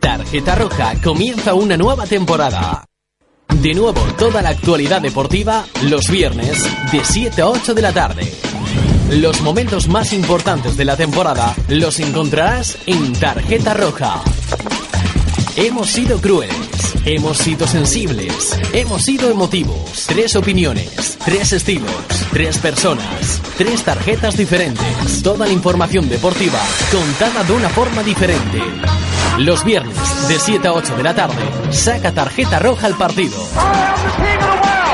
Tarjeta 0.00 0.54
Roja 0.54 0.94
comienza 1.02 1.54
una 1.54 1.76
nueva 1.76 2.06
temporada. 2.06 2.84
De 3.60 3.74
nuevo, 3.74 4.00
toda 4.18 4.42
la 4.42 4.50
actualidad 4.50 5.00
deportiva 5.00 5.64
los 5.82 6.08
viernes 6.10 6.64
de 6.92 7.04
7 7.04 7.42
a 7.42 7.48
8 7.48 7.74
de 7.74 7.82
la 7.82 7.92
tarde. 7.92 8.32
Los 9.10 9.40
momentos 9.40 9.88
más 9.88 10.12
importantes 10.12 10.76
de 10.76 10.84
la 10.84 10.96
temporada 10.96 11.54
los 11.68 11.98
encontrarás 11.98 12.78
en 12.86 13.12
Tarjeta 13.14 13.74
Roja. 13.74 14.22
Hemos 15.60 15.90
sido 15.90 16.20
crueles, 16.20 16.94
hemos 17.04 17.36
sido 17.36 17.66
sensibles, 17.66 18.56
hemos 18.72 19.02
sido 19.02 19.28
emotivos. 19.28 20.06
Tres 20.06 20.36
opiniones, 20.36 21.18
tres 21.24 21.52
estilos, 21.52 21.90
tres 22.32 22.58
personas, 22.58 23.42
tres 23.56 23.82
tarjetas 23.82 24.36
diferentes. 24.36 25.20
Toda 25.20 25.48
la 25.48 25.52
información 25.52 26.08
deportiva 26.08 26.60
contada 26.92 27.42
de 27.42 27.52
una 27.54 27.68
forma 27.70 28.04
diferente. 28.04 28.62
Los 29.38 29.64
viernes 29.64 30.28
de 30.28 30.38
7 30.38 30.68
a 30.68 30.74
8 30.74 30.96
de 30.96 31.02
la 31.02 31.16
tarde, 31.16 31.42
saca 31.72 32.14
tarjeta 32.14 32.60
roja 32.60 32.86
al 32.86 32.96
partido. 32.96 33.36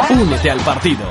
Únete 0.09 0.51
al 0.51 0.61
partido. 0.61 1.05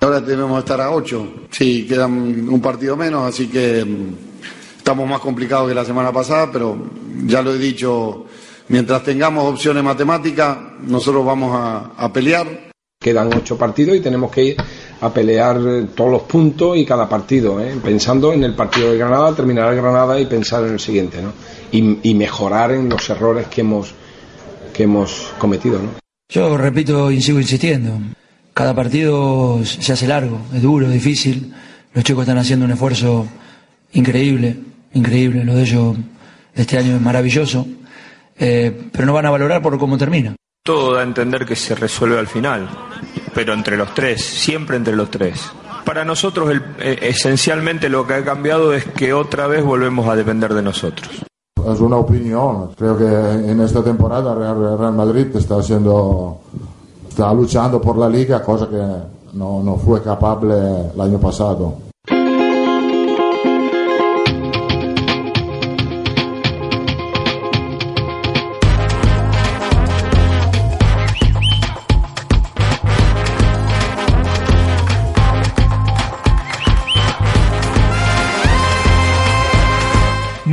Ahora 0.00 0.20
debemos 0.20 0.58
estar 0.58 0.80
a 0.80 0.90
8. 0.90 1.32
Sí, 1.52 1.86
quedan 1.88 2.48
un 2.48 2.60
partido 2.60 2.96
menos, 2.96 3.28
así 3.28 3.46
que 3.46 3.84
mm, 3.84 4.78
estamos 4.78 5.08
más 5.08 5.20
complicados 5.20 5.68
que 5.68 5.74
la 5.76 5.84
semana 5.84 6.10
pasada, 6.10 6.50
pero 6.50 6.76
ya 7.26 7.42
lo 7.42 7.54
he 7.54 7.58
dicho, 7.58 8.26
mientras 8.68 9.02
tengamos 9.02 9.44
opciones 9.44 9.82
matemáticas, 9.82 10.56
nosotros 10.82 11.24
vamos 11.24 11.54
a, 11.54 11.92
a 11.96 12.12
pelear. 12.12 12.68
Quedan 13.00 13.32
ocho 13.32 13.56
partidos 13.56 13.96
y 13.96 14.00
tenemos 14.00 14.30
que 14.30 14.44
ir 14.44 14.56
a 15.00 15.12
pelear 15.12 15.60
eh, 15.64 15.86
todos 15.94 16.10
los 16.10 16.22
puntos 16.22 16.76
y 16.76 16.84
cada 16.84 17.08
partido, 17.08 17.60
¿eh? 17.60 17.76
pensando 17.82 18.32
en 18.32 18.42
el 18.42 18.54
partido 18.54 18.90
de 18.90 18.98
Granada, 18.98 19.34
terminar 19.36 19.72
el 19.72 19.80
Granada 19.80 20.20
y 20.20 20.26
pensar 20.26 20.64
en 20.64 20.72
el 20.72 20.80
siguiente, 20.80 21.22
¿no? 21.22 21.32
Y, 21.70 22.10
y 22.10 22.14
mejorar 22.14 22.72
en 22.72 22.88
los 22.88 23.08
errores 23.08 23.46
que 23.46 23.60
hemos, 23.60 23.94
que 24.72 24.82
hemos 24.82 25.32
cometido, 25.38 25.78
¿no? 25.78 25.90
Yo 26.28 26.58
repito 26.58 27.10
y 27.10 27.22
sigo 27.22 27.38
insistiendo. 27.38 27.92
Cada 28.52 28.74
partido 28.74 29.60
se 29.64 29.92
hace 29.92 30.08
largo, 30.08 30.40
es 30.52 30.60
duro, 30.60 30.90
difícil. 30.90 31.54
Los 31.94 32.02
chicos 32.02 32.22
están 32.22 32.38
haciendo 32.38 32.64
un 32.66 32.72
esfuerzo 32.72 33.26
increíble, 33.92 34.56
increíble. 34.92 35.44
Lo 35.44 35.54
de 35.54 35.62
ellos 35.62 35.96
este 36.54 36.76
año 36.76 36.96
es 36.96 37.00
maravilloso. 37.00 37.66
Eh, 38.38 38.88
pero 38.92 39.06
no 39.06 39.12
van 39.12 39.26
a 39.26 39.30
valorar 39.30 39.60
por 39.62 39.78
cómo 39.78 39.98
termina. 39.98 40.34
Todo 40.64 40.94
da 40.94 41.00
a 41.00 41.04
entender 41.04 41.44
que 41.46 41.56
se 41.56 41.74
resuelve 41.74 42.18
al 42.18 42.26
final, 42.26 42.68
pero 43.34 43.52
entre 43.54 43.76
los 43.76 43.94
tres, 43.94 44.22
siempre 44.24 44.76
entre 44.76 44.94
los 44.94 45.10
tres. 45.10 45.50
Para 45.84 46.04
nosotros, 46.04 46.50
el- 46.50 46.62
eh, 46.80 46.98
esencialmente 47.02 47.88
lo 47.88 48.06
que 48.06 48.14
ha 48.14 48.24
cambiado 48.24 48.74
es 48.74 48.84
que 48.84 49.12
otra 49.14 49.46
vez 49.46 49.64
volvemos 49.64 50.06
a 50.08 50.14
depender 50.14 50.52
de 50.52 50.62
nosotros. 50.62 51.08
Es 51.66 51.80
una 51.80 51.96
opinión. 51.96 52.70
Creo 52.76 52.96
que 52.96 53.04
en 53.04 53.60
esta 53.60 53.82
temporada 53.82 54.34
Real, 54.34 54.78
Real 54.78 54.94
Madrid 54.94 55.26
está 55.34 55.56
haciendo, 55.58 56.40
está 57.08 57.32
luchando 57.32 57.80
por 57.80 57.96
la 57.96 58.08
liga, 58.08 58.42
cosa 58.42 58.68
que 58.68 58.76
no, 59.36 59.62
no 59.62 59.76
fue 59.76 60.02
capaz 60.02 60.38
el 60.42 61.00
año 61.00 61.18
pasado. 61.18 61.74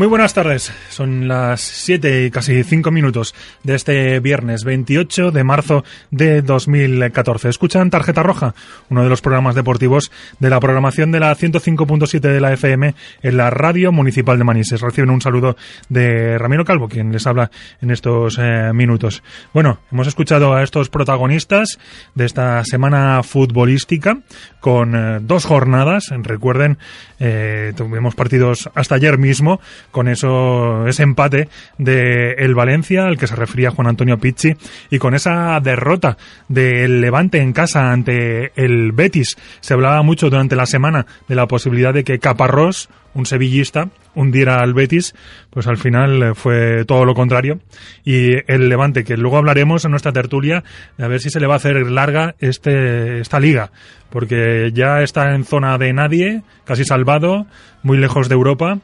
Muy 0.05 0.11
buenas 0.11 0.35
tardes, 0.35 0.71
son 0.89 1.27
las 1.27 1.61
7 1.61 2.25
y 2.25 2.29
casi 2.29 2.63
5 2.63 2.91
minutos 2.91 3.33
de 3.63 3.73
este 3.73 4.19
viernes 4.19 4.63
28 4.63 5.31
de 5.31 5.43
marzo 5.43 5.83
de 6.11 6.43
2014. 6.43 7.49
Escuchan 7.49 7.89
Tarjeta 7.89 8.21
Roja, 8.21 8.53
uno 8.91 9.01
de 9.01 9.09
los 9.09 9.21
programas 9.21 9.55
deportivos 9.55 10.11
de 10.37 10.51
la 10.51 10.59
programación 10.59 11.11
de 11.11 11.21
la 11.21 11.35
105.7 11.35 12.19
de 12.19 12.39
la 12.39 12.53
FM 12.53 12.93
en 13.23 13.35
la 13.37 13.49
radio 13.49 13.91
municipal 13.91 14.37
de 14.37 14.43
Manises. 14.43 14.79
Reciben 14.79 15.09
un 15.09 15.21
saludo 15.21 15.57
de 15.89 16.37
Ramiro 16.37 16.65
Calvo, 16.65 16.87
quien 16.87 17.11
les 17.11 17.25
habla 17.25 17.49
en 17.81 17.89
estos 17.89 18.37
eh, 18.39 18.73
minutos. 18.75 19.23
Bueno, 19.55 19.79
hemos 19.91 20.05
escuchado 20.05 20.53
a 20.53 20.61
estos 20.61 20.89
protagonistas 20.89 21.79
de 22.13 22.25
esta 22.25 22.63
semana 22.63 23.23
futbolística 23.23 24.19
con 24.59 24.95
eh, 24.95 25.19
dos 25.23 25.45
jornadas. 25.45 26.13
Recuerden, 26.15 26.77
eh, 27.19 27.73
tuvimos 27.75 28.13
partidos 28.13 28.69
hasta 28.75 28.93
ayer 28.93 29.17
mismo 29.17 29.59
con 29.95 30.09
eso 30.09 30.85
ese 30.87 31.03
empate 31.03 31.47
de 31.77 32.33
el 32.33 32.53
Valencia 32.53 33.05
al 33.05 33.17
que 33.17 33.27
se 33.27 33.35
refería 33.37 33.71
Juan 33.71 33.87
Antonio 33.87 34.17
Pizzi 34.17 34.57
y 34.89 34.99
con 34.99 35.15
esa 35.15 35.57
derrota 35.61 36.17
del 36.49 36.99
Levante 36.99 37.39
en 37.39 37.53
casa 37.53 37.93
ante 37.93 38.51
el 38.61 38.91
Betis. 38.91 39.37
Se 39.61 39.73
hablaba 39.73 40.01
mucho 40.01 40.29
durante 40.29 40.57
la 40.57 40.65
semana 40.65 41.05
de 41.29 41.35
la 41.35 41.47
posibilidad 41.47 41.93
de 41.93 42.03
que 42.03 42.19
Caparrós 42.19 42.89
un 43.15 43.25
sevillista 43.25 43.87
hundiera 44.13 44.61
al 44.61 44.73
Betis, 44.73 45.15
pues 45.49 45.65
al 45.67 45.77
final 45.77 46.35
fue 46.35 46.83
todo 46.85 47.05
lo 47.05 47.13
contrario. 47.13 47.59
Y 48.03 48.33
el 48.51 48.69
Levante, 48.69 49.05
que 49.05 49.15
luego 49.15 49.37
hablaremos 49.37 49.85
en 49.85 49.91
nuestra 49.91 50.11
tertulia, 50.11 50.63
a 50.99 51.07
ver 51.07 51.21
si 51.21 51.29
se 51.29 51.39
le 51.39 51.47
va 51.47 51.53
a 51.53 51.57
hacer 51.57 51.89
larga 51.89 52.35
este, 52.39 53.21
esta 53.21 53.39
liga, 53.39 53.71
porque 54.09 54.71
ya 54.73 55.01
está 55.01 55.33
en 55.33 55.45
zona 55.45 55.77
de 55.77 55.93
nadie, 55.93 56.43
casi 56.65 56.83
salvado, 56.83 57.47
muy 57.83 57.97
lejos 57.97 58.27
de 58.27 58.35
Europa, 58.35 58.79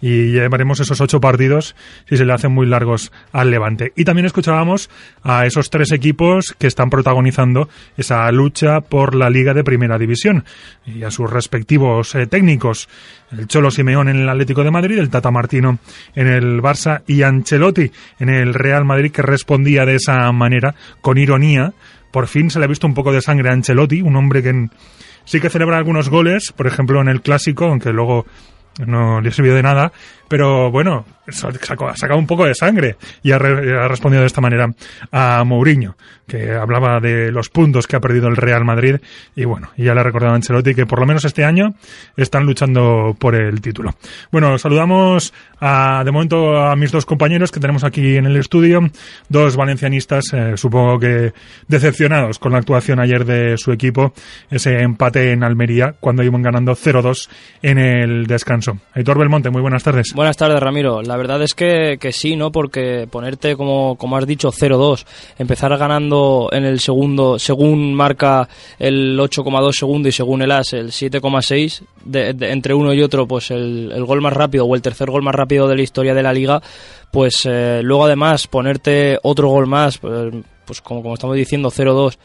y 0.00 0.32
llevaremos 0.32 0.80
esos 0.80 1.00
ocho 1.00 1.20
partidos 1.20 1.74
si 2.08 2.16
se 2.16 2.24
le 2.24 2.32
hacen 2.32 2.52
muy 2.52 2.66
largos 2.66 3.12
al 3.32 3.50
Levante. 3.50 3.92
Y 3.96 4.04
también 4.04 4.26
escuchábamos 4.26 4.90
a 5.22 5.46
esos 5.46 5.70
tres 5.70 5.92
equipos 5.92 6.54
que 6.58 6.66
están 6.66 6.90
protagonizando 6.90 7.68
esa 7.96 8.30
lucha 8.32 8.80
por 8.80 9.14
la 9.14 9.30
Liga 9.30 9.54
de 9.54 9.64
Primera 9.64 9.98
División 9.98 10.44
y 10.84 11.02
a 11.02 11.10
sus 11.10 11.30
respectivos 11.30 12.14
eh, 12.14 12.26
técnicos. 12.26 12.88
El 13.32 13.48
Cholo 13.48 13.70
Simeón 13.70 14.08
en 14.08 14.16
el 14.16 14.28
Atlético 14.28 14.62
de 14.62 14.70
Madrid, 14.70 14.98
el 14.98 15.10
Tata 15.10 15.30
Martino 15.30 15.78
en 16.14 16.28
el 16.28 16.62
Barça 16.62 17.02
y 17.06 17.22
Ancelotti 17.22 17.90
en 18.18 18.28
el 18.28 18.54
Real 18.54 18.84
Madrid 18.84 19.10
que 19.10 19.22
respondía 19.22 19.84
de 19.84 19.96
esa 19.96 20.30
manera, 20.32 20.74
con 21.00 21.18
ironía. 21.18 21.72
Por 22.12 22.28
fin 22.28 22.50
se 22.50 22.58
le 22.58 22.66
ha 22.66 22.68
visto 22.68 22.86
un 22.86 22.94
poco 22.94 23.12
de 23.12 23.20
sangre 23.20 23.50
a 23.50 23.52
Ancelotti, 23.52 24.02
un 24.02 24.16
hombre 24.16 24.42
que 24.42 24.68
sí 25.24 25.40
que 25.40 25.50
celebra 25.50 25.76
algunos 25.76 26.08
goles, 26.08 26.52
por 26.56 26.66
ejemplo 26.66 27.00
en 27.00 27.08
el 27.08 27.20
clásico, 27.20 27.66
aunque 27.66 27.92
luego 27.92 28.26
no 28.84 29.20
le 29.20 29.30
sirvió 29.30 29.54
de 29.54 29.62
nada, 29.62 29.92
pero 30.28 30.70
bueno, 30.70 31.04
ha 31.26 31.96
sacado 31.96 32.18
un 32.18 32.26
poco 32.26 32.44
de 32.46 32.54
sangre 32.54 32.96
y 33.22 33.32
ha, 33.32 33.38
re- 33.38 33.88
respondido 33.88 34.20
de 34.22 34.26
esta 34.26 34.40
manera 34.40 34.68
a 35.12 35.42
Mourinho, 35.44 35.96
que 36.26 36.52
hablaba 36.52 37.00
de 37.00 37.30
los 37.32 37.48
puntos 37.48 37.86
que 37.86 37.96
ha 37.96 38.00
perdido 38.00 38.28
el 38.28 38.36
Real 38.36 38.64
Madrid 38.64 38.96
y 39.34 39.44
bueno, 39.44 39.70
ya 39.76 39.94
le 39.94 40.00
ha 40.00 40.04
recordado 40.04 40.32
a 40.32 40.36
Ancelotti 40.36 40.74
que 40.74 40.86
por 40.86 41.00
lo 41.00 41.06
menos 41.06 41.24
este 41.24 41.44
año 41.44 41.74
están 42.16 42.44
luchando 42.44 43.16
por 43.18 43.34
el 43.34 43.60
título. 43.60 43.94
Bueno, 44.30 44.56
saludamos 44.58 45.32
a, 45.60 46.02
de 46.04 46.12
momento 46.12 46.56
a 46.60 46.76
mis 46.76 46.92
dos 46.92 47.06
compañeros 47.06 47.50
que 47.52 47.60
tenemos 47.60 47.84
aquí 47.84 48.16
en 48.16 48.26
el 48.26 48.36
estudio, 48.36 48.80
dos 49.28 49.56
valencianistas, 49.56 50.32
eh, 50.32 50.56
supongo 50.56 50.98
que 50.98 51.32
decepcionados 51.68 52.38
con 52.38 52.52
la 52.52 52.58
actuación 52.58 53.00
ayer 53.00 53.24
de 53.24 53.56
su 53.58 53.72
equipo, 53.72 54.12
ese 54.50 54.80
empate 54.82 55.32
en 55.32 55.42
Almería 55.44 55.94
cuando 55.98 56.22
iban 56.22 56.42
ganando 56.42 56.72
0-2 56.72 57.28
en 57.62 57.78
el 57.78 58.26
descanso. 58.26 58.78
Aitor 58.94 59.18
Belmonte, 59.18 59.50
muy 59.50 59.62
buenas 59.62 59.82
tardes. 59.82 60.12
Buenas 60.16 60.38
tardes, 60.38 60.58
Ramiro. 60.58 61.02
La 61.02 61.18
verdad 61.18 61.42
es 61.42 61.52
que, 61.52 61.98
que 62.00 62.10
sí, 62.10 62.36
¿no? 62.36 62.50
Porque 62.50 63.06
ponerte, 63.10 63.54
como, 63.54 63.96
como 63.96 64.16
has 64.16 64.26
dicho, 64.26 64.50
0-2, 64.50 65.04
empezar 65.38 65.76
ganando 65.76 66.48
en 66.52 66.64
el 66.64 66.80
segundo, 66.80 67.38
según 67.38 67.92
marca 67.92 68.48
el 68.78 69.18
8,2 69.20 69.72
segundo 69.72 70.08
y 70.08 70.12
según 70.12 70.40
el 70.40 70.52
AS 70.52 70.72
el 70.72 70.90
7,6, 70.90 71.82
de- 72.06 72.32
de- 72.32 72.50
entre 72.50 72.72
uno 72.72 72.94
y 72.94 73.02
otro, 73.02 73.26
pues 73.28 73.50
el, 73.50 73.92
el 73.94 74.06
gol 74.06 74.22
más 74.22 74.32
rápido 74.32 74.64
o 74.64 74.74
el 74.74 74.80
tercer 74.80 75.10
gol 75.10 75.22
más 75.22 75.34
rápido 75.34 75.68
de 75.68 75.76
la 75.76 75.82
historia 75.82 76.14
de 76.14 76.22
la 76.22 76.32
liga, 76.32 76.62
pues 77.12 77.42
eh, 77.44 77.80
luego 77.82 78.06
además 78.06 78.46
ponerte 78.46 79.18
otro 79.22 79.48
gol 79.48 79.66
más, 79.66 79.98
pues, 79.98 80.32
pues 80.64 80.80
como, 80.80 81.02
como 81.02 81.12
estamos 81.12 81.36
diciendo, 81.36 81.70
0-2, 81.70 82.16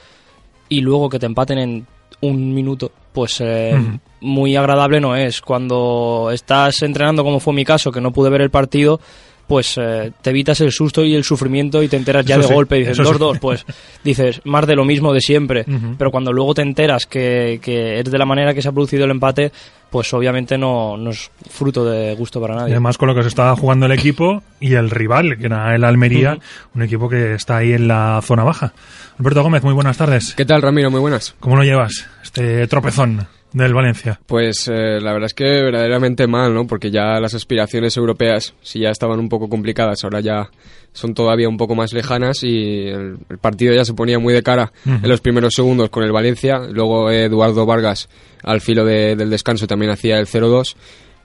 y 0.69 0.79
luego 0.79 1.09
que 1.09 1.19
te 1.19 1.25
empaten 1.25 1.57
en 1.59 1.87
un 2.21 2.53
minuto, 2.53 2.89
pues 3.13 3.37
eh, 3.41 3.75
muy 4.21 4.55
agradable 4.55 4.99
no 4.99 5.15
es. 5.15 5.41
Cuando 5.41 6.29
estás 6.33 6.81
entrenando, 6.83 7.23
como 7.23 7.39
fue 7.39 7.53
mi 7.53 7.65
caso, 7.65 7.91
que 7.91 8.01
no 8.01 8.11
pude 8.11 8.29
ver 8.29 8.41
el 8.41 8.49
partido, 8.49 8.99
pues 9.47 9.77
eh, 9.77 10.11
te 10.21 10.29
evitas 10.29 10.61
el 10.61 10.71
susto 10.71 11.03
y 11.03 11.13
el 11.13 11.25
sufrimiento 11.25 11.83
y 11.83 11.89
te 11.89 11.97
enteras 11.97 12.25
ya 12.25 12.35
Eso 12.35 12.43
de 12.43 12.47
sí, 12.47 12.53
golpe 12.53 12.75
y 12.77 12.79
dices 12.81 12.99
eso 12.99 13.13
sí. 13.13 13.19
2-2, 13.19 13.39
pues 13.39 13.65
dices 14.03 14.39
más 14.45 14.65
de 14.65 14.75
lo 14.75 14.85
mismo 14.85 15.13
de 15.13 15.19
siempre. 15.19 15.65
Pero 15.97 16.09
cuando 16.11 16.31
luego 16.31 16.53
te 16.53 16.61
enteras 16.61 17.05
que, 17.05 17.59
que 17.61 17.99
es 17.99 18.05
de 18.09 18.17
la 18.17 18.25
manera 18.25 18.53
que 18.53 18.61
se 18.61 18.69
ha 18.69 18.71
producido 18.71 19.03
el 19.03 19.11
empate, 19.11 19.51
pues 19.89 20.13
obviamente 20.13 20.57
no, 20.57 20.95
no 20.95 21.09
es 21.09 21.29
fruto 21.49 21.83
de 21.83 22.15
gusto 22.15 22.39
para 22.39 22.53
Y 22.53 22.57
nadie. 22.59 22.71
además 22.75 22.97
con 22.97 23.09
lo 23.09 23.15
que 23.15 23.23
se 23.23 23.27
estaba 23.27 23.53
jugando 23.57 23.87
el 23.87 23.91
equipo 23.91 24.41
y 24.61 24.75
el 24.75 24.89
rival, 24.89 25.37
que 25.37 25.47
era 25.47 25.75
el 25.75 25.83
Almería, 25.83 26.37
un 26.73 26.83
equipo 26.83 27.09
que 27.09 27.33
está 27.33 27.57
ahí 27.57 27.73
en 27.73 27.89
la 27.89 28.21
zona 28.23 28.45
baja. 28.45 28.71
Alberto 29.19 29.43
Gómez, 29.43 29.63
muy 29.63 29.73
buenas 29.73 29.97
tardes. 29.97 30.33
¿Qué 30.33 30.45
tal, 30.45 30.61
Ramiro? 30.61 30.89
Muy 30.89 31.01
buenas. 31.01 31.35
¿Cómo 31.41 31.57
lo 31.57 31.63
llevas, 31.63 32.07
este 32.33 32.67
tropezón 32.67 33.27
del 33.53 33.73
Valencia? 33.73 34.19
Pues 34.25 34.69
eh, 34.69 34.99
la 35.01 35.11
verdad 35.11 35.25
es 35.25 35.33
que 35.33 35.43
verdaderamente 35.43 36.25
mal, 36.27 36.53
¿no? 36.53 36.65
Porque 36.65 36.89
ya 36.89 37.19
las 37.19 37.33
aspiraciones 37.33 37.97
europeas, 37.97 38.53
si 38.61 38.79
ya 38.79 38.89
estaban 38.89 39.19
un 39.19 39.27
poco 39.27 39.49
complicadas, 39.49 40.03
ahora 40.03 40.21
ya 40.21 40.49
son 40.93 41.13
todavía 41.13 41.49
un 41.49 41.57
poco 41.57 41.75
más 41.75 41.91
lejanas 41.93 42.43
y 42.43 42.87
el, 42.87 43.17
el 43.29 43.37
partido 43.39 43.73
ya 43.73 43.83
se 43.83 43.93
ponía 43.93 44.19
muy 44.19 44.33
de 44.33 44.43
cara 44.43 44.71
en 44.85 45.07
los 45.09 45.19
primeros 45.21 45.53
segundos 45.53 45.89
con 45.89 46.03
el 46.03 46.11
Valencia. 46.13 46.59
Luego 46.71 47.09
eh, 47.11 47.25
Eduardo 47.25 47.65
Vargas, 47.65 48.07
al 48.43 48.61
filo 48.61 48.85
de- 48.85 49.15
del 49.17 49.29
descanso, 49.29 49.67
también 49.67 49.91
hacía 49.91 50.17
el 50.17 50.27
0-2. 50.27 50.75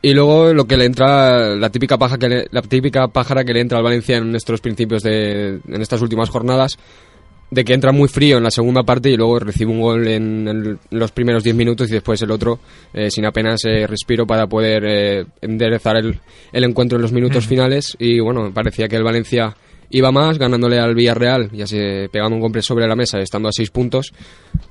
Y 0.03 0.13
luego 0.15 0.53
lo 0.53 0.67
que 0.67 0.77
le 0.77 0.85
entra, 0.85 1.55
la 1.57 1.71
típica, 1.71 1.97
paja 1.97 2.19
que 2.19 2.29
le- 2.29 2.47
la 2.51 2.63
típica 2.63 3.09
pájara 3.09 3.45
que 3.45 3.53
le 3.55 3.61
entra 3.61 3.79
al 3.79 3.85
Valencia 3.85 4.17
en 4.19 4.35
estos 4.35 4.61
principios 4.61 5.03
de, 5.03 5.61
en 5.67 5.81
estas 5.83 6.01
últimas 6.03 6.29
jornadas, 6.29 6.77
de 7.51 7.65
que 7.65 7.75
entra 7.75 7.93
muy 7.93 8.09
frío 8.09 8.39
en 8.39 8.43
la 8.43 8.51
segunda 8.51 8.83
parte 8.83 9.09
y 9.11 9.17
luego 9.17 9.39
recibe 9.39 9.71
un 9.71 9.81
gol 9.81 10.09
en, 10.09 10.49
el- 10.49 10.79
en 10.91 10.99
los 10.99 11.13
primeros 11.13 11.45
10 11.45 11.55
minutos 11.55 11.89
y 11.89 11.93
después 11.93 12.21
el 12.23 12.31
otro 12.33 12.59
eh, 12.93 13.11
sin 13.11 13.25
apenas 13.25 13.61
eh, 13.65 13.87
respiro 13.87 14.27
para 14.27 14.47
poder 14.49 14.85
eh, 14.85 15.27
enderezar 15.41 15.97
el, 15.97 16.19
el 16.53 16.65
encuentro 16.65 16.97
en 16.97 17.03
los 17.03 17.13
minutos 17.13 17.47
finales 17.47 17.97
y 18.01 18.19
bueno, 18.21 18.53
parecía 18.53 18.89
que 18.89 18.97
el 18.97 19.05
Valencia 19.05 19.57
iba 19.91 20.11
más 20.11 20.37
ganándole 20.39 20.81
al 20.81 20.97
Villarreal, 20.97 21.49
ya 21.53 21.65
se 21.67 22.09
pegando 22.11 22.35
un 22.35 22.43
completo 22.43 22.67
sobre 22.67 22.89
la 22.89 22.97
mesa 22.97 23.21
estando 23.21 23.49
a 23.49 23.53
6 23.53 23.71
puntos 23.71 24.13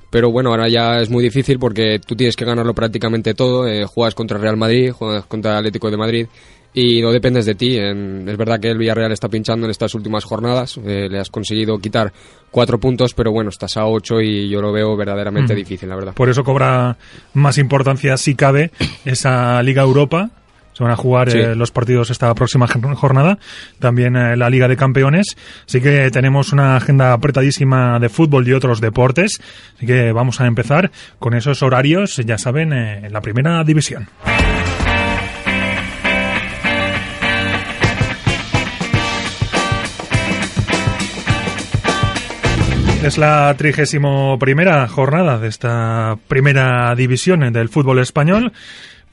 pero 0.10 0.30
bueno, 0.32 0.50
ahora 0.52 0.68
ya 0.70 0.98
es 1.00 1.10
muy 1.10 1.24
difícil 1.24 1.58
porque 1.60 2.00
tú 2.06 2.16
tienes 2.16 2.36
que 2.36 2.46
ganarlo 2.46 2.74
prácticamente 2.74 3.34
todo. 3.34 3.68
eh, 3.68 3.86
juegas 3.86 4.16
contra 4.16 4.38
Real 4.38 4.56
Madrid, 4.58 4.92
juegas 4.92 5.26
contra 5.26 5.52
el 5.52 5.58
Atlético 5.58 5.90
de 5.92 5.98
Madrid 5.98 6.28
y 6.76 7.02
no 7.02 7.12
dependes 7.12 7.46
de 7.46 7.56
ti. 7.56 7.78
En- 7.78 8.28
es 8.30 8.38
verdad 8.38 8.60
que 8.60 8.70
el 8.70 8.78
Villarreal 8.78 9.12
está 9.12 9.30
pinchando 9.30 9.66
en 9.66 9.72
estas 9.72 9.96
últimas 9.96 10.24
jornadas. 10.26 10.78
eh, 10.86 11.08
le 11.10 11.20
has 11.20 11.30
conseguido 11.30 11.80
quitar 11.80 12.12
cuatro 12.52 12.80
puntos, 12.80 13.14
pero 13.14 13.32
bueno, 13.32 13.50
estás 13.50 13.78
a 13.78 13.86
ocho 13.86 14.20
y 14.22 14.50
yo 14.50 14.62
lo 14.62 14.72
veo 14.72 14.96
verdaderamente 14.96 15.54
Mm. 15.54 15.58
difícil, 15.58 15.90
la 15.90 15.96
verdad. 15.96 16.14
Por 16.14 16.30
eso 16.30 16.44
cobra 16.44 16.98
más 17.34 17.58
importancia, 17.58 18.18
si 18.18 18.36
cabe, 18.36 18.72
esa 19.06 19.64
Liga 19.64 19.82
Europa. 19.84 20.30
Se 20.74 20.84
van 20.84 20.92
a 20.92 20.98
jugar 20.98 21.32
Sí. 21.32 21.38
eh, 21.38 21.56
los 21.56 21.72
partidos 21.72 22.10
esta 22.10 22.34
próxima 22.36 22.68
jor- 22.68 22.96
jornada. 22.96 23.40
También 23.80 24.18
eh, 24.18 24.36
la 24.36 24.50
Liga 24.50 24.68
de 24.68 24.76
Campeones. 24.76 25.38
Así 25.66 25.80
que 25.80 26.12
tenemos 26.12 26.52
una 26.52 26.76
agenda 26.76 27.14
apretadísima 27.14 27.98
de 28.00 28.10
fútbol 28.10 28.46
y 28.46 28.52
otros 28.52 28.82
deportes. 28.82 29.40
Así 29.78 29.86
que 29.86 30.12
vamos 30.12 30.42
a 30.42 30.48
empezar 30.48 30.92
con 31.18 31.34
esos 31.34 31.64
horarios, 31.64 32.18
ya 32.26 32.38
saben, 32.38 32.74
eh, 32.74 33.06
en 33.06 33.14
la 33.14 33.22
primera 33.22 33.64
división. 33.64 34.10
Es 43.06 43.20
la 43.20 43.54
trigésimo 43.56 44.40
primera 44.40 44.88
jornada 44.88 45.38
de 45.38 45.48
esta 45.48 46.18
primera 46.28 46.96
división 46.96 47.54
del 47.54 47.70
fútbol 47.70 48.00
español. 48.00 48.52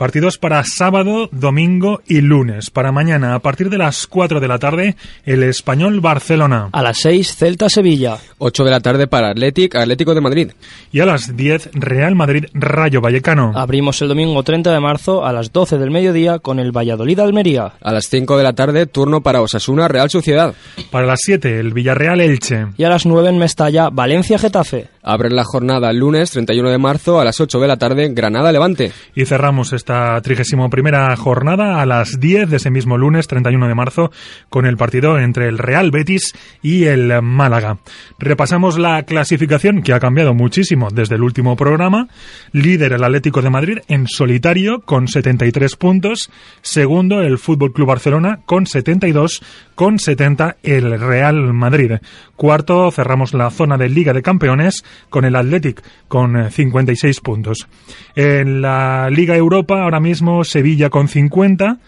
Partidos 0.02 0.37
para 0.37 0.64
sábado, 0.64 1.28
domingo 1.31 2.00
y 2.08 2.22
lunes. 2.22 2.70
Para 2.70 2.90
mañana, 2.90 3.37
a 3.37 3.38
partir 3.38 3.70
de 3.70 3.78
las 3.78 4.08
4 4.08 4.40
de 4.40 4.49
la 4.49 4.58
tarde, 4.58 4.96
el 5.25 5.44
Español 5.44 6.00
Barcelona. 6.00 6.70
A 6.72 6.82
las 6.82 6.99
6, 7.02 7.37
Celta-Sevilla. 7.37 8.19
8 8.38 8.64
de 8.64 8.70
la 8.72 8.81
tarde 8.81 9.06
para 9.06 9.31
Atlético, 9.31 9.78
Atlético 9.78 10.12
de 10.12 10.20
Madrid. 10.20 10.50
Y 10.90 10.99
a 10.99 11.06
las 11.06 11.37
10, 11.37 11.70
Real 11.75 12.16
Madrid 12.16 12.46
Rayo 12.52 13.00
Vallecano. 13.00 13.52
Abrimos 13.54 14.02
el 14.02 14.08
domingo 14.08 14.43
30 14.43 14.72
de 14.72 14.81
marzo 14.81 15.25
a 15.25 15.32
las 15.32 15.52
12 15.52 15.78
del 15.78 15.93
mediodía 15.93 16.40
con 16.40 16.58
el 16.58 16.72
Valladolid-Almería. 16.72 17.75
A 17.81 17.93
las 17.93 18.06
5 18.06 18.37
de 18.37 18.43
la 18.43 18.54
tarde, 18.54 18.87
turno 18.87 19.20
para 19.20 19.40
Osasuna, 19.40 19.87
Real 19.87 20.10
Sociedad. 20.10 20.52
Para 20.90 21.06
las 21.06 21.20
7, 21.22 21.60
el 21.60 21.72
Villarreal 21.72 22.20
Elche. 22.20 22.66
Y 22.76 22.82
a 22.82 22.88
las 22.88 23.06
9 23.06 23.28
en 23.28 23.38
Mestalla, 23.38 23.88
Valencia-Getafe. 23.88 24.88
Abren 25.04 25.34
la 25.34 25.43
jornada 25.43 25.93
lunes 25.93 26.31
31 26.31 26.70
de 26.70 26.78
marzo 26.78 27.20
a 27.20 27.25
las 27.25 27.40
8 27.40 27.58
de 27.58 27.66
la 27.66 27.76
tarde, 27.76 28.10
Granada-Levante. 28.14 28.93
Y 29.16 29.25
cerramos 29.25 29.72
esta 29.72 30.20
trigésimo 30.20 30.70
primera 30.70 31.16
jornada 31.16 31.82
a 31.82 31.87
las 31.87 32.20
10 32.20 32.49
de 32.49 32.58
ese 32.58 32.70
mismo 32.70 32.96
lunes 32.96 33.26
31 33.26 33.66
de 33.66 33.75
marzo 33.75 34.12
con 34.49 34.64
el 34.64 34.76
partido 34.76 35.19
entre 35.19 35.49
el 35.49 35.58
Real 35.58 35.90
Betis 35.90 36.34
y 36.62 36.84
el 36.84 37.20
Málaga. 37.20 37.78
Repasamos 38.20 38.78
la 38.78 39.02
clasificación 39.02 39.82
que 39.82 39.93
ha 39.93 39.99
cambiado 39.99 40.34
muchísimo 40.34 40.88
desde 40.93 41.16
el 41.16 41.25
último 41.25 41.56
programa. 41.56 42.06
Líder 42.52 42.93
el 42.93 43.02
Atlético 43.02 43.43
de 43.43 43.50
Madrid 43.50 43.78
en 43.88 44.06
solitario 44.06 44.82
con 44.82 45.08
73 45.08 45.75
puntos. 45.75 46.31
Segundo 46.60 47.22
el 47.22 47.38
Fútbol 47.38 47.72
Club 47.72 47.88
Barcelona 47.88 48.40
con 48.46 48.66
72 48.66 49.43
con 49.74 49.98
70 49.98 50.56
el 50.62 50.98
Real 51.00 51.52
Madrid. 51.52 51.92
Cuarto 52.36 52.90
cerramos 52.90 53.34
la 53.34 53.50
zona 53.50 53.76
de 53.76 53.88
Liga 53.88 54.12
de 54.12 54.22
Campeones 54.22 54.84
con 55.10 55.24
el 55.24 55.36
Athletic 55.36 55.82
con 56.08 56.36
eh, 56.36 56.50
56 56.50 57.20
puntos. 57.20 57.69
En 58.14 58.62
la 58.62 59.08
Liga 59.10 59.36
Europa 59.36 59.82
ahora 59.82 60.00
mismo 60.00 60.44
Sevilla 60.44 60.90
con 60.90 61.08
50. 61.08 61.78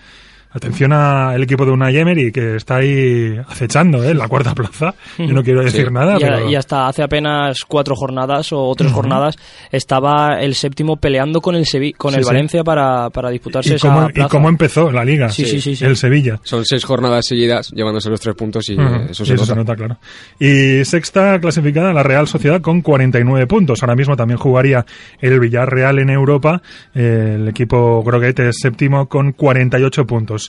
Atención 0.55 0.93
al 0.93 1.43
equipo 1.43 1.67
de 1.67 1.73
Unai 1.73 1.97
Emery 1.97 2.31
que 2.33 2.57
está 2.57 2.77
ahí 2.77 3.37
acechando 3.49 4.03
¿eh? 4.05 4.11
en 4.13 4.19
la 4.19 4.29
cuarta 4.29 4.55
plaza. 4.55 4.95
Yo 5.19 5.27
no 5.33 5.43
quiero 5.43 5.63
decir 5.63 5.87
Sí. 5.89 5.93
nada, 5.93 6.17
y, 6.17 6.21
pero 6.21 6.49
y 6.51 6.55
hasta 6.55 6.87
hace 6.87 7.03
apenas 7.03 7.59
cuatro 7.67 7.97
jornadas 7.97 8.49
o 8.53 8.73
tres 8.77 8.93
jornadas 8.93 9.37
estaba 9.73 10.41
el 10.41 10.55
séptimo 10.55 10.97
peleando 10.97 11.41
con 11.41 11.55
el 11.57 11.65
Sevi- 11.65 11.95
con 11.97 12.13
Sí, 12.13 12.19
el 12.19 12.25
sí. 12.25 12.29
Valencia 12.31 12.63
para, 12.65 13.11
para 13.11 13.31
disputarse 13.31 13.71
¿Y 13.71 13.75
esa 13.75 13.89
cómo, 13.89 14.09
y 14.09 14.13
plaza. 14.13 14.29
cómo 14.29 14.49
empezó 14.49 14.91
la 14.93 15.05
liga? 15.05 15.29
Sí, 15.29 15.45
sí, 15.45 15.61
sí, 15.61 15.75
sí. 15.77 15.85
El 15.85 15.97
Sevilla. 15.97 16.39
Son 16.45 16.65
seis 16.65 16.85
jornadas 16.85 17.27
seguidas 17.27 17.71
llevándose 17.71 18.09
los 18.09 18.21
tres 18.21 18.35
puntos 18.37 18.69
y 18.69 18.77
eso 19.11 19.25
se 19.25 19.37
sí, 19.37 19.55
nota. 19.55 19.75
claro. 19.75 19.99
Y 20.39 20.85
sexta 20.85 21.41
clasificada 21.41 21.93
la 21.93 22.03
Real 22.03 22.29
Sociedad 22.29 22.61
con 22.61 22.81
49 22.81 23.47
puntos. 23.47 23.83
Ahora 23.83 23.97
mismo 23.97 24.17
también 24.17 24.39
jugaría 24.39 24.87
el 25.21 25.41
Villarreal 25.41 25.99
en 25.99 26.11
Europa. 26.11 26.63
Eh, 26.95 27.33
el 27.41 27.49
equipo 27.49 28.03
Groguete 28.05 28.49
es 28.51 28.57
séptimo 28.61 29.09
con 29.09 29.33
48 29.33 30.07
puntos. 30.07 30.44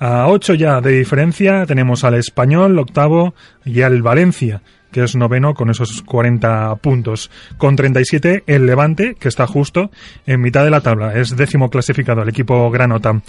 A 0.00 0.28
8 0.28 0.54
ya 0.54 0.80
de 0.80 0.92
diferencia 0.92 1.66
tenemos 1.66 2.04
al 2.04 2.14
Español, 2.14 2.78
octavo, 2.78 3.34
y 3.64 3.82
al 3.82 4.00
Valencia, 4.00 4.62
que 4.92 5.02
es 5.02 5.16
noveno 5.16 5.54
con 5.54 5.70
esos 5.70 6.02
40 6.02 6.76
puntos. 6.76 7.30
Con 7.56 7.74
37 7.74 8.44
el 8.46 8.66
Levante, 8.66 9.16
que 9.18 9.26
está 9.26 9.48
justo 9.48 9.90
en 10.24 10.40
mitad 10.40 10.62
de 10.62 10.70
la 10.70 10.82
tabla. 10.82 11.14
Es 11.14 11.36
décimo 11.36 11.68
clasificado 11.68 12.22
el 12.22 12.28
equipo 12.28 12.70
Granota. 12.70 13.20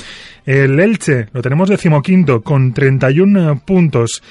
El 0.45 0.79
Elche 0.79 1.27
lo 1.33 1.41
tenemos 1.41 1.69
decimoquinto 1.69 2.41
con 2.41 2.71
31 2.71 3.63
puntos. 3.65 4.21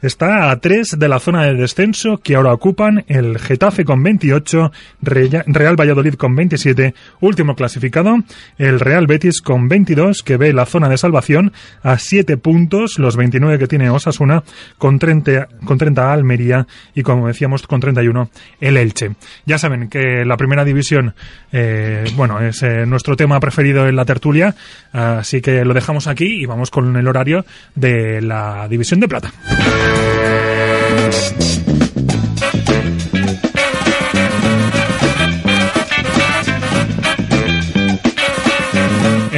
Está 0.00 0.50
a 0.52 0.56
3 0.60 0.96
de 0.96 1.08
la 1.08 1.18
zona 1.18 1.42
de 1.44 1.54
descenso 1.54 2.18
que 2.18 2.36
ahora 2.36 2.52
ocupan 2.52 3.04
el 3.08 3.36
Getafe 3.38 3.84
con 3.84 4.00
28, 4.02 4.70
Reya- 5.02 5.42
Real 5.46 5.74
Valladolid 5.74 6.14
con 6.14 6.36
27, 6.36 6.94
último 7.20 7.56
clasificado, 7.56 8.16
el 8.58 8.78
Real 8.78 9.08
Betis 9.08 9.40
con 9.40 9.66
22 9.68 10.22
que 10.22 10.36
ve 10.36 10.52
la 10.52 10.66
zona 10.66 10.88
de 10.88 10.98
salvación 10.98 11.52
a 11.82 11.98
7 11.98 12.36
puntos, 12.36 12.98
los 13.00 13.16
29 13.16 13.58
que 13.58 13.66
tiene 13.66 13.90
Osasuna 13.90 14.44
con 14.78 15.00
30, 15.00 15.48
con 15.64 15.78
30 15.78 16.12
Almería 16.12 16.66
y 16.94 17.02
como 17.02 17.26
decíamos 17.26 17.66
con 17.66 17.80
31 17.80 18.30
el 18.60 18.76
Elche. 18.76 19.16
Ya 19.46 19.58
saben 19.58 19.88
que 19.88 20.24
la 20.24 20.36
primera 20.36 20.64
división, 20.64 21.14
eh, 21.50 22.04
bueno, 22.14 22.40
es 22.40 22.62
eh, 22.62 22.86
nuestro 22.86 23.16
tema 23.16 23.40
preferido 23.40 23.88
en 23.88 23.96
la 23.96 24.04
tertulia, 24.04 24.54
así 24.92 25.40
que 25.40 25.64
lo 25.64 25.74
dejamos 25.74 26.06
aquí 26.06 26.42
y 26.42 26.46
vamos 26.46 26.70
con 26.70 26.96
el 26.96 27.08
horario 27.08 27.44
de 27.74 28.20
la 28.22 28.68
división 28.68 29.00
de 29.00 29.08
plata. 29.08 29.32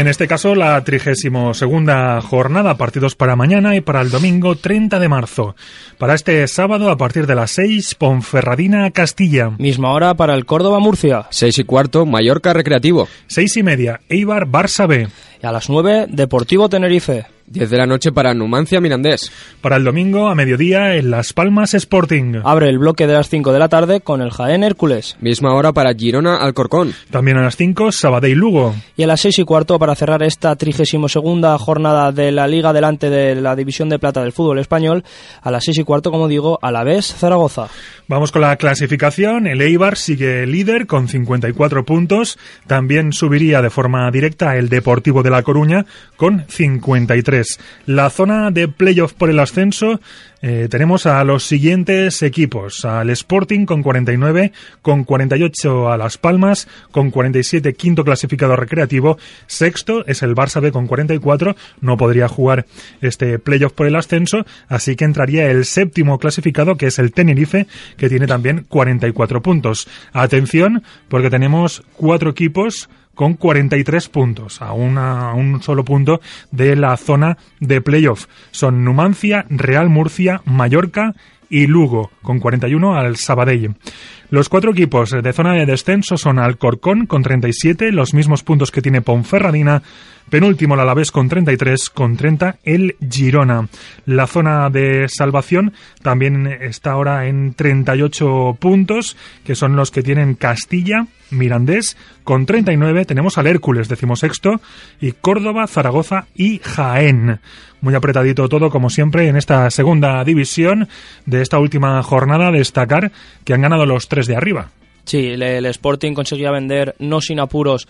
En 0.00 0.08
este 0.08 0.26
caso, 0.26 0.54
la 0.54 0.82
32 0.82 1.54
segunda 1.54 2.22
jornada, 2.22 2.78
partidos 2.78 3.16
para 3.16 3.36
mañana 3.36 3.76
y 3.76 3.82
para 3.82 4.00
el 4.00 4.08
domingo 4.08 4.56
30 4.56 4.98
de 4.98 5.08
marzo. 5.10 5.54
Para 5.98 6.14
este 6.14 6.48
sábado, 6.48 6.90
a 6.90 6.96
partir 6.96 7.26
de 7.26 7.34
las 7.34 7.50
6, 7.50 7.96
Ponferradina, 7.96 8.92
Castilla. 8.92 9.50
Misma 9.58 9.92
hora 9.92 10.14
para 10.14 10.34
el 10.34 10.46
Córdoba-Murcia. 10.46 11.26
Seis 11.28 11.58
y 11.58 11.64
cuarto, 11.64 12.06
Mallorca 12.06 12.54
Recreativo. 12.54 13.08
6 13.26 13.58
y 13.58 13.62
media, 13.62 14.00
Eibar, 14.08 14.46
Barça 14.46 14.88
B. 14.88 15.06
Y 15.42 15.46
a 15.46 15.52
las 15.52 15.68
9, 15.68 16.06
Deportivo 16.08 16.70
Tenerife. 16.70 17.26
10 17.50 17.68
de 17.68 17.78
la 17.78 17.86
noche 17.86 18.12
para 18.12 18.32
Numancia 18.32 18.80
Mirandés. 18.80 19.32
Para 19.60 19.74
el 19.74 19.82
domingo 19.82 20.28
a 20.28 20.36
mediodía 20.36 20.94
en 20.94 21.10
Las 21.10 21.32
Palmas 21.32 21.74
Sporting. 21.74 22.42
Abre 22.44 22.68
el 22.68 22.78
bloque 22.78 23.08
de 23.08 23.14
las 23.14 23.28
5 23.28 23.52
de 23.52 23.58
la 23.58 23.68
tarde 23.68 24.00
con 24.00 24.22
el 24.22 24.30
Jaén 24.30 24.62
Hércules. 24.62 25.16
Misma 25.20 25.52
hora 25.54 25.72
para 25.72 25.92
Girona 25.92 26.36
Alcorcón. 26.36 26.94
También 27.10 27.38
a 27.38 27.42
las 27.42 27.56
5 27.56 27.90
Sabadell 27.90 28.38
Lugo. 28.38 28.76
Y 28.96 29.02
a 29.02 29.08
las 29.08 29.22
6 29.22 29.40
y 29.40 29.44
cuarto 29.44 29.80
para 29.80 29.96
cerrar 29.96 30.22
esta 30.22 30.54
32 30.54 31.12
jornada 31.58 32.12
de 32.12 32.30
la 32.30 32.46
Liga 32.46 32.72
delante 32.72 33.10
de 33.10 33.34
la 33.34 33.56
División 33.56 33.88
de 33.88 33.98
Plata 33.98 34.22
del 34.22 34.30
fútbol 34.30 34.60
español. 34.60 35.02
A 35.42 35.50
las 35.50 35.64
6 35.64 35.78
y 35.78 35.82
cuarto, 35.82 36.12
como 36.12 36.28
digo, 36.28 36.60
a 36.62 36.70
la 36.70 36.84
vez 36.84 37.12
Zaragoza. 37.12 37.66
Vamos 38.06 38.30
con 38.30 38.42
la 38.42 38.54
clasificación. 38.56 39.48
El 39.48 39.60
Eibar 39.60 39.96
sigue 39.96 40.46
líder 40.46 40.86
con 40.86 41.08
54 41.08 41.84
puntos. 41.84 42.38
También 42.68 43.12
subiría 43.12 43.60
de 43.60 43.70
forma 43.70 44.08
directa 44.12 44.56
el 44.56 44.68
Deportivo 44.68 45.24
de 45.24 45.30
La 45.30 45.42
Coruña 45.42 45.84
con 46.16 46.44
53. 46.48 47.39
La 47.86 48.10
zona 48.10 48.50
de 48.50 48.68
playoff 48.68 49.12
por 49.12 49.30
el 49.30 49.38
ascenso 49.38 50.00
eh, 50.42 50.68
tenemos 50.70 51.04
a 51.06 51.22
los 51.24 51.44
siguientes 51.44 52.22
equipos. 52.22 52.84
Al 52.84 53.10
Sporting 53.10 53.66
con 53.66 53.82
49, 53.82 54.52
con 54.80 55.04
48 55.04 55.92
a 55.92 55.98
Las 55.98 56.16
Palmas, 56.16 56.66
con 56.90 57.10
47 57.10 57.74
quinto 57.74 58.04
clasificado 58.04 58.56
recreativo, 58.56 59.18
sexto 59.46 60.06
es 60.06 60.22
el 60.22 60.34
Barça 60.34 60.60
B 60.60 60.72
con 60.72 60.86
44, 60.86 61.56
no 61.80 61.96
podría 61.96 62.28
jugar 62.28 62.66
este 63.02 63.38
playoff 63.38 63.72
por 63.72 63.86
el 63.86 63.96
ascenso, 63.96 64.46
así 64.68 64.96
que 64.96 65.04
entraría 65.04 65.50
el 65.50 65.66
séptimo 65.66 66.18
clasificado 66.18 66.76
que 66.76 66.86
es 66.86 66.98
el 66.98 67.12
Tenerife, 67.12 67.66
que 67.96 68.08
tiene 68.08 68.26
también 68.26 68.64
44 68.68 69.42
puntos. 69.42 69.88
Atención, 70.12 70.82
porque 71.08 71.30
tenemos 71.30 71.82
cuatro 71.96 72.30
equipos 72.30 72.88
con 73.20 73.34
43 73.34 74.08
puntos, 74.08 74.62
a, 74.62 74.72
una, 74.72 75.28
a 75.28 75.34
un 75.34 75.60
solo 75.62 75.84
punto 75.84 76.22
de 76.50 76.74
la 76.74 76.96
zona 76.96 77.36
de 77.58 77.82
playoff. 77.82 78.24
Son 78.50 78.82
Numancia, 78.82 79.44
Real 79.50 79.90
Murcia, 79.90 80.40
Mallorca 80.46 81.14
y 81.50 81.66
Lugo, 81.66 82.12
con 82.22 82.40
41 82.40 82.94
al 82.94 83.18
Sabadell. 83.18 83.74
Los 84.30 84.48
cuatro 84.48 84.70
equipos 84.70 85.10
de 85.10 85.32
zona 85.32 85.54
de 85.54 85.66
descenso 85.66 86.16
son 86.16 86.38
Alcorcón 86.38 87.06
con 87.06 87.22
37, 87.22 87.90
los 87.90 88.14
mismos 88.14 88.44
puntos 88.44 88.70
que 88.70 88.80
tiene 88.80 89.02
Ponferradina, 89.02 89.82
penúltimo 90.30 90.74
el 90.74 90.80
Alavés 90.80 91.10
con 91.10 91.28
33, 91.28 91.90
con 91.90 92.16
30 92.16 92.58
el 92.62 92.94
Girona. 93.10 93.68
La 94.06 94.28
zona 94.28 94.70
de 94.70 95.08
salvación 95.08 95.72
también 96.02 96.46
está 96.46 96.92
ahora 96.92 97.26
en 97.26 97.54
38 97.54 98.56
puntos, 98.60 99.16
que 99.44 99.56
son 99.56 99.74
los 99.74 99.90
que 99.90 100.04
tienen 100.04 100.34
Castilla, 100.34 101.06
Mirandés, 101.30 101.96
con 102.24 102.46
39 102.46 103.04
tenemos 103.06 103.38
al 103.38 103.48
Hércules, 103.48 103.88
decimosexto, 103.88 104.60
y 105.00 105.12
Córdoba, 105.12 105.66
Zaragoza 105.66 106.26
y 106.34 106.60
Jaén. 106.62 107.40
Muy 107.80 107.94
apretadito 107.94 108.48
todo, 108.48 108.68
como 108.68 108.90
siempre, 108.90 109.28
en 109.28 109.36
esta 109.36 109.70
segunda 109.70 110.22
división 110.22 110.88
de 111.24 111.40
esta 111.40 111.58
última 111.58 112.02
jornada. 112.02 112.50
Destacar 112.50 113.10
que 113.44 113.54
han 113.54 113.62
ganado 113.62 113.86
los 113.86 114.06
tres 114.08 114.19
de 114.26 114.36
arriba. 114.36 114.70
Sí, 115.04 115.28
el, 115.28 115.42
el 115.42 115.66
Sporting 115.66 116.12
conseguía 116.12 116.50
vender 116.50 116.94
no 116.98 117.20
sin 117.20 117.40
apuros 117.40 117.88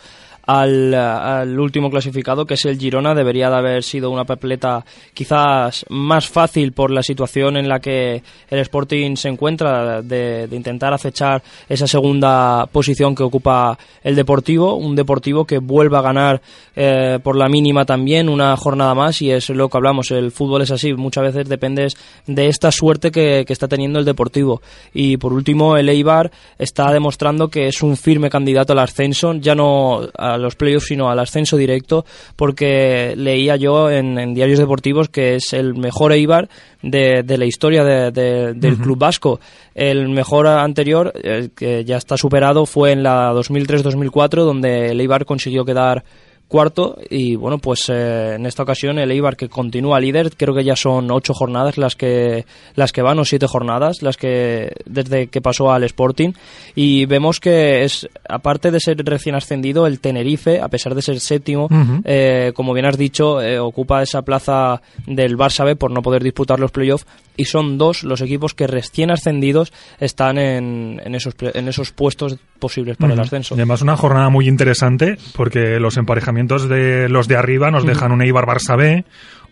al, 0.50 0.92
al, 0.94 1.60
último 1.60 1.90
clasificado, 1.90 2.44
que 2.44 2.54
es 2.54 2.64
el 2.64 2.78
Girona. 2.78 3.14
Debería 3.14 3.48
de 3.50 3.56
haber 3.56 3.82
sido 3.82 4.10
una 4.10 4.24
papeleta 4.24 4.84
quizás 5.14 5.86
más 5.88 6.28
fácil 6.28 6.72
por 6.72 6.90
la 6.90 7.02
situación 7.02 7.56
en 7.56 7.68
la 7.68 7.78
que 7.78 8.22
el 8.48 8.58
Sporting 8.58 9.16
se 9.16 9.28
encuentra, 9.28 10.02
de, 10.02 10.48
intentar 10.50 10.92
acechar 10.92 11.42
esa 11.68 11.86
segunda 11.86 12.66
posición 12.66 13.14
que 13.14 13.22
ocupa 13.22 13.78
el 14.02 14.16
Deportivo. 14.16 14.74
Un 14.74 14.96
Deportivo 14.96 15.44
que 15.44 15.58
vuelva 15.58 16.00
a 16.00 16.02
ganar 16.02 16.42
eh, 16.74 17.18
por 17.22 17.36
la 17.36 17.48
mínima 17.48 17.84
también 17.84 18.28
una 18.28 18.56
jornada 18.56 18.94
más, 18.94 19.22
y 19.22 19.30
es 19.30 19.50
lo 19.50 19.68
que 19.68 19.76
hablamos. 19.76 20.10
El 20.10 20.32
fútbol 20.32 20.62
es 20.62 20.70
así, 20.72 20.94
muchas 20.94 21.24
veces 21.24 21.48
dependes 21.48 21.96
de 22.26 22.48
esta 22.48 22.72
suerte 22.72 23.10
que, 23.10 23.44
que 23.46 23.52
está 23.52 23.68
teniendo 23.68 23.98
el 23.98 24.04
Deportivo. 24.04 24.62
Y 24.92 25.16
por 25.16 25.32
último, 25.32 25.76
el 25.76 25.88
Eibar 25.88 26.30
está 26.58 26.92
demostrando 26.92 27.48
que 27.48 27.68
es 27.68 27.82
un 27.82 27.96
firme 27.96 28.30
candidato 28.30 28.72
al 28.72 28.80
ascenso, 28.80 29.34
ya 29.34 29.54
no 29.54 30.00
los 30.40 30.56
playoffs, 30.56 30.86
sino 30.86 31.10
al 31.10 31.18
ascenso 31.18 31.56
directo, 31.56 32.04
porque 32.36 33.14
leía 33.16 33.56
yo 33.56 33.90
en, 33.90 34.18
en, 34.18 34.34
diarios 34.34 34.58
deportivos 34.58 35.08
que 35.08 35.36
es 35.36 35.52
el 35.52 35.74
mejor 35.74 36.12
Eibar 36.12 36.48
de, 36.82 37.22
de 37.22 37.38
la 37.38 37.44
historia 37.44 37.84
de, 37.84 38.10
de, 38.10 38.54
del 38.54 38.74
uh 38.74 38.76
-huh. 38.76 38.82
club 38.82 38.98
vasco. 38.98 39.40
El 39.74 40.08
mejor 40.08 40.46
anterior, 40.46 41.12
eh, 41.22 41.50
que 41.54 41.84
ya 41.84 41.96
está 41.96 42.16
superado, 42.16 42.66
fue 42.66 42.92
en 42.92 43.02
la 43.02 43.32
2003-2004, 43.32 44.44
donde 44.44 44.90
el 44.90 45.00
Eibar 45.00 45.24
consiguió 45.24 45.64
quedar 45.64 46.04
cuarto 46.50 46.98
y 47.08 47.36
bueno 47.36 47.58
pues 47.58 47.88
eh, 47.88 48.34
en 48.34 48.44
esta 48.44 48.64
ocasión 48.64 48.98
el 48.98 49.12
Eibar 49.12 49.36
que 49.36 49.48
continúa 49.48 50.00
líder 50.00 50.32
creo 50.36 50.52
que 50.52 50.64
ya 50.64 50.74
son 50.74 51.08
ocho 51.12 51.32
jornadas 51.32 51.78
las 51.78 51.94
que 51.94 52.44
las 52.74 52.90
que 52.90 53.02
van 53.02 53.20
o 53.20 53.24
siete 53.24 53.46
jornadas 53.46 54.02
las 54.02 54.16
que 54.16 54.72
desde 54.84 55.28
que 55.28 55.40
pasó 55.40 55.70
al 55.70 55.84
Sporting 55.84 56.32
y 56.74 57.06
vemos 57.06 57.38
que 57.38 57.84
es 57.84 58.08
aparte 58.28 58.72
de 58.72 58.80
ser 58.80 58.96
recién 59.04 59.36
ascendido 59.36 59.86
el 59.86 60.00
Tenerife 60.00 60.60
a 60.60 60.68
pesar 60.68 60.96
de 60.96 61.02
ser 61.02 61.20
séptimo 61.20 61.66
uh 61.66 61.68
-huh. 61.68 62.02
eh, 62.04 62.52
como 62.52 62.74
bien 62.74 62.86
has 62.86 62.98
dicho 62.98 63.40
eh, 63.40 63.60
ocupa 63.60 64.02
esa 64.02 64.22
plaza 64.22 64.82
del 65.06 65.38
Barça 65.38 65.64
B 65.64 65.76
por 65.76 65.92
no 65.92 66.02
poder 66.02 66.24
disputar 66.24 66.58
los 66.58 66.72
playoffs 66.72 67.06
y 67.40 67.44
son 67.46 67.78
dos 67.78 68.04
los 68.04 68.20
equipos 68.20 68.52
que 68.52 68.66
recién 68.66 69.10
ascendidos 69.10 69.72
están 69.98 70.36
en, 70.36 71.00
en 71.02 71.14
esos 71.14 71.34
en 71.40 71.68
esos 71.68 71.90
puestos 71.90 72.36
posibles 72.58 72.98
para 72.98 73.14
uh 73.14 73.16
-huh. 73.16 73.20
el 73.20 73.24
ascenso 73.24 73.54
y 73.54 73.58
además 73.58 73.80
una 73.80 73.96
jornada 73.96 74.28
muy 74.28 74.46
interesante 74.46 75.16
porque 75.34 75.80
los 75.80 75.96
emparejamientos 75.96 76.68
de 76.68 77.08
los 77.08 77.28
de 77.28 77.36
arriba 77.36 77.70
nos 77.70 77.86
dejan 77.86 78.12
un 78.12 78.20
Eibar 78.20 78.44
Barça 78.44 78.76
B, 78.76 79.04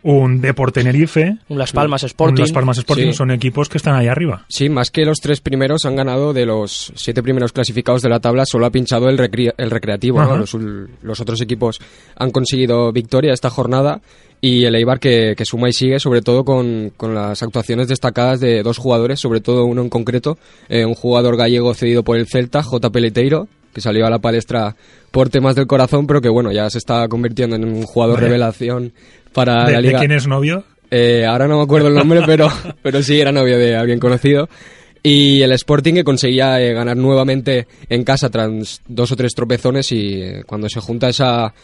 un 0.03 0.41
Deport 0.41 0.75
Tenerife, 0.75 1.39
un 1.49 1.59
Las 1.59 1.73
Palmas 1.73 2.03
Sporting, 2.03 2.35
un 2.35 2.41
Las 2.41 2.53
Palmas 2.53 2.79
Sporting 2.79 3.07
sí. 3.07 3.13
son 3.15 3.31
equipos 3.31 3.69
que 3.69 3.79
están 3.79 3.95
ahí 3.95 4.07
arriba. 4.07 4.45
Sí, 4.49 4.69
más 4.69 4.91
que 4.91 5.05
los 5.05 5.19
tres 5.19 5.41
primeros 5.41 5.87
han 5.87 5.97
ganado 5.97 6.33
de 6.33 6.47
los 6.47 6.93
siete 6.95 7.23
primeros 7.23 7.53
clasificados 7.53 8.03
de 8.03 8.09
la 8.09 8.21
tabla, 8.21 8.45
solo 8.45 8.67
ha 8.67 8.71
pinchado 8.71 9.09
el, 9.09 9.19
recre 9.19 9.55
el 9.57 9.71
recreativo. 9.71 10.23
¿no? 10.23 10.37
Los, 10.37 10.55
los, 10.55 11.21
otros 11.21 11.41
equipos 11.41 11.81
han 12.17 12.31
conseguido 12.31 12.93
victoria 12.93 13.33
esta 13.33 13.51
jornada 13.51 14.01
y 14.41 14.65
el 14.65 14.75
Eibar 14.75 15.01
que, 15.01 15.35
que 15.37 15.45
suma 15.45 15.69
y 15.69 15.73
sigue, 15.73 15.99
sobre 15.99 16.23
todo 16.23 16.45
con, 16.45 16.93
con, 16.97 17.15
las 17.15 17.43
actuaciones 17.43 17.89
destacadas 17.89 18.41
de 18.41 18.63
dos 18.63 18.79
jugadores, 18.79 19.21
sobre 19.21 19.41
todo 19.41 19.65
uno 19.65 19.83
en 19.83 19.89
concreto, 19.89 20.39
eh, 20.69 20.85
un 20.85 20.95
jugador 20.95 21.37
gallego 21.37 21.75
cedido 21.75 22.05
por 22.05 22.17
el 22.17 22.27
Celta, 22.27 22.63
J. 22.63 22.91
Peleteiro, 22.91 23.49
que 23.75 23.81
salió 23.81 24.07
a 24.07 24.11
la 24.11 24.21
palestra 24.21 24.77
por 25.11 25.29
temas 25.29 25.57
del 25.57 25.67
corazón, 25.67 26.07
pero 26.07 26.21
que 26.21 26.29
bueno, 26.29 26.53
ya 26.53 26.71
se 26.71 26.79
está 26.79 27.09
convirtiendo 27.09 27.57
en 27.57 27.65
un 27.65 27.83
jugador 27.85 28.17
vale. 28.17 28.27
revelación 28.29 28.93
para 29.33 29.65
¿De, 29.67 29.73
la 29.73 29.81
liga. 29.81 30.01
¿De 30.01 30.07
quién 30.07 30.17
es 30.17 30.27
novio? 30.27 30.65
Eh, 30.91 31.27
ahora 31.27 31.49
no 31.49 31.59
me 31.59 31.65
acuerdo 31.65 31.89
el 31.89 31.95
nombre, 31.95 32.23
pero, 32.25 32.49
pero 32.83 33.03
sí 33.03 33.21
era 33.21 33.33
novio 33.33 33.59
de 33.59 33.77
alguien 33.77 33.99
conocido. 33.99 34.49
Y 35.03 35.43
el 35.43 35.53
Sporting 35.53 35.95
que 35.95 36.05
conseguía 36.05 36.61
eh, 36.61 36.73
ganar 36.73 36.97
nuevamente 36.97 37.67
en 37.89 38.05
casa 38.05 38.31
tras 38.31 38.83
dos 38.87 39.13
o 39.13 39.17
tres 39.17 39.35
tropezones 39.35 39.93
y 39.93 40.23
eh, 40.23 40.43
cuando 40.45 40.69
se 40.69 40.81
junta 40.81 41.09
esa 41.09 41.55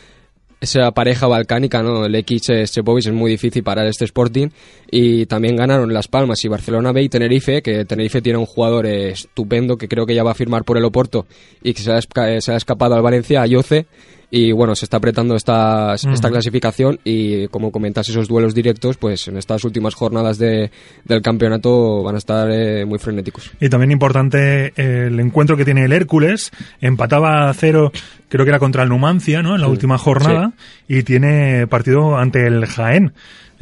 esa 0.64 0.90
pareja 0.90 1.26
balcánica, 1.26 1.82
¿no? 1.82 2.06
X 2.06 2.42
Chepovic 2.66 3.06
es 3.06 3.12
muy 3.12 3.30
difícil 3.30 3.62
parar 3.62 3.86
este 3.86 4.04
Sporting 4.04 4.48
y 4.90 5.26
también 5.26 5.56
ganaron 5.56 5.92
Las 5.92 6.08
Palmas 6.08 6.44
y 6.44 6.48
Barcelona 6.48 6.92
B 6.92 7.02
y 7.02 7.08
Tenerife, 7.08 7.62
que 7.62 7.84
Tenerife 7.84 8.20
tiene 8.20 8.38
un 8.38 8.46
jugador 8.46 8.86
estupendo 8.86 9.76
que 9.76 9.88
creo 9.88 10.06
que 10.06 10.14
ya 10.14 10.24
va 10.24 10.32
a 10.32 10.34
firmar 10.34 10.64
por 10.64 10.76
el 10.76 10.84
Oporto 10.84 11.26
y 11.62 11.72
que 11.72 11.82
se 11.82 11.92
ha, 11.92 12.00
se 12.40 12.52
ha 12.52 12.56
escapado 12.56 12.94
al 12.94 13.02
Valencia, 13.02 13.42
a 13.42 13.46
Yoce, 13.46 13.86
y 14.36 14.50
bueno, 14.50 14.74
se 14.74 14.86
está 14.86 14.96
apretando 14.96 15.36
esta, 15.36 15.94
esta 15.94 16.28
clasificación 16.28 16.98
y 17.04 17.46
como 17.46 17.70
comentas 17.70 18.08
esos 18.08 18.26
duelos 18.26 18.52
directos, 18.52 18.96
pues 18.96 19.28
en 19.28 19.36
estas 19.36 19.62
últimas 19.62 19.94
jornadas 19.94 20.38
de, 20.38 20.72
del 21.04 21.22
campeonato 21.22 22.02
van 22.02 22.16
a 22.16 22.18
estar 22.18 22.50
eh, 22.50 22.84
muy 22.84 22.98
frenéticos. 22.98 23.52
Y 23.60 23.68
también 23.68 23.92
importante 23.92 24.72
eh, 24.74 25.06
el 25.06 25.20
encuentro 25.20 25.56
que 25.56 25.64
tiene 25.64 25.84
el 25.84 25.92
Hércules, 25.92 26.50
empataba 26.80 27.48
a 27.48 27.54
cero, 27.54 27.92
creo 28.28 28.44
que 28.44 28.48
era 28.48 28.58
contra 28.58 28.82
el 28.82 28.88
Numancia, 28.88 29.40
¿no? 29.40 29.54
En 29.54 29.60
la 29.60 29.68
sí. 29.68 29.70
última 29.70 29.98
jornada, 29.98 30.50
sí. 30.88 30.96
y 30.96 31.02
tiene 31.04 31.68
partido 31.68 32.16
ante 32.16 32.44
el 32.44 32.66
Jaén. 32.66 33.12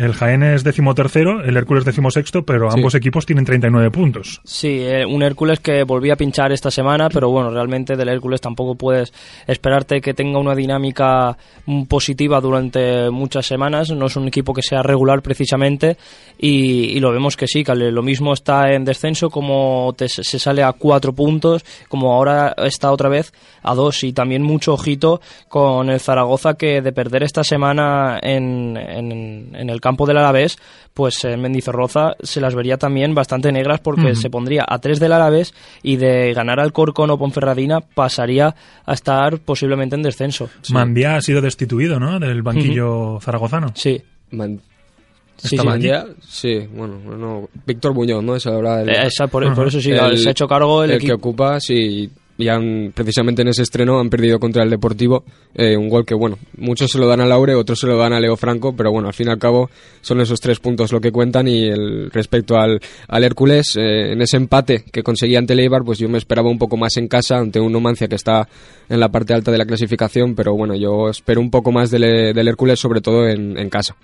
El 0.03 0.15
Jaén 0.15 0.43
es 0.43 0.65
decimotercero, 0.65 1.45
el 1.45 1.57
Hércules 1.57 1.85
decimosexto, 1.85 2.43
pero 2.43 2.69
sí. 2.71 2.77
ambos 2.77 2.97
equipos 2.97 3.25
tienen 3.25 3.45
39 3.45 3.91
puntos. 3.93 4.41
Sí, 4.45 4.81
eh, 4.81 5.07
un 5.07 5.23
Hércules 5.23 5.61
que 5.61 5.85
volvía 5.85 6.15
a 6.15 6.17
pinchar 6.17 6.51
esta 6.51 6.73
semana, 6.73 7.09
pero 7.09 7.31
bueno, 7.31 7.51
realmente 7.51 7.97
del 7.97 8.09
Hércules 8.09 8.41
tampoco 8.41 8.75
puedes 8.75 9.13
esperarte 9.47 10.01
que 10.01 10.13
tenga 10.13 10.41
una 10.41 10.57
dinámica 10.57 11.37
positiva 11.89 12.41
durante 12.41 13.11
muchas 13.11 13.47
semanas. 13.47 13.91
No 13.91 14.07
es 14.07 14.17
un 14.17 14.27
equipo 14.27 14.53
que 14.53 14.63
sea 14.63 14.83
regular 14.83 15.23
precisamente 15.23 15.97
y, 16.37 16.97
y 16.97 17.01
lo 17.01 17.13
vemos 17.13 17.37
que 17.37 17.47
sí, 17.47 17.63
que 17.63 17.75
lo 17.75 18.03
mismo 18.03 18.33
está 18.33 18.73
en 18.73 18.85
descenso 18.85 19.31
como 19.31 19.95
te, 19.97 20.09
se 20.09 20.39
sale 20.39 20.65
a 20.65 20.73
cuatro 20.73 21.13
puntos, 21.13 21.65
como 21.89 22.13
ahora 22.13 22.55
está 22.59 22.91
otra 22.91 23.09
vez 23.09 23.33
a 23.63 23.75
dos 23.77 24.03
y 24.03 24.13
también 24.13 24.43
mucho 24.43 24.75
ojito 24.75 25.21
con 25.49 25.91
el 25.91 26.01
Zaragoza 26.01 26.55
que 26.55 26.83
de 26.83 26.93
perder 26.93 27.23
esta 27.23 27.45
semana 27.45 28.19
en, 28.21 28.77
en, 28.77 29.55
en 29.55 29.71
el 29.71 29.81
campo 29.81 29.92
del 30.07 30.19
Alavés, 30.19 30.59
pues 30.95 31.23
en 31.25 31.41
Mendizorroza 31.41 32.13
se 32.23 32.41
las 32.41 32.55
vería 32.55 32.77
también 32.77 33.15
bastante 33.15 33.51
negras 33.53 33.81
porque 33.81 34.03
uh 34.03 34.09
-huh. 34.09 34.15
se 34.15 34.31
pondría 34.31 34.65
a 34.69 34.79
tres 34.79 35.01
del 35.01 35.13
Alavés 35.13 35.55
y 35.83 35.97
de 35.97 36.33
ganar 36.35 36.61
al 36.61 36.73
Corcón 36.73 37.11
o 37.11 37.19
Ponferradina 37.19 37.81
pasaría 37.81 38.55
a 38.85 38.93
estar 38.93 39.39
posiblemente 39.41 39.97
en 39.97 40.03
descenso. 40.03 40.49
Sí. 40.63 40.73
Mandía 40.75 41.17
ha 41.17 41.21
sido 41.23 41.41
destituido, 41.41 41.99
¿no? 42.01 42.19
Del 42.19 42.43
banquillo 42.43 43.15
uh 43.15 43.17
-huh. 43.17 43.23
zaragozano. 43.23 43.69
Sí. 43.75 44.03
Man 44.31 44.61
Sí, 45.39 45.57
sí. 45.57 45.57
Sí, 46.21 46.69
bueno, 46.73 47.01
no, 47.19 47.49
Víctor 47.67 47.93
Muñoz, 47.95 48.23
¿no? 48.23 48.37
Es 48.37 48.47
ahora 48.47 48.83
el, 48.83 48.91
Eh, 48.91 49.07
esa- 49.07 49.27
por- 49.27 49.53
por 49.55 49.67
eso 49.67 49.81
sí, 49.81 49.91
se 49.91 50.29
ha 50.29 50.31
hecho 50.31 50.47
cargo 50.47 50.85
el 50.85 50.91
que 50.91 50.97
equipo. 50.99 51.15
ocupa, 51.15 51.59
sí, 51.59 52.09
y 52.39 52.49
han, 52.49 52.93
precisamente 52.95 53.43
en 53.43 53.49
ese 53.49 53.63
estreno 53.63 54.01
han 54.01 54.11
perdido 54.11 54.39
contra 54.39 54.63
el 54.63 54.71
Deportivo 54.71 55.25
eh, 55.55 55.77
un 55.77 55.89
gol 55.89 56.05
que, 56.05 56.15
bueno, 56.15 56.39
muchos 56.57 56.91
se 56.91 56.99
lo 56.99 57.07
dan 57.07 57.21
a 57.21 57.27
Laure, 57.27 57.55
otros 57.55 57.81
se 57.81 57.87
lo 57.87 57.97
dan 57.97 58.13
a 58.13 58.21
Leo 58.21 58.37
Franco, 58.37 58.75
pero 58.75 58.91
bueno, 58.91 59.09
al 59.09 59.15
fin 59.15 59.29
y 59.29 59.31
al 59.31 59.39
cabo 59.39 59.71
son 60.01 60.21
esos 60.21 60.41
tres 60.41 60.59
puntos 60.59 60.93
lo 60.93 61.01
que 61.01 61.13
cuentan 61.13 61.47
y 61.49 61.69
el, 61.69 62.11
respecto 62.11 62.57
al, 62.57 62.81
al 63.09 63.25
Hércules, 63.25 63.77
eh, 63.77 64.13
en 64.13 64.23
ese 64.23 64.37
empate 64.37 64.85
que 64.91 65.03
conseguía 65.03 65.39
ante 65.39 65.53
el 65.53 65.61
Eibar, 65.61 65.83
pues 65.85 65.99
yo 65.99 66.09
me 66.09 66.19
esperaba 66.19 66.51
un 66.51 66.59
poco 66.59 66.77
más 66.77 66.97
en 66.97 67.09
casa 67.09 67.37
ante 67.37 67.61
un 67.61 67.73
Numancia 67.73 68.09
que 68.09 68.17
está 68.17 68.49
en 68.89 69.01
la 69.01 69.11
parte 69.11 69.35
alta 69.35 69.51
de 69.51 69.59
la 69.59 69.65
clasificación, 69.65 70.35
pero 70.35 70.55
bueno, 70.55 70.75
yo 70.75 71.09
espero 71.11 71.41
un 71.41 71.51
poco 71.51 71.73
más 71.73 71.91
del, 71.91 72.35
del 72.35 72.49
Hércules, 72.49 72.79
sobre 72.79 73.01
todo 73.01 73.29
en, 73.29 73.59
en 73.59 73.71
casa. 73.71 73.97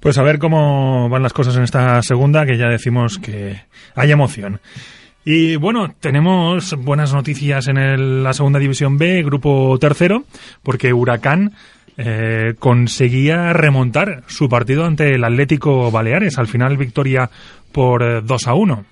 Pues 0.00 0.18
a 0.18 0.22
ver 0.22 0.38
cómo 0.38 1.08
van 1.08 1.22
las 1.22 1.32
cosas 1.32 1.56
en 1.56 1.62
esta 1.62 2.02
segunda, 2.02 2.44
que 2.44 2.58
ya 2.58 2.68
decimos 2.68 3.18
que 3.18 3.62
hay 3.94 4.10
emoción. 4.10 4.60
Y 5.24 5.56
bueno, 5.56 5.94
tenemos 6.00 6.74
buenas 6.78 7.14
noticias 7.14 7.68
en 7.68 7.76
el- 7.78 8.24
la 8.24 8.32
segunda 8.32 8.58
división 8.58 8.98
B, 8.98 9.22
grupo 9.22 9.78
tercero, 9.78 10.24
porque 10.62 10.92
Huracán 10.92 11.52
eh, 11.98 12.54
conseguía 12.58 13.52
remontar 13.52 14.22
su 14.26 14.48
partido 14.48 14.84
ante 14.86 15.14
el 15.14 15.22
Atlético 15.24 15.90
Baleares. 15.90 16.38
Al 16.38 16.46
final, 16.48 16.78
victoria 16.78 17.28
por 17.70 18.02
eh, 18.02 18.20
2 18.24 18.46
a 18.48 18.54
1. 18.54 18.84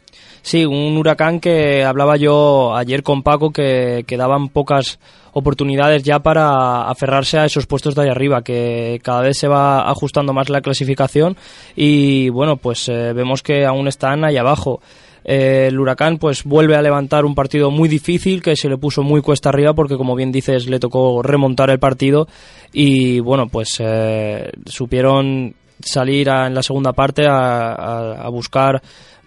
Sí, 0.42 0.64
un 0.66 0.96
huracán 0.98 1.40
que 1.40 1.82
hablaba 1.82 2.16
yo 2.18 2.76
ayer 2.76 3.02
con 3.02 3.22
Paco 3.22 3.50
que, 3.52 4.04
que 4.06 4.16
daban 4.18 4.48
pocas 4.50 4.98
oportunidades 5.32 6.02
ya 6.02 6.18
para 6.20 6.88
aferrarse 6.90 7.38
a 7.38 7.44
esos 7.46 7.66
puestos 7.66 7.94
de 7.94 8.02
ahí 8.02 8.08
arriba, 8.10 8.42
que 8.42 9.00
cada 9.02 9.22
vez 9.22 9.38
se 9.38 9.48
va 9.48 9.88
ajustando 9.90 10.32
más 10.34 10.48
la 10.50 10.60
clasificación 10.60 11.36
y 11.76 12.28
bueno, 12.30 12.56
pues 12.56 12.88
eh, 12.88 13.12
vemos 13.14 13.42
que 13.42 13.64
aún 13.64 13.88
están 13.88 14.24
ahí 14.24 14.36
abajo. 14.36 14.80
Eh, 15.24 15.66
el 15.68 15.78
huracán 15.78 16.16
pues 16.18 16.44
vuelve 16.44 16.76
a 16.76 16.82
levantar 16.82 17.24
un 17.26 17.34
partido 17.34 17.70
muy 17.70 17.88
difícil 17.88 18.42
que 18.42 18.56
se 18.56 18.68
le 18.70 18.78
puso 18.78 19.02
muy 19.02 19.20
cuesta 19.20 19.50
arriba 19.50 19.74
porque 19.74 19.96
como 19.96 20.14
bien 20.16 20.32
dices 20.32 20.66
le 20.66 20.78
tocó 20.80 21.22
remontar 21.22 21.68
el 21.70 21.78
partido 21.78 22.26
y 22.72 23.20
bueno 23.20 23.46
pues 23.48 23.76
eh, 23.80 24.50
supieron 24.64 25.54
salir 25.82 26.30
a- 26.30 26.46
en 26.46 26.54
la 26.54 26.62
segunda 26.62 26.92
parte 26.94 27.26
a, 27.26 27.72
a- 27.72 28.22
a 28.24 28.28
buscar 28.30 28.82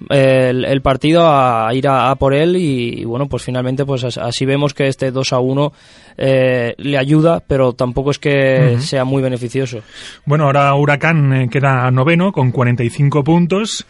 eh, 0.09 0.47
el, 0.49 0.65
el 0.65 0.81
partido 0.81 1.25
a, 1.27 1.69
ir 1.73 1.87
a, 1.87 2.09
a 2.11 2.15
por 2.15 2.33
él 2.33 2.55
y, 2.57 3.01
y, 3.01 3.05
bueno 3.05 3.27
pues 3.27 3.43
finalmente 3.43 3.85
pues 3.85 4.03
as- 4.03 4.17
así 4.17 4.45
vemos 4.45 4.73
que 4.73 4.87
este 4.87 5.11
2 5.11 5.31
a 5.33 5.39
1 5.39 5.73
eh, 6.17 6.73
le 6.77 6.97
ayuda 6.97 7.39
pero 7.45 7.73
tampoco 7.73 8.11
es 8.11 8.19
que 8.19 8.77
sea 8.79 9.05
muy 9.05 9.21
beneficioso 9.21 9.79
Bueno, 10.25 10.45
ahora 10.45 10.73
Huracán 10.75 11.49
queda 11.49 11.89
noveno 11.91 12.31
con 12.31 12.51
45 12.51 13.23
puntos. 13.23 13.85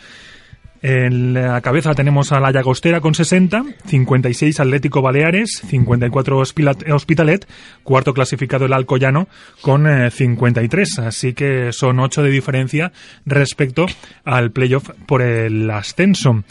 En 0.85 1.33
la 1.33 1.61
cabeza 1.61 1.95
tenemos 1.95 2.33
a 2.33 2.41
la 2.41 2.51
Llagostera 2.51 2.99
con 2.99 3.15
60, 3.15 3.63
56 3.85 4.59
Atlético 4.59 5.01
Baleares, 5.01 5.61
54 5.65 6.37
Hospila- 6.37 6.93
Hospitalet, 6.93 7.47
cuarto 7.83 8.13
clasificado 8.13 8.65
el 8.65 8.73
Alcoyano 8.73 9.29
con 9.61 9.87
eh, 9.87 10.11
53, 10.11 10.99
así 10.99 11.31
que 11.33 11.71
son 11.71 12.01
8 12.01 12.21
de 12.23 12.29
diferencia 12.31 12.91
respecto 13.25 13.85
al 14.25 14.51
playoff 14.51 14.89
por 15.07 15.21
el 15.21 15.71
ascenso. 15.71 16.43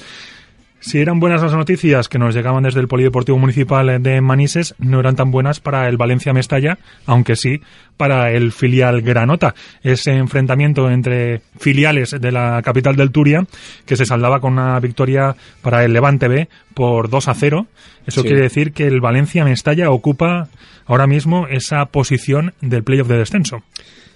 Si 0.84 0.98
eran 0.98 1.20
buenas 1.20 1.40
las 1.42 1.54
noticias 1.54 2.08
que 2.08 2.18
nos 2.18 2.34
llegaban 2.34 2.64
desde 2.64 2.80
el 2.80 2.88
Polideportivo 2.88 3.38
Municipal 3.38 4.02
de 4.02 4.20
Manises, 4.20 4.74
no 4.80 4.98
eran 4.98 5.14
tan 5.14 5.30
buenas 5.30 5.60
para 5.60 5.88
el 5.88 5.96
Valencia 5.96 6.32
Mestalla, 6.32 6.76
aunque 7.06 7.36
sí 7.36 7.60
para 7.96 8.32
el 8.32 8.50
filial 8.50 9.00
Granota. 9.00 9.54
Ese 9.84 10.10
enfrentamiento 10.16 10.90
entre 10.90 11.40
filiales 11.58 12.10
de 12.20 12.32
la 12.32 12.60
capital 12.64 12.96
del 12.96 13.12
Turia, 13.12 13.46
que 13.86 13.94
se 13.96 14.04
saldaba 14.04 14.40
con 14.40 14.54
una 14.54 14.78
victoria 14.80 15.36
para 15.62 15.84
el 15.84 15.92
Levante 15.92 16.26
B 16.26 16.48
por 16.74 17.08
2 17.08 17.28
a 17.28 17.34
0. 17.34 17.66
Eso 18.04 18.22
Sí. 18.22 18.26
quiere 18.26 18.42
decir 18.42 18.72
que 18.72 18.88
el 18.88 19.00
Valencia 19.00 19.44
Mestalla 19.44 19.88
ocupa 19.90 20.48
ahora 20.86 21.06
mismo 21.06 21.46
esa 21.46 21.86
posición 21.86 22.54
del 22.60 22.82
playoff 22.82 23.06
de 23.06 23.18
descenso. 23.18 23.62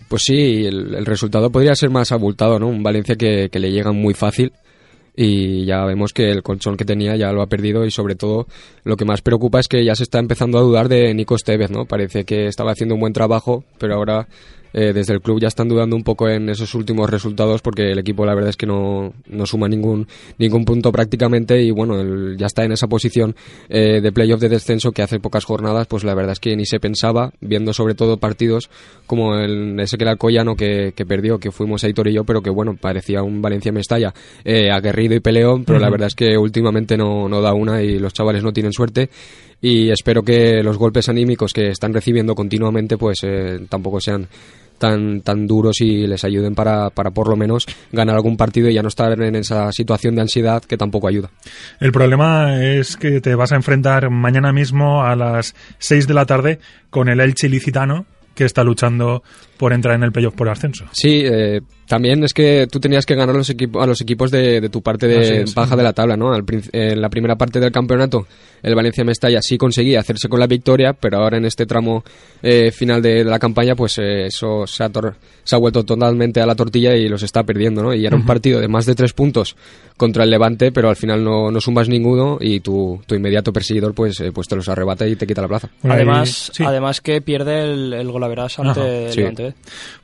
Pues 0.09 0.23
sí, 0.25 0.67
el, 0.67 0.95
el 0.97 1.07
resultado 1.07 1.51
podría 1.51 1.77
ser 1.77 1.91
más 1.91 2.11
abultado, 2.11 2.59
¿no? 2.59 2.67
Un 2.67 2.83
Valencia 2.83 3.15
que, 3.15 3.49
que 3.53 3.61
le 3.61 3.71
llega 3.71 3.93
muy 3.93 4.15
fácil 4.15 4.53
y 5.17 5.65
ya 5.65 5.85
vemos 5.87 6.13
que 6.13 6.31
el 6.31 6.43
colchón 6.43 6.77
que 6.77 6.85
tenía 6.85 7.17
ya 7.17 7.33
lo 7.33 7.41
ha 7.41 7.47
perdido 7.47 7.87
y 7.87 7.91
sobre 7.91 8.15
todo 8.15 8.47
lo 8.85 8.97
que 8.97 9.07
más 9.07 9.23
preocupa 9.23 9.59
es 9.59 9.67
que 9.67 9.83
ya 9.85 9.95
se 9.95 10.03
está 10.03 10.19
empezando 10.19 10.59
a 10.59 10.61
dudar 10.61 10.89
de 10.89 11.15
Nico 11.15 11.35
Estevez, 11.35 11.71
¿no? 11.71 11.87
Parece 11.87 12.25
que 12.25 12.47
estaba 12.47 12.73
haciendo 12.73 12.95
un 12.95 13.01
buen 13.01 13.15
trabajo, 13.15 13.65
pero 13.79 13.95
ahora 13.95 14.29
eh, 14.79 14.93
desde 14.93 15.15
el 15.15 15.21
club 15.23 15.41
ya 15.41 15.49
están 15.49 15.69
dudando 15.69 15.97
un 15.97 16.05
poco 16.05 16.29
en 16.29 16.49
esos 16.51 16.75
últimos 16.75 17.11
resultados 17.11 17.63
porque 17.63 17.91
el 17.91 17.99
equipo 17.99 18.25
la 18.27 18.35
verdad 18.35 18.51
es 18.51 18.57
que 18.57 18.67
no, 18.67 19.13
no 19.27 19.47
suma 19.47 19.69
ningún 19.69 20.07
ningún 20.39 20.65
punto 20.65 20.93
prácticamente 20.93 21.61
y 21.63 21.71
bueno, 21.71 21.99
el- 22.01 22.37
ya 22.37 22.47
está 22.47 22.63
en 22.65 22.73
esa 22.73 22.87
posición 22.87 23.35
eh, 23.71 24.01
de 24.03 24.13
playoff 24.13 24.39
de 24.41 24.51
descenso 24.51 24.93
que 24.93 25.03
hace 25.03 25.19
pocas 25.19 25.45
jornadas 25.45 25.87
pues 25.87 26.05
la 26.05 26.15
verdad 26.15 26.33
es 26.33 26.41
que 26.41 26.55
ni 26.55 26.67
se 26.67 26.79
pensaba, 26.79 27.33
viendo 27.41 27.73
sobre 27.73 27.95
todo 27.95 28.19
partidos 28.19 28.69
como 29.07 29.35
el, 29.37 29.81
ese 29.81 29.97
que 29.97 30.05
era 30.05 30.13
el 30.13 30.19
Collano 30.19 30.55
que, 30.55 30.93
que 30.95 31.07
perdió, 31.07 31.39
que 31.39 31.51
fuimos 31.51 31.83
Aitor 31.83 32.09
y 32.09 32.13
yo, 32.13 32.25
pero 32.25 32.43
que 32.43 32.51
bueno, 32.51 32.77
parecía 32.79 33.23
un 33.23 33.41
Valencia 33.41 33.73
Mestalla 33.73 34.13
eh, 34.45 34.71
aguerrido 34.71 35.15
y 35.15 35.21
peleón, 35.21 35.65
pero 35.65 35.79
la 35.79 35.89
verdad 35.89 36.09
es 36.09 36.15
que 36.15 36.37
últimamente 36.37 36.97
no, 36.99 37.29
no 37.29 37.41
da 37.41 37.55
una 37.55 37.83
y 37.83 37.99
los 37.99 38.13
chavales 38.13 38.43
no 38.45 38.53
tienen 38.53 38.73
suerte 38.73 39.09
y 39.63 39.89
espero 39.89 40.23
que 40.23 40.63
los 40.63 40.77
golpes 40.77 41.09
anímicos 41.09 41.53
que 41.55 41.69
están 41.69 41.95
recibiendo 41.95 42.35
continuamente 42.35 42.99
pues 42.99 43.21
eh, 43.23 43.59
tampoco 43.71 44.01
sean 44.03 44.29
tan 44.79 45.21
tan 45.23 45.47
duros 45.47 45.81
y 45.81 46.07
les 46.07 46.25
ayuden 46.25 46.55
para, 46.55 46.91
para 46.91 47.11
por 47.11 47.29
lo 47.29 47.37
menos 47.37 47.67
ganar 47.93 48.17
algún 48.17 48.37
partido 48.37 48.69
y 48.69 48.75
ya 48.75 48.83
no 48.83 48.89
estar 48.89 49.21
en 49.21 49.37
esa 49.37 49.73
situación 49.73 50.15
de 50.15 50.23
ansiedad 50.23 50.63
que 50.63 50.77
tampoco 50.77 51.09
ayuda. 51.09 51.31
El 51.81 51.93
problema 51.93 52.63
es 52.63 52.97
que 52.97 53.21
te 53.21 53.35
vas 53.35 53.53
a 53.53 53.57
enfrentar 53.57 54.11
mañana 54.11 54.53
mismo 54.53 55.03
a 55.03 55.17
las 55.17 55.55
6 55.79 56.07
de 56.07 56.15
la 56.15 56.27
tarde 56.27 56.59
con 56.91 57.09
el 57.09 57.21
Elche 57.21 57.49
Licitano, 57.49 58.07
que 58.35 58.45
está 58.45 58.63
luchando 58.65 59.23
por 59.59 59.73
entrar 59.73 59.95
en 59.95 60.03
el 60.03 60.13
playoff 60.13 60.35
por 60.35 60.49
ascenso. 60.49 60.85
Sí, 60.93 61.23
eh, 61.25 61.61
también 61.87 62.23
es 62.25 62.35
que 62.35 62.67
tú 62.71 62.81
tenías 62.81 63.07
que 63.07 63.15
ganar 63.15 63.35
los 63.35 63.49
equipo- 63.51 63.81
a 63.83 63.87
los 63.87 64.01
equipos 64.01 64.31
de, 64.31 64.61
de 64.61 64.69
tu 64.69 64.83
parte 64.83 65.07
de 65.07 65.43
es. 65.43 65.55
baja 65.55 65.77
de 65.77 65.83
la 65.83 65.93
tabla, 65.93 66.17
¿no? 66.17 66.33
Al 66.33 66.45
en 66.73 67.01
la 67.01 67.09
primera 67.09 67.37
parte 67.37 67.61
del 67.61 67.71
campeonato, 67.73 68.27
el 68.63 68.75
Valencia 68.75 69.05
Mestalla 69.05 69.41
sí 69.41 69.57
conseguía 69.57 70.01
hacerse 70.01 70.29
con 70.29 70.41
la 70.41 70.47
victoria, 70.47 70.93
pero 70.95 71.19
ahora 71.19 71.39
en 71.39 71.45
este 71.45 71.65
tramo 71.67 72.03
eh, 72.43 72.71
final 72.73 73.01
de, 73.03 73.25
la 73.25 73.39
campaña, 73.39 73.75
pues 73.77 73.99
eh, 73.99 74.27
eso 74.27 74.67
se 74.67 74.83
ha, 74.85 74.89
tor- 74.91 75.15
se 75.45 75.55
ha 75.55 75.59
vuelto 75.59 75.85
totalmente 75.85 76.41
a 76.41 76.47
la 76.47 76.55
tortilla 76.55 76.95
y 76.97 77.09
los 77.09 77.23
está 77.23 77.45
perdiendo, 77.45 77.83
¿no? 77.83 77.95
Y 77.95 78.05
era 78.05 78.17
un 78.17 78.27
partido 78.27 78.61
de 78.61 78.69
más 78.69 78.85
de 78.87 78.95
tres 78.95 79.13
puntos 79.13 79.57
contra 79.97 80.25
el 80.25 80.31
Levante, 80.31 80.73
pero 80.73 80.89
al 80.89 80.97
final 80.97 81.23
no, 81.25 81.51
no 81.51 81.61
sumas 81.61 81.89
ninguno 81.89 82.39
y 82.41 82.61
tu, 82.61 83.01
tu 83.07 83.15
inmediato 83.15 83.53
perseguidor, 83.53 83.95
pues, 83.95 84.21
eh, 84.21 84.33
pues 84.33 84.49
te 84.49 84.57
los 84.57 84.69
arrebata 84.69 85.07
y 85.07 85.17
te 85.17 85.27
quita 85.27 85.41
la 85.43 85.49
plaza. 85.49 85.71
además 85.85 86.51
sí. 86.53 86.65
además 86.65 87.01
que 87.01 87.21
pierde 87.23 87.63
el, 87.63 87.93
el 87.95 88.11
golaveras 88.11 88.59
ante 88.59 88.81
Ajá, 88.81 88.89
el 89.07 89.13
sí. 89.13 89.23
Levante 89.47 89.55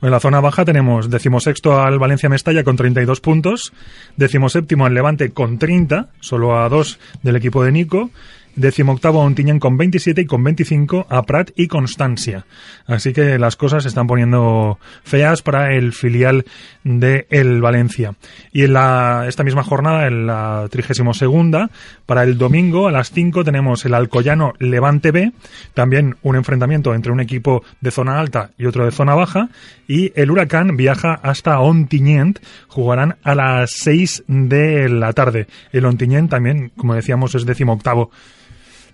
B. 0.01 0.07
En 0.07 0.11
la 0.11 0.21
zona 0.21 0.41
baja 0.41 0.65
tenemos 0.65 1.11
decimosexto 1.11 1.81
al 1.81 1.99
Valencia 1.99 2.29
Mestalla 2.29 2.65
con 2.65 2.77
32 2.77 3.21
puntos, 3.21 3.73
decimoséptimo 4.17 4.87
al 4.87 4.95
Levante 4.95 5.31
con 5.31 5.59
30, 5.59 6.09
solo 6.21 6.59
a 6.59 6.69
dos 6.69 6.99
del 7.23 7.37
equipo 7.37 7.65
de 7.65 7.73
Nico, 7.73 8.11
decimoctavo 8.57 9.21
a 9.21 9.25
Ontiñán 9.25 9.59
con 9.59 9.77
27 9.77 10.23
y 10.23 10.27
con 10.27 10.43
25 10.45 11.07
a 11.09 11.23
Prat 11.23 11.51
y 11.57 11.69
Constancia. 11.69 12.47
Así 12.87 13.13
que 13.13 13.39
las 13.39 13.57
cosas 13.57 13.83
se 13.83 13.89
están 13.89 14.07
poniendo 14.07 14.79
feas 15.05 15.43
para 15.43 15.75
el 15.75 15.93
filial 15.93 16.45
de 16.85 17.27
el 17.31 17.61
Valencia. 17.61 18.15
Y 18.53 18.65
en 18.65 18.73
la, 18.75 19.25
esta 19.29 19.45
misma 19.45 19.63
jornada, 19.63 20.07
en 20.07 20.27
la 20.27 20.67
32 20.71 21.17
segunda, 21.17 21.71
para 22.07 22.25
el 22.25 22.39
domingo 22.39 22.89
a 22.89 22.93
las 22.93 23.11
5 23.11 23.45
tenemos 23.45 23.85
el 23.85 23.95
Alcoyano 23.95 24.55
Levante 24.59 25.11
B, 25.11 25.33
también 25.75 26.17
un 26.23 26.37
enfrentamiento 26.37 26.95
entre 26.95 27.13
un 27.13 27.21
equipo 27.21 27.65
de 27.81 27.91
zona 27.91 28.19
alta 28.19 28.51
y 28.59 28.67
otro 28.67 28.85
de 28.85 28.91
zona 28.91 29.15
baja, 29.15 29.49
y 29.87 30.13
el 30.15 30.31
Huracán 30.31 30.77
viaja 30.77 31.15
hasta 31.15 31.61
Ontinyent, 31.61 32.39
jugarán 32.69 33.17
a 33.23 33.35
las 33.35 33.71
6 33.75 34.25
de 34.27 34.89
la 34.89 35.13
tarde. 35.13 35.47
El 35.73 35.85
Ontinyent 35.85 36.31
también, 36.31 36.73
como 36.77 36.95
decíamos, 36.95 37.35
es 37.35 37.47
decimoctavo. 37.47 38.11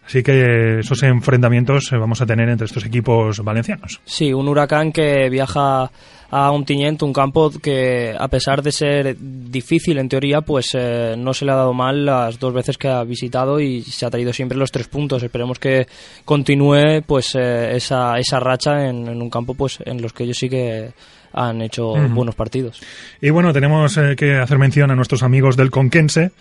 Así 0.08 0.22
que 0.22 0.78
esos 0.78 1.02
enfrentamientos 1.02 1.92
eh, 1.92 1.98
vamos 1.98 2.22
a 2.22 2.26
tener 2.26 2.48
entre 2.48 2.64
estos 2.64 2.86
equipos 2.86 3.44
valencianos. 3.44 4.00
Sí, 4.06 4.32
un 4.32 4.48
huracán 4.48 4.90
que 4.90 5.28
viaja 5.28 5.90
a 6.30 6.50
un 6.50 6.64
Tiñent, 6.64 7.02
un 7.02 7.12
campo 7.12 7.50
que 7.50 8.14
a 8.18 8.26
pesar 8.28 8.62
de 8.62 8.72
ser 8.72 9.16
difícil 9.18 9.98
en 9.98 10.08
teoría, 10.08 10.40
pues 10.40 10.70
eh, 10.72 11.14
no 11.18 11.34
se 11.34 11.44
le 11.44 11.52
ha 11.52 11.56
dado 11.56 11.74
mal 11.74 12.06
las 12.06 12.38
dos 12.38 12.54
veces 12.54 12.78
que 12.78 12.88
ha 12.88 13.04
visitado 13.04 13.60
y 13.60 13.82
se 13.82 14.06
ha 14.06 14.10
traído 14.10 14.32
siempre 14.32 14.56
los 14.56 14.72
tres 14.72 14.88
puntos. 14.88 15.22
Esperemos 15.22 15.58
que 15.58 15.86
continúe 16.24 17.02
pues 17.06 17.34
eh, 17.34 17.76
esa, 17.76 18.18
esa 18.18 18.40
racha 18.40 18.88
en, 18.88 19.08
en 19.08 19.20
un 19.20 19.28
campo 19.28 19.52
pues 19.52 19.78
en 19.84 20.00
los 20.00 20.14
que 20.14 20.24
ellos 20.24 20.38
sí 20.38 20.48
que 20.48 20.90
han 21.32 21.62
hecho 21.62 21.92
buenos 22.10 22.34
partidos. 22.34 22.80
Y 23.20 23.30
bueno, 23.30 23.52
tenemos 23.52 23.96
eh, 23.96 24.14
que 24.16 24.36
hacer 24.36 24.58
mención 24.58 24.90
a 24.90 24.96
nuestros 24.96 25.22
amigos 25.22 25.56
del 25.56 25.70
Conquense, 25.70 26.32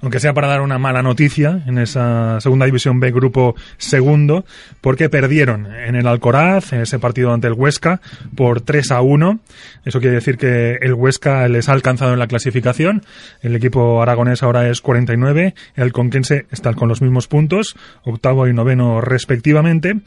aunque 0.00 0.20
sea 0.20 0.34
para 0.34 0.48
dar 0.48 0.60
una 0.60 0.78
mala 0.78 1.02
noticia 1.02 1.62
en 1.66 1.78
esa 1.78 2.40
segunda 2.40 2.66
división 2.66 3.00
B 3.00 3.10
grupo 3.10 3.54
segundo, 3.76 4.44
porque 4.80 5.08
perdieron 5.08 5.66
en 5.74 5.96
el 5.96 6.06
Alcoraz 6.06 6.72
ese 6.72 6.98
partido 6.98 7.32
ante 7.32 7.46
el 7.46 7.54
Huesca 7.54 8.00
por 8.36 8.60
3 8.60 8.92
a 8.92 9.00
1. 9.00 9.40
Eso 9.84 10.00
quiere 10.00 10.16
decir 10.16 10.36
que 10.36 10.78
el 10.80 10.94
Huesca 10.94 11.48
les 11.48 11.68
ha 11.68 11.72
alcanzado 11.72 12.12
en 12.12 12.18
la 12.18 12.26
clasificación. 12.26 13.02
El 13.42 13.56
equipo 13.56 14.02
aragonés 14.02 14.42
ahora 14.42 14.68
es 14.68 14.80
49, 14.80 15.54
el 15.76 15.92
Conquense 15.92 16.46
está 16.50 16.74
con 16.74 16.88
los 16.88 17.02
mismos 17.02 17.28
puntos, 17.28 17.76
octavo 18.04 18.48
y 18.48 18.52
noveno 18.52 19.00
respectivamente. 19.00 20.00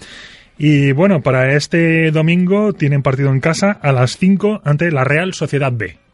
Y 0.57 0.91
bueno, 0.91 1.21
para 1.21 1.53
este 1.55 2.11
domingo 2.11 2.73
tienen 2.73 3.03
partido 3.03 3.29
en 3.29 3.39
casa 3.39 3.71
a 3.71 3.91
las 3.91 4.17
5 4.17 4.61
ante 4.63 4.91
la 4.91 5.03
Real 5.03 5.33
Sociedad 5.33 5.71
B. 5.71 6.06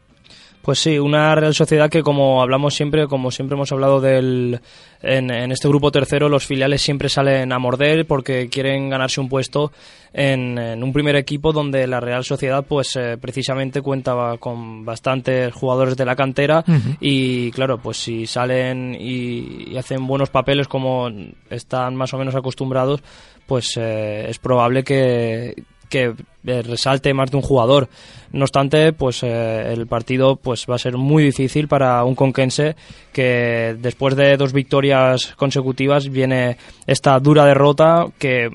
Pues 0.64 0.78
sí, 0.78 0.98
una 0.98 1.34
Real 1.34 1.52
Sociedad 1.52 1.90
que 1.90 2.02
como 2.02 2.40
hablamos 2.40 2.74
siempre, 2.74 3.06
como 3.06 3.30
siempre 3.30 3.54
hemos 3.54 3.70
hablado 3.70 4.00
del 4.00 4.62
en, 5.02 5.30
en 5.30 5.52
este 5.52 5.68
grupo 5.68 5.92
tercero, 5.92 6.30
los 6.30 6.46
filiales 6.46 6.80
siempre 6.80 7.10
salen 7.10 7.52
a 7.52 7.58
morder 7.58 8.06
porque 8.06 8.48
quieren 8.48 8.88
ganarse 8.88 9.20
un 9.20 9.28
puesto 9.28 9.72
en, 10.14 10.56
en 10.56 10.82
un 10.82 10.90
primer 10.94 11.16
equipo 11.16 11.52
donde 11.52 11.86
la 11.86 12.00
Real 12.00 12.24
Sociedad 12.24 12.64
pues 12.66 12.96
eh, 12.96 13.18
precisamente 13.20 13.82
cuenta 13.82 14.38
con 14.38 14.86
bastantes 14.86 15.52
jugadores 15.52 15.98
de 15.98 16.06
la 16.06 16.16
cantera 16.16 16.64
y 16.98 17.50
claro, 17.50 17.76
pues 17.76 17.98
si 17.98 18.26
salen 18.26 18.96
y, 18.98 19.70
y 19.70 19.76
hacen 19.76 20.06
buenos 20.06 20.30
papeles 20.30 20.66
como 20.66 21.10
están 21.50 21.94
más 21.94 22.14
o 22.14 22.16
menos 22.16 22.34
acostumbrados, 22.34 23.02
pues 23.46 23.76
eh, 23.76 24.30
es 24.30 24.38
probable 24.38 24.82
que 24.82 25.62
que 25.94 26.12
eh, 26.46 26.62
resalte 26.62 27.14
más 27.14 27.30
de 27.30 27.36
un 27.36 27.42
jugador. 27.44 27.88
No 28.32 28.42
obstante, 28.42 28.92
pues 28.92 29.22
eh, 29.22 29.72
el 29.72 29.86
partido 29.86 30.34
pues 30.34 30.66
va 30.68 30.74
a 30.74 30.78
ser 30.78 30.96
muy 30.96 31.22
difícil 31.22 31.68
para 31.68 32.02
un 32.04 32.16
conquense 32.16 32.74
que 33.12 33.76
después 33.78 34.16
de 34.16 34.36
dos 34.36 34.52
victorias 34.52 35.34
consecutivas 35.36 36.08
viene 36.08 36.56
esta 36.86 37.16
dura 37.20 37.44
derrota 37.46 38.06
que 38.18 38.48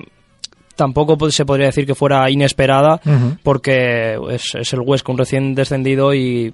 tampoco 0.76 1.16
po- 1.16 1.30
se 1.30 1.46
podría 1.46 1.66
decir 1.66 1.86
que 1.86 1.94
fuera 1.94 2.30
inesperada 2.30 3.00
porque 3.42 4.18
es, 4.30 4.54
es 4.54 4.72
el 4.74 4.80
Huesca 4.80 5.12
un 5.12 5.18
recién 5.18 5.54
descendido 5.54 6.12
y 6.14 6.52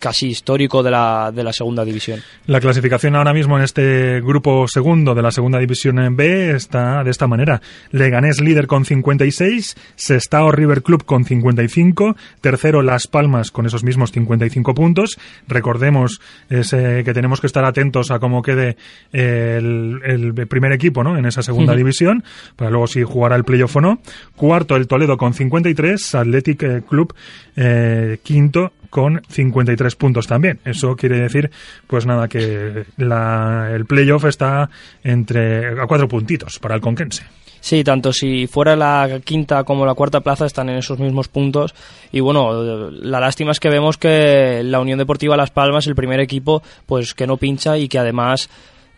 casi 0.00 0.28
histórico 0.28 0.82
de 0.82 0.90
la, 0.90 1.30
de 1.32 1.44
la 1.44 1.52
segunda 1.52 1.84
división. 1.84 2.20
La 2.46 2.60
clasificación 2.60 3.14
ahora 3.14 3.32
mismo 3.32 3.56
en 3.56 3.62
este 3.62 4.20
grupo 4.20 4.66
segundo 4.66 5.14
de 5.14 5.22
la 5.22 5.30
segunda 5.30 5.58
división 5.58 6.00
en 6.00 6.16
B 6.16 6.50
está 6.50 7.04
de 7.04 7.10
esta 7.10 7.28
manera. 7.28 7.60
Leganés 7.92 8.40
líder 8.40 8.66
con 8.66 8.84
56, 8.84 9.76
Sestao 9.94 10.50
River 10.50 10.82
Club 10.82 11.04
con 11.04 11.24
55, 11.24 12.16
tercero 12.40 12.82
Las 12.82 13.06
Palmas 13.06 13.52
con 13.52 13.66
esos 13.66 13.84
mismos 13.84 14.10
55 14.10 14.74
puntos. 14.74 15.18
Recordemos 15.46 16.20
ese, 16.48 17.04
que 17.04 17.14
tenemos 17.14 17.40
que 17.40 17.46
estar 17.46 17.64
atentos 17.64 18.10
a 18.10 18.18
cómo 18.18 18.42
quede 18.42 18.76
el, 19.12 20.00
el 20.04 20.46
primer 20.48 20.72
equipo 20.72 21.04
¿no? 21.04 21.16
en 21.16 21.26
esa 21.26 21.42
segunda 21.42 21.76
división, 21.76 22.24
para 22.56 22.70
luego 22.70 22.86
si 22.86 23.02
jugará 23.02 23.36
el 23.36 23.44
playoff 23.44 23.76
o 23.76 23.80
no. 23.80 24.00
Cuarto 24.34 24.76
el 24.76 24.88
Toledo 24.88 25.16
con 25.16 25.34
53, 25.34 26.14
Athletic 26.14 26.62
eh, 26.62 26.82
Club 26.88 27.14
eh, 27.56 28.18
quinto 28.22 28.72
con 28.90 29.22
53 29.28 29.94
puntos 29.96 30.26
también. 30.26 30.58
Eso 30.64 30.96
quiere 30.96 31.20
decir, 31.20 31.50
pues 31.86 32.04
nada, 32.06 32.28
que 32.28 32.84
la, 32.96 33.70
el 33.72 33.86
playoff 33.86 34.24
está 34.26 34.68
entre 35.02 35.80
a 35.80 35.86
cuatro 35.86 36.08
puntitos 36.08 36.58
para 36.58 36.74
el 36.74 36.80
Conquense. 36.80 37.24
Sí, 37.60 37.84
tanto 37.84 38.12
si 38.12 38.46
fuera 38.46 38.74
la 38.74 39.20
quinta 39.22 39.64
como 39.64 39.84
la 39.84 39.94
cuarta 39.94 40.20
plaza 40.20 40.46
están 40.46 40.70
en 40.70 40.78
esos 40.78 40.98
mismos 40.98 41.28
puntos. 41.28 41.74
Y 42.10 42.20
bueno, 42.20 42.90
la 42.90 43.20
lástima 43.20 43.52
es 43.52 43.60
que 43.60 43.68
vemos 43.68 43.98
que 43.98 44.62
la 44.64 44.80
Unión 44.80 44.98
Deportiva 44.98 45.36
Las 45.36 45.50
Palmas, 45.50 45.86
el 45.86 45.94
primer 45.94 46.20
equipo, 46.20 46.62
pues 46.86 47.14
que 47.14 47.26
no 47.26 47.36
pincha 47.36 47.76
y 47.76 47.88
que 47.88 47.98
además 47.98 48.48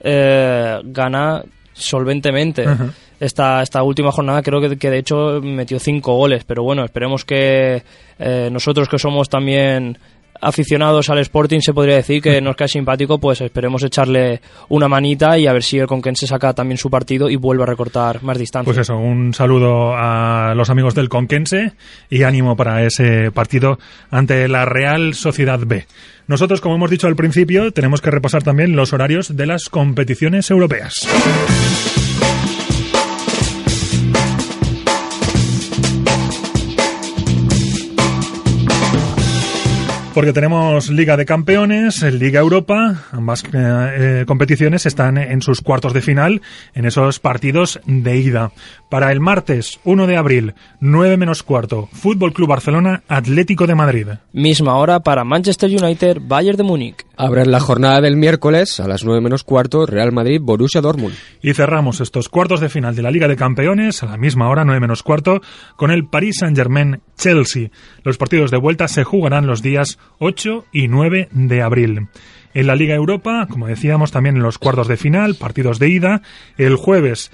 eh, 0.00 0.80
gana 0.84 1.42
solventemente. 1.72 2.64
Esta, 3.22 3.62
esta 3.62 3.84
última 3.84 4.10
jornada 4.10 4.42
creo 4.42 4.60
que, 4.60 4.76
que 4.76 4.90
de 4.90 4.98
hecho 4.98 5.40
metió 5.40 5.78
cinco 5.78 6.16
goles, 6.16 6.42
pero 6.42 6.64
bueno, 6.64 6.84
esperemos 6.84 7.24
que 7.24 7.80
eh, 8.18 8.48
nosotros 8.50 8.88
que 8.88 8.98
somos 8.98 9.28
también 9.28 9.96
aficionados 10.40 11.08
al 11.08 11.18
Sporting, 11.18 11.60
se 11.60 11.72
podría 11.72 11.94
decir 11.94 12.20
que 12.20 12.40
nos 12.42 12.56
cae 12.56 12.66
simpático, 12.66 13.18
pues 13.20 13.40
esperemos 13.40 13.84
echarle 13.84 14.40
una 14.70 14.88
manita 14.88 15.38
y 15.38 15.46
a 15.46 15.52
ver 15.52 15.62
si 15.62 15.78
el 15.78 15.86
Conquense 15.86 16.26
saca 16.26 16.52
también 16.52 16.78
su 16.78 16.90
partido 16.90 17.30
y 17.30 17.36
vuelve 17.36 17.62
a 17.62 17.66
recortar 17.66 18.24
más 18.24 18.38
distancia. 18.38 18.64
Pues 18.64 18.78
eso, 18.78 18.96
un 18.96 19.32
saludo 19.32 19.94
a 19.94 20.52
los 20.56 20.68
amigos 20.68 20.96
del 20.96 21.08
Conquense 21.08 21.74
y 22.10 22.24
ánimo 22.24 22.56
para 22.56 22.84
ese 22.84 23.30
partido 23.30 23.78
ante 24.10 24.48
la 24.48 24.64
Real 24.64 25.14
Sociedad 25.14 25.60
B. 25.64 25.86
Nosotros, 26.26 26.60
como 26.60 26.74
hemos 26.74 26.90
dicho 26.90 27.06
al 27.06 27.14
principio, 27.14 27.72
tenemos 27.72 28.00
que 28.00 28.10
repasar 28.10 28.42
también 28.42 28.74
los 28.74 28.92
horarios 28.92 29.36
de 29.36 29.46
las 29.46 29.68
competiciones 29.68 30.50
europeas. 30.50 31.06
Porque 40.14 40.34
tenemos 40.34 40.90
Liga 40.90 41.16
de 41.16 41.24
Campeones, 41.24 42.02
Liga 42.02 42.40
Europa, 42.40 43.04
ambas 43.12 43.44
eh, 43.44 43.48
eh, 43.54 44.24
competiciones 44.26 44.84
están 44.84 45.16
en 45.16 45.40
sus 45.40 45.62
cuartos 45.62 45.94
de 45.94 46.02
final, 46.02 46.42
en 46.74 46.84
esos 46.84 47.18
partidos 47.18 47.80
de 47.86 48.18
ida. 48.18 48.52
Para 48.90 49.10
el 49.10 49.20
martes 49.20 49.80
1 49.84 50.06
de 50.06 50.18
abril, 50.18 50.54
9 50.80 51.16
menos 51.16 51.42
cuarto, 51.42 51.88
Fútbol 51.92 52.34
Club 52.34 52.50
Barcelona, 52.50 53.02
Atlético 53.08 53.66
de 53.66 53.74
Madrid. 53.74 54.06
Misma 54.34 54.76
hora 54.76 55.00
para 55.00 55.24
Manchester 55.24 55.70
United, 55.70 56.18
Bayern 56.20 56.58
de 56.58 56.62
Múnich. 56.62 57.06
Habrá 57.16 57.42
en 57.42 57.50
la 57.50 57.60
jornada 57.60 58.02
del 58.02 58.16
miércoles 58.16 58.80
a 58.80 58.88
las 58.88 59.04
9 59.04 59.22
menos 59.22 59.44
cuarto 59.44 59.86
Real 59.86 60.12
Madrid 60.12 60.40
Borussia 60.42 60.82
Dortmund. 60.82 61.14
Y 61.40 61.54
cerramos 61.54 62.00
estos 62.00 62.28
cuartos 62.28 62.60
de 62.60 62.68
final 62.68 62.94
de 62.94 63.02
la 63.02 63.10
Liga 63.10 63.28
de 63.28 63.36
Campeones 63.36 64.02
a 64.02 64.06
la 64.06 64.18
misma 64.18 64.50
hora, 64.50 64.64
9 64.64 64.80
menos 64.80 65.02
cuarto, 65.02 65.40
con 65.76 65.90
el 65.90 66.06
Paris 66.06 66.36
Saint-Germain 66.40 67.00
Chelsea. 67.16 67.70
Los 68.02 68.18
partidos 68.18 68.50
de 68.50 68.58
vuelta 68.58 68.88
se 68.88 69.04
jugarán 69.04 69.46
los 69.46 69.62
días 69.62 69.98
8 70.18 70.66
y 70.72 70.88
9 70.88 71.28
de 71.32 71.62
abril. 71.62 72.08
En 72.54 72.66
la 72.66 72.76
Liga 72.76 72.94
Europa, 72.94 73.46
como 73.48 73.66
decíamos, 73.66 74.12
también 74.12 74.36
en 74.36 74.42
los 74.42 74.58
cuartos 74.58 74.88
de 74.88 74.96
final, 74.96 75.34
partidos 75.36 75.78
de 75.78 75.88
ida, 75.88 76.22
el 76.58 76.76
jueves 76.76 77.30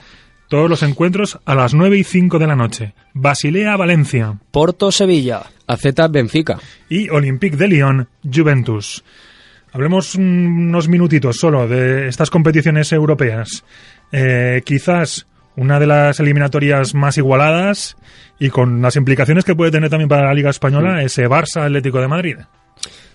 todos 0.48 0.70
los 0.70 0.83
encuentros 0.83 1.38
a 1.44 1.54
las 1.54 1.74
9 1.74 1.98
y 1.98 2.04
5 2.04 2.38
de 2.38 2.46
la 2.46 2.57
noche. 2.57 2.94
Basilea 3.12 3.76
Valencia. 3.76 4.38
Porto 4.50 4.90
Sevilla. 4.90 5.42
AZ 5.66 5.85
Benfica. 6.11 6.59
Y 6.88 7.11
Olympique 7.11 7.57
de 7.57 7.68
Lyon 7.68 8.09
Juventus. 8.24 9.04
Hablemos 9.72 10.14
unos 10.14 10.88
minutitos 10.88 11.37
solo 11.37 11.68
de 11.68 12.09
estas 12.09 12.31
competiciones 12.31 12.90
europeas. 12.92 13.64
Eh, 14.11 14.62
quizás 14.64 15.26
una 15.57 15.78
de 15.78 15.87
las 15.87 16.18
eliminatorias 16.20 16.94
más 16.94 17.18
igualadas 17.18 17.96
y 18.38 18.51
con 18.51 18.81
las 18.81 18.96
implicaciones 18.96 19.44
que 19.44 19.55
puede 19.55 19.70
tener 19.70 19.90
también 19.90 20.09
para 20.09 20.27
la 20.27 20.35
Liga 20.35 20.51
Española, 20.51 21.03
ese 21.03 21.27
Barça 21.27 21.64
Atlético 21.64 22.01
de 22.01 22.09
Madrid. 22.09 22.37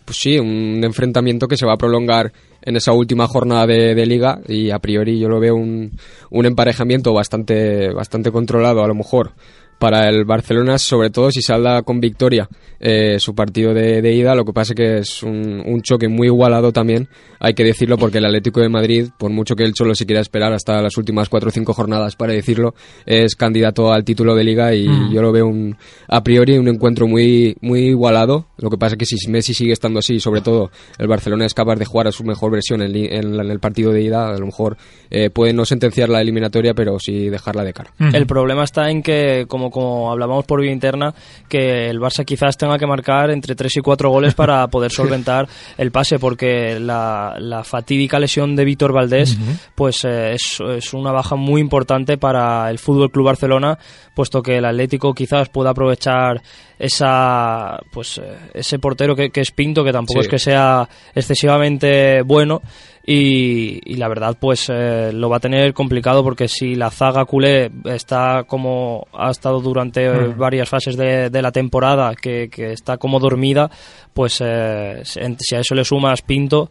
Pues 0.05 0.17
sí, 0.17 0.37
un 0.37 0.83
enfrentamiento 0.83 1.47
que 1.47 1.55
se 1.55 1.65
va 1.65 1.73
a 1.73 1.77
prolongar 1.77 2.33
en 2.61 2.75
esa 2.75 2.91
última 2.91 3.27
jornada 3.27 3.65
de, 3.65 3.95
de 3.95 4.05
liga 4.05 4.39
y 4.47 4.69
a 4.69 4.79
priori 4.79 5.17
yo 5.17 5.29
lo 5.29 5.39
veo 5.39 5.55
un, 5.55 5.97
un 6.29 6.45
emparejamiento 6.45 7.13
bastante, 7.13 7.89
bastante 7.93 8.31
controlado 8.31 8.83
a 8.83 8.87
lo 8.87 8.95
mejor 8.95 9.31
para 9.79 10.07
el 10.09 10.25
Barcelona, 10.25 10.77
sobre 10.77 11.09
todo 11.09 11.31
si 11.31 11.41
salda 11.41 11.81
con 11.83 11.99
victoria 11.99 12.47
eh, 12.79 13.17
su 13.19 13.33
partido 13.35 13.73
de, 13.73 14.01
de 14.01 14.13
ida. 14.13 14.35
Lo 14.35 14.45
que 14.45 14.53
pasa 14.53 14.73
que 14.73 14.99
es 14.99 15.23
un, 15.23 15.61
un 15.65 15.81
choque 15.81 16.07
muy 16.07 16.27
igualado 16.27 16.71
también, 16.71 17.07
hay 17.39 17.53
que 17.53 17.63
decirlo, 17.63 17.97
porque 17.97 18.19
el 18.19 18.25
Atlético 18.25 18.61
de 18.61 18.69
Madrid, 18.69 19.09
por 19.17 19.31
mucho 19.31 19.55
que 19.55 19.63
el 19.63 19.73
Cholo 19.73 19.95
se 19.95 20.05
quiera 20.05 20.21
esperar 20.21 20.53
hasta 20.53 20.81
las 20.81 20.97
últimas 20.97 21.29
cuatro 21.29 21.49
o 21.49 21.51
cinco 21.51 21.73
jornadas 21.73 22.15
para 22.15 22.33
decirlo, 22.33 22.73
es 23.05 23.35
candidato 23.35 23.91
al 23.91 24.03
título 24.03 24.35
de 24.35 24.43
liga 24.43 24.73
y 24.73 24.87
Mm. 24.87 25.11
yo 25.13 25.21
lo 25.21 25.31
veo 25.31 25.47
un, 25.47 25.75
a 26.07 26.23
priori 26.23 26.57
un 26.57 26.67
encuentro 26.67 27.07
muy, 27.07 27.55
muy 27.61 27.87
igualado. 27.87 28.47
Lo 28.57 28.69
que 28.69 28.77
pasa 28.77 28.95
que 28.95 29.05
si 29.05 29.15
Messi 29.29 29.53
sigue 29.53 29.73
estando 29.73 29.99
así, 29.99 30.19
sobre 30.19 30.41
todo 30.41 30.71
el 30.97 31.07
Barcelona 31.07 31.45
es 31.45 31.53
capaz 31.53 31.75
de 31.75 31.85
jugar 31.85 32.07
a 32.07 32.11
su 32.11 32.23
mejor 32.23 32.51
versión 32.51 32.81
en, 32.81 32.95
en 32.95 33.33
en 33.39 33.51
el 33.51 33.59
partido 33.59 33.91
de 33.91 34.01
ida, 34.01 34.29
a 34.29 34.37
lo 34.37 34.45
mejor 34.45 34.77
eh, 35.09 35.29
puede 35.29 35.53
no 35.53 35.65
sentenciar 35.65 36.09
la 36.09 36.21
eliminatoria, 36.21 36.73
pero 36.73 36.99
sí 36.99 37.29
dejarla 37.29 37.63
de 37.63 37.73
cara. 37.73 37.91
El 38.13 38.25
problema 38.27 38.63
está 38.63 38.89
en 38.89 39.01
que, 39.01 39.45
como, 39.47 39.71
como 39.73 40.11
hablábamos 40.11 40.45
por 40.45 40.61
vía 40.61 40.71
interna, 40.71 41.13
que 41.49 41.89
el 41.89 41.99
Barça 41.99 42.23
quizás 42.23 42.55
tenga 42.55 42.77
que 42.77 42.85
marcar 42.85 43.31
entre 43.31 43.55
3 43.55 43.77
y 43.77 43.81
4 43.81 44.09
goles 44.09 44.35
para 44.35 44.67
poder 44.69 44.91
solventar 44.91 45.49
el 45.77 45.91
pase, 45.91 46.19
porque 46.19 46.79
la, 46.79 47.35
la 47.39 47.63
fatídica 47.63 48.19
lesión 48.19 48.55
de 48.55 48.63
Víctor 48.63 48.93
Valdés 48.93 49.37
pues 49.73 50.05
eh, 50.05 50.33
es, 50.33 50.59
es 50.61 50.93
una 50.93 51.11
baja 51.11 51.35
muy 51.35 51.59
importante 51.59 52.17
para 52.17 52.69
el 52.69 52.77
Fútbol 52.77 53.11
Club 53.11 53.25
Barcelona, 53.25 53.79
puesto 54.13 54.43
que 54.43 54.57
el 54.57 54.65
Atlético 54.65 55.13
quizás 55.13 55.49
pueda 55.49 55.71
aprovechar 55.71 56.41
esa 56.83 57.79
pues 57.91 58.17
eh, 58.17 58.37
ese 58.53 58.79
portero 58.79 59.15
que, 59.15 59.29
que 59.29 59.41
es 59.41 59.51
Pinto, 59.51 59.83
que 59.83 59.91
tampoco 59.91 60.21
Sí. 60.21 60.25
es 60.25 60.29
que 60.29 60.39
sea 60.39 60.87
excesivamente 61.15 62.21
bueno. 62.23 62.61
Y, 63.05 63.81
y 63.83 63.95
la 63.97 64.07
verdad, 64.07 64.37
pues 64.39 64.69
eh, 64.73 65.11
lo 65.13 65.29
va 65.29 65.35
a 65.37 65.39
tener 65.41 65.73
complicado 65.73 66.23
porque 66.23 66.47
si 66.47 66.75
la 66.75 66.89
zaga 66.89 67.25
culé 67.25 67.69
está 67.83 68.45
como 68.47 69.07
ha 69.11 69.29
estado 69.29 69.59
durante 69.59 70.05
eh, 70.05 70.27
Mm. 70.29 70.37
varias 70.37 70.69
fases 70.69 70.95
de, 70.95 71.29
de 71.29 71.41
la 71.41 71.51
temporada, 71.51 72.15
que, 72.15 72.47
que 72.49 72.71
está 72.71 72.95
como 72.97 73.19
dormida, 73.19 73.69
pues 74.13 74.39
eh, 74.41 75.01
si 75.03 75.55
a 75.55 75.59
eso 75.59 75.75
le 75.75 75.83
sumas 75.83 76.21
Pinto, 76.21 76.69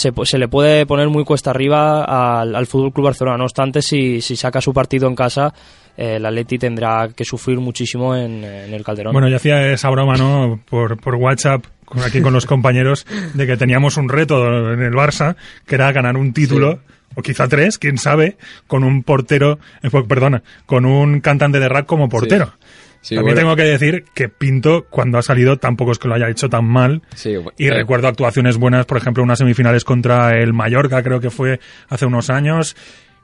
se, 0.00 0.12
se 0.24 0.38
le 0.38 0.48
puede 0.48 0.86
poner 0.86 1.08
muy 1.08 1.24
cuesta 1.24 1.50
arriba 1.50 2.04
al, 2.04 2.56
al 2.56 2.66
Fútbol 2.66 2.92
Club 2.92 3.06
Barcelona. 3.06 3.36
No 3.36 3.44
obstante, 3.44 3.82
si, 3.82 4.20
si 4.20 4.34
saca 4.34 4.60
su 4.60 4.72
partido 4.72 5.06
en 5.06 5.14
casa, 5.14 5.52
eh, 5.96 6.16
el 6.16 6.26
Atleti 6.26 6.58
tendrá 6.58 7.10
que 7.14 7.24
sufrir 7.24 7.58
muchísimo 7.60 8.16
en, 8.16 8.42
en 8.42 8.74
el 8.74 8.82
Calderón. 8.82 9.12
Bueno, 9.12 9.28
yo 9.28 9.36
hacía 9.36 9.72
esa 9.72 9.90
broma, 9.90 10.16
¿no? 10.16 10.60
Por, 10.68 11.00
por 11.00 11.14
WhatsApp, 11.16 11.64
aquí 12.04 12.20
con 12.20 12.32
los 12.32 12.46
compañeros, 12.46 13.06
de 13.34 13.46
que 13.46 13.56
teníamos 13.56 13.96
un 13.96 14.08
reto 14.08 14.72
en 14.72 14.82
el 14.82 14.92
Barça, 14.92 15.36
que 15.66 15.74
era 15.74 15.92
ganar 15.92 16.16
un 16.16 16.32
título, 16.32 16.80
o 17.16 17.22
quizá 17.22 17.48
tres, 17.48 17.76
quién 17.76 17.98
sabe, 17.98 18.36
con 18.68 18.84
un 18.84 19.02
portero, 19.02 19.58
eh, 19.82 19.90
pues, 19.90 20.06
perdona, 20.06 20.42
con 20.66 20.84
un 20.84 21.20
cantante 21.20 21.58
de 21.58 21.68
rap 21.68 21.84
como 21.84 22.08
portero. 22.08 22.46
Sí, 22.59 22.59
También 23.08 23.34
bueno. 23.34 23.40
tengo 23.40 23.56
que 23.56 23.62
decir 23.64 24.04
que 24.14 24.28
Pinto, 24.28 24.86
cuando 24.90 25.18
ha 25.18 25.22
salido, 25.22 25.56
tampoco 25.56 25.92
es 25.92 25.98
que 25.98 26.08
lo 26.08 26.14
haya 26.14 26.28
hecho 26.28 26.48
tan 26.48 26.66
mal. 26.66 27.02
Sí, 27.14 27.34
Y 27.56 27.68
eh, 27.68 27.70
recuerdo 27.72 28.08
actuaciones 28.08 28.58
buenas, 28.58 28.84
por 28.86 28.98
ejemplo, 28.98 29.22
unas 29.22 29.38
semifinales 29.38 29.84
contra 29.84 30.38
el 30.38 30.52
Mallorca, 30.52 31.02
creo 31.02 31.20
que 31.20 31.30
fue 31.30 31.60
hace 31.88 32.06
unos 32.06 32.28
años. 32.30 32.76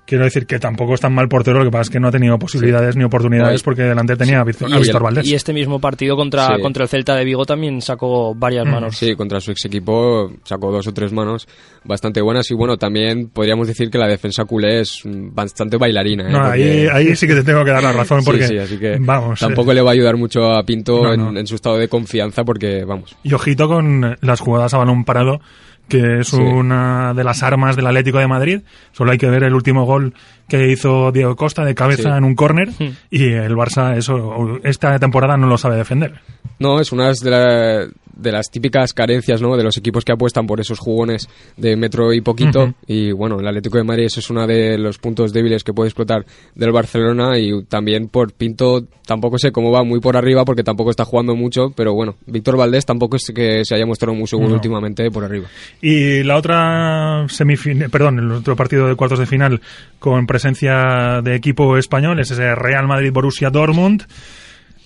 Quiero 0.06 0.22
decir 0.24 0.46
que 0.46 0.58
tampoco 0.60 0.94
es 0.94 1.00
tan 1.00 1.12
mal 1.12 1.28
portero, 1.28 1.58
lo 1.58 1.64
que 1.64 1.70
pasa 1.72 1.82
es 1.82 1.90
que 1.90 1.98
no 1.98 2.08
ha 2.08 2.12
tenido 2.12 2.38
posibilidades 2.38 2.94
ni 2.96 3.02
oportunidades 3.02 3.62
porque 3.64 3.82
delante 3.82 4.14
tenía 4.16 4.40
a 4.40 4.44
Víctor, 4.44 4.70
y, 4.70 4.74
a 4.74 4.78
Víctor 4.78 5.02
Valdés. 5.02 5.26
y 5.26 5.34
este 5.34 5.52
mismo 5.52 5.80
partido 5.80 6.14
contra, 6.16 6.54
Sí. 6.56 6.62
contra 6.62 6.84
el 6.84 6.88
Celta 6.88 7.16
de 7.16 7.24
Vigo 7.24 7.44
también 7.44 7.82
sacó 7.82 8.32
varias 8.34 8.64
Mm. 8.66 8.70
manos. 8.70 8.96
Sí, 8.96 9.16
contra 9.16 9.40
su 9.40 9.50
ex 9.50 9.64
equipo 9.64 10.30
sacó 10.44 10.70
dos 10.70 10.86
o 10.86 10.92
tres 10.94 11.12
manos 11.12 11.48
bastante 11.84 12.20
buenas 12.20 12.48
y 12.50 12.54
bueno, 12.54 12.76
también 12.76 13.28
podríamos 13.30 13.66
decir 13.66 13.90
que 13.90 13.98
la 13.98 14.06
defensa 14.06 14.44
culé 14.44 14.80
es 14.80 15.02
bastante 15.04 15.76
bailarina. 15.76 16.28
¿eh? 16.28 16.32
No, 16.32 16.44
ahí, 16.44 16.62
Porque- 16.62 16.90
ahí 16.92 17.16
sí 17.16 17.26
que 17.26 17.34
te 17.34 17.42
tengo 17.42 17.64
que 17.64 17.70
dar 17.72 17.82
la 17.82 17.92
razón 17.92 18.20
Sí, 18.22 18.26
porque, 18.26 18.46
sí, 18.46 18.58
así 18.58 18.78
que 18.78 18.98
vamos, 19.00 19.40
tampoco 19.40 19.72
eh, 19.72 19.74
le 19.74 19.82
va 19.82 19.90
a 19.90 19.94
ayudar 19.94 20.16
mucho 20.16 20.52
a 20.52 20.62
Pinto 20.62 21.02
No, 21.16 21.30
en, 21.30 21.36
en 21.38 21.46
su 21.48 21.56
estado 21.56 21.78
de 21.78 21.88
confianza 21.88 22.44
porque, 22.44 22.84
vamos, 22.84 23.16
Y 23.24 23.32
ojito 23.34 23.66
con 23.66 24.16
las 24.20 24.38
jugadas 24.40 24.72
a 24.74 24.78
balón 24.78 25.04
parado, 25.04 25.40
que 25.88 26.20
es 26.20 26.28
Sí. 26.28 26.36
una 26.36 27.14
de 27.14 27.24
las 27.24 27.42
armas 27.42 27.76
del 27.76 27.86
Atlético 27.86 28.18
de 28.18 28.26
Madrid. 28.26 28.60
Solo 28.92 29.12
hay 29.12 29.18
que 29.18 29.28
ver 29.30 29.42
el 29.44 29.54
último 29.54 29.84
gol 29.84 30.14
que 30.48 30.70
hizo 30.70 31.12
Diego 31.12 31.36
Costa 31.36 31.64
de 31.64 31.74
cabeza 31.74 32.10
Sí. 32.12 32.18
en 32.18 32.24
un 32.24 32.34
córner 32.34 32.68
Hmm. 32.70 32.94
y 33.10 33.24
el 33.32 33.54
Barça 33.54 33.96
eso 33.96 34.58
esta 34.64 34.98
temporada 34.98 35.36
no 35.36 35.46
lo 35.46 35.58
sabe 35.58 35.76
defender. 35.76 36.20
No, 36.58 36.80
es 36.80 36.92
una 36.92 37.10
de, 37.12 37.30
la- 37.30 37.86
de 38.16 38.32
las 38.32 38.50
típicas 38.50 38.92
carencias 38.92 39.40
¿no? 39.42 39.56
de 39.56 39.62
los 39.62 39.76
equipos 39.76 40.04
que 40.04 40.12
apuestan 40.12 40.46
por 40.46 40.60
esos 40.60 40.78
jugones 40.78 41.28
de 41.56 41.76
metro 41.76 42.12
y 42.12 42.20
poquito. 42.20 42.74
Y 42.86 43.12
bueno, 43.12 43.38
el 43.38 43.46
Atlético 43.46 43.78
de 43.78 43.84
Madrid 43.84 44.04
eso 44.06 44.20
es 44.20 44.30
uno 44.30 44.46
de 44.46 44.78
los 44.78 44.98
puntos 44.98 45.32
débiles 45.32 45.62
que 45.62 45.72
puede 45.72 45.88
explotar 45.88 46.24
del 46.54 46.72
Barcelona. 46.72 47.38
Y 47.38 47.64
también 47.64 48.08
por 48.08 48.32
Pinto, 48.32 48.84
tampoco 49.06 49.38
sé 49.38 49.52
cómo 49.52 49.70
va 49.70 49.84
muy 49.84 50.00
por 50.00 50.16
arriba 50.16 50.44
porque 50.44 50.64
tampoco 50.64 50.90
está 50.90 51.04
jugando 51.04 51.36
mucho. 51.36 51.70
Pero 51.76 51.94
bueno, 51.94 52.16
Víctor 52.26 52.56
Valdés 52.56 52.86
tampoco 52.86 53.16
es 53.16 53.30
que 53.34 53.64
se 53.64 53.74
haya 53.74 53.86
mostrado 53.86 54.14
muy 54.14 54.26
seguro 54.26 54.48
No. 54.48 54.54
últimamente 54.54 55.10
por 55.10 55.24
arriba. 55.24 55.48
Y 55.82 56.22
la 56.22 56.36
otra 56.36 57.26
semifinal, 57.28 57.90
perdón, 57.90 58.18
el 58.18 58.32
otro 58.32 58.56
partido 58.56 58.88
de 58.88 58.94
cuartos 58.96 59.18
de 59.18 59.26
final 59.26 59.60
con 59.98 60.26
presencia 60.26 61.20
de 61.22 61.34
equipo 61.36 61.76
español 61.76 62.18
es 62.20 62.30
ese 62.30 62.54
Real 62.54 62.86
Madrid 62.86 63.12
Borussia 63.12 63.50
Dortmund. 63.50 64.04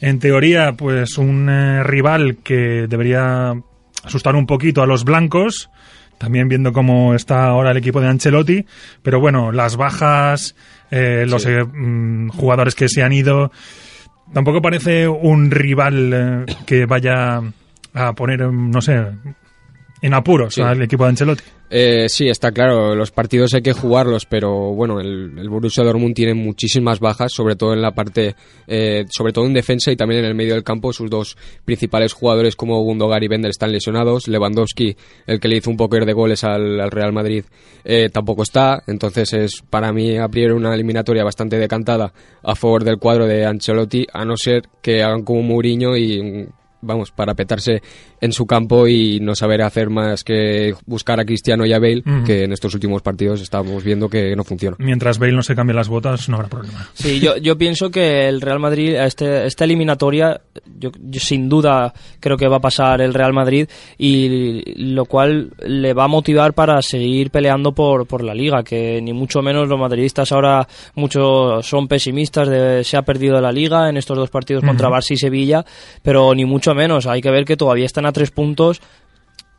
En 0.01 0.19
teoría, 0.19 0.73
pues 0.73 1.19
un 1.19 1.49
eh, 1.51 1.83
rival 1.83 2.39
que 2.43 2.87
debería 2.89 3.53
asustar 4.03 4.35
un 4.35 4.47
poquito 4.47 4.83
a 4.83 4.87
los 4.87 5.05
blancos, 5.05 5.69
también 6.19 6.49
viendo 6.49 6.73
cómo 6.73 7.15
está 7.15 7.45
ahora 7.47 7.71
el 7.71 7.77
equipo 7.77 8.01
de 8.01 8.09
Ancelotti, 8.09 8.65
pero 9.03 9.21
bueno, 9.21 9.53
las 9.53 9.77
bajas, 9.77 10.55
eh, 10.91 11.25
los 11.29 11.43
Sí. 11.43 11.51
eh, 11.51 11.65
mm, 11.65 12.29
jugadores 12.31 12.75
que 12.75 12.89
se 12.89 13.03
han 13.03 13.13
ido, 13.13 13.53
tampoco 14.33 14.63
parece 14.63 15.07
un 15.07 15.51
rival 15.51 16.47
que 16.67 16.87
vaya 16.87 17.41
a 17.93 18.13
poner, 18.15 18.41
no 18.53 18.81
sé, 18.81 19.05
en 20.03 20.15
apuros 20.15 20.55
Sí. 20.55 20.63
al 20.63 20.83
equipo 20.83 21.05
de 21.05 21.11
Ancelotti. 21.11 21.43
Eh, 21.73 22.09
sí, 22.09 22.27
está 22.29 22.51
claro, 22.51 22.97
los 22.97 23.13
partidos 23.13 23.55
hay 23.55 23.63
que 23.63 23.73
jugarlos, 23.73 24.27
pero 24.27 24.75
bueno, 24.75 24.99
el, 24.99 25.39
el 25.39 25.49
Borussia 25.49 25.85
Dortmund 25.85 26.17
tiene 26.17 26.35
muchísimas 26.35 26.99
bajas, 26.99 27.33
sobre 27.33 27.55
todo 27.55 27.75
en 27.75 27.81
la 27.81 27.93
parte, 27.93 28.35
eh, 28.67 29.05
sobre 29.09 29.33
todo 29.33 29.47
en 29.47 29.55
defensa 29.55 29.93
y 29.93 29.97
también 29.97 30.25
en 30.25 30.27
el 30.31 30.35
medio 30.35 30.55
del 30.55 30.65
campo. 30.65 30.93
Sus 30.93 31.09
dos 31.09 31.37
principales 31.65 32.13
jugadores 32.13 32.57
como 32.57 32.83
Gundogan 32.83 33.23
y 33.23 33.29
Bender 33.29 33.51
están 33.51 33.71
lesionados. 33.71 34.27
Lewandowski, 34.27 34.97
el 35.29 35.39
que 35.39 35.47
le 35.47 35.59
hizo 35.59 35.71
un 35.71 35.77
poker 35.77 36.05
de 36.05 36.13
goles 36.13 36.43
al, 36.43 36.81
al 36.81 36.91
Real 36.91 37.13
Madrid, 37.13 37.45
eh, 37.85 38.09
tampoco 38.13 38.43
está. 38.43 38.83
Entonces 38.89 39.33
es 39.33 39.63
para 39.71 39.93
mí 39.93 40.17
a 40.19 40.27
priori 40.27 40.53
una 40.55 40.75
eliminatoria 40.75 41.23
bastante 41.23 41.57
decantada 41.57 42.13
a 42.43 42.57
favor 42.57 42.83
del 42.83 42.99
cuadro 42.99 43.27
de 43.29 43.47
Ancelotti, 43.47 44.07
a 44.13 44.25
no 44.25 44.37
ser 44.37 44.63
que 44.83 45.05
hagan 45.05 45.23
como 45.23 45.43
Mourinho 45.43 45.97
y 45.97 46.49
vamos, 46.83 47.11
para 47.11 47.35
petarse 47.35 47.83
en 48.21 48.33
su 48.33 48.47
campo 48.47 48.87
y 48.87 49.19
no 49.21 49.35
saber 49.35 49.63
hacer 49.63 49.91
más 49.91 50.25
que 50.25 50.75
buscar 50.87 51.21
a 51.21 51.25
Cristiano 51.25 51.65
y 51.65 51.73
a 51.73 51.79
Bale, 51.79 52.03
que 52.25 52.45
en 52.45 52.53
estos 52.53 52.75
últimos 52.75 53.03
partidos 53.03 53.41
estamos 53.41 53.83
viendo 53.83 54.09
que 54.09 54.35
no 54.37 54.45
funciona. 54.45 54.77
Mientras 54.79 55.19
Bale 55.19 55.33
no 55.33 55.43
se 55.43 55.55
cambie 55.55 55.75
las 55.75 55.89
botas, 55.89 56.29
no 56.29 56.37
habrá 56.37 56.49
problema. 56.49 56.89
Sí, 56.95 57.21
yo, 57.21 57.37
yo 57.37 57.57
pienso 57.57 57.91
que 57.91 58.29
el 58.29 58.41
Real 58.41 58.61
Madrid, 58.61 58.97
a 58.97 59.07
este, 59.07 59.47
esta 59.47 59.65
eliminatoria, 59.65 60.41
yo, 60.79 60.91
yo 61.01 61.21
sin 61.21 61.49
duda 61.49 61.93
creo 62.21 62.37
que 62.37 62.49
va 62.49 62.57
a 62.57 62.61
pasar 62.61 63.01
el 63.01 63.15
Real 63.15 63.33
Madrid 63.33 63.69
y 63.97 64.63
lo 64.77 65.07
cual 65.07 65.53
le 65.67 65.95
va 65.95 66.05
a 66.05 66.09
motivar 66.09 66.53
para 66.53 66.83
seguir 66.83 67.31
peleando 67.31 67.73
por, 67.73 68.07
por 68.07 68.23
la 68.23 68.35
liga, 68.35 68.63
que 68.63 69.01
ni 69.01 69.13
mucho 69.13 69.41
menos 69.41 69.69
los 69.69 69.79
madridistas 69.79 70.33
ahora 70.33 70.67
muchos 70.95 71.67
son 71.67 71.89
pesimistas 71.89 72.49
de 72.49 72.85
se 72.85 72.97
ha 72.97 73.03
perdido 73.03 73.41
la 73.41 73.53
liga 73.53 73.89
en 73.89 73.97
estos 73.97 74.17
dos 74.17 74.31
partidos 74.31 74.65
contra. 74.65 74.91
Barça 74.91 75.13
y 75.13 75.17
Sevilla, 75.17 75.65
pero 76.03 76.35
ni 76.35 76.45
mucho 76.45 76.70
menos, 76.75 77.07
hay 77.07 77.21
que 77.21 77.31
ver 77.31 77.45
que 77.45 77.57
todavía 77.57 77.87
están 77.87 78.07
a 78.07 78.13
tres 78.13 78.31
puntos 78.31 78.81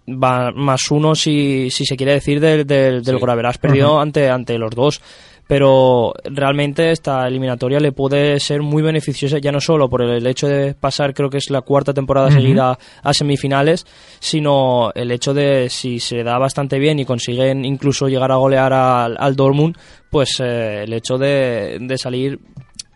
va 0.07 0.51
más 0.51 0.89
uno 0.91 1.15
si, 1.15 1.69
si 1.69 1.85
se 1.85 1.95
quiere 1.95 2.13
decir 2.13 2.39
del, 2.39 2.65
del, 2.65 3.03
del 3.03 3.19
Sí. 3.19 3.59
Perdido 3.59 3.99
ante, 3.99 4.29
ante 4.29 4.57
los 4.57 4.71
dos. 4.71 5.01
Pero 5.47 6.13
realmente 6.23 6.91
esta 6.91 7.27
eliminatoria 7.27 7.79
le 7.79 7.91
puede 7.91 8.39
ser 8.39 8.61
muy 8.61 8.81
beneficiosa 8.81 9.37
ya 9.39 9.51
no 9.51 9.59
solo 9.59 9.89
por 9.89 10.01
el 10.01 10.25
hecho 10.25 10.47
de 10.47 10.73
pasar 10.75 11.13
creo 11.13 11.29
que 11.29 11.39
es 11.39 11.49
la 11.49 11.61
cuarta 11.61 11.93
temporada 11.93 12.31
seguida 12.31 12.77
a 13.03 13.13
semifinales 13.13 13.85
sino 14.19 14.93
el 14.95 15.11
hecho 15.11 15.33
de 15.33 15.69
si 15.69 15.99
se 15.99 16.23
da 16.23 16.37
bastante 16.37 16.79
bien 16.79 16.99
y 16.99 17.05
consiguen 17.05 17.65
incluso 17.65 18.07
llegar 18.07 18.31
a 18.31 18.37
golear 18.37 18.71
al, 18.71 19.17
al 19.19 19.35
Dortmund 19.35 19.75
pues 20.09 20.39
eh, 20.39 20.83
el 20.83 20.93
hecho 20.93 21.17
de, 21.17 21.79
de 21.81 21.97
salir 21.97 22.39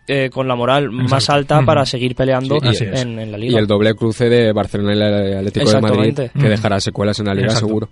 eh, 0.06 0.30
con 0.30 0.46
la 0.46 0.54
moral 0.54 0.90
más 0.90 1.28
alta 1.30 1.62
para 1.62 1.84
seguir 1.84 2.14
peleando 2.14 2.58
Sí, 2.72 2.84
en, 2.84 3.18
en 3.18 3.32
la 3.32 3.38
Y 3.38 3.42
liga 3.42 3.58
el 3.58 3.66
doble 3.66 3.94
cruce 3.94 4.28
de 4.28 4.52
Barcelona 4.52 4.94
y 4.94 5.32
el 5.32 5.38
Atlético 5.38 5.70
de 5.70 5.80
Madrid, 5.80 6.18
que 6.38 6.48
dejará 6.48 6.80
secuelas 6.80 7.18
en 7.20 7.26
la 7.26 7.34
liga 7.34 7.46
Exacto. 7.46 7.66
seguro. 7.66 7.88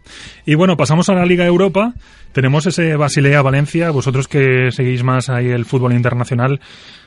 Y 0.46 0.55
bueno, 0.55 0.77
pasamos 0.77 1.09
a 1.09 1.14
la 1.14 1.24
Liga 1.27 1.44
Europa. 1.46 1.92
Tenemos 2.33 2.66
ese 2.66 2.96
Basilea-Valencia. 2.96 3.90
Vosotros 3.90 4.29
que 4.29 4.70
seguís 4.70 5.03
más 5.03 5.29
ahí 5.29 5.48
el 5.48 5.64
fútbol 5.64 5.92
internacional, 5.92 6.61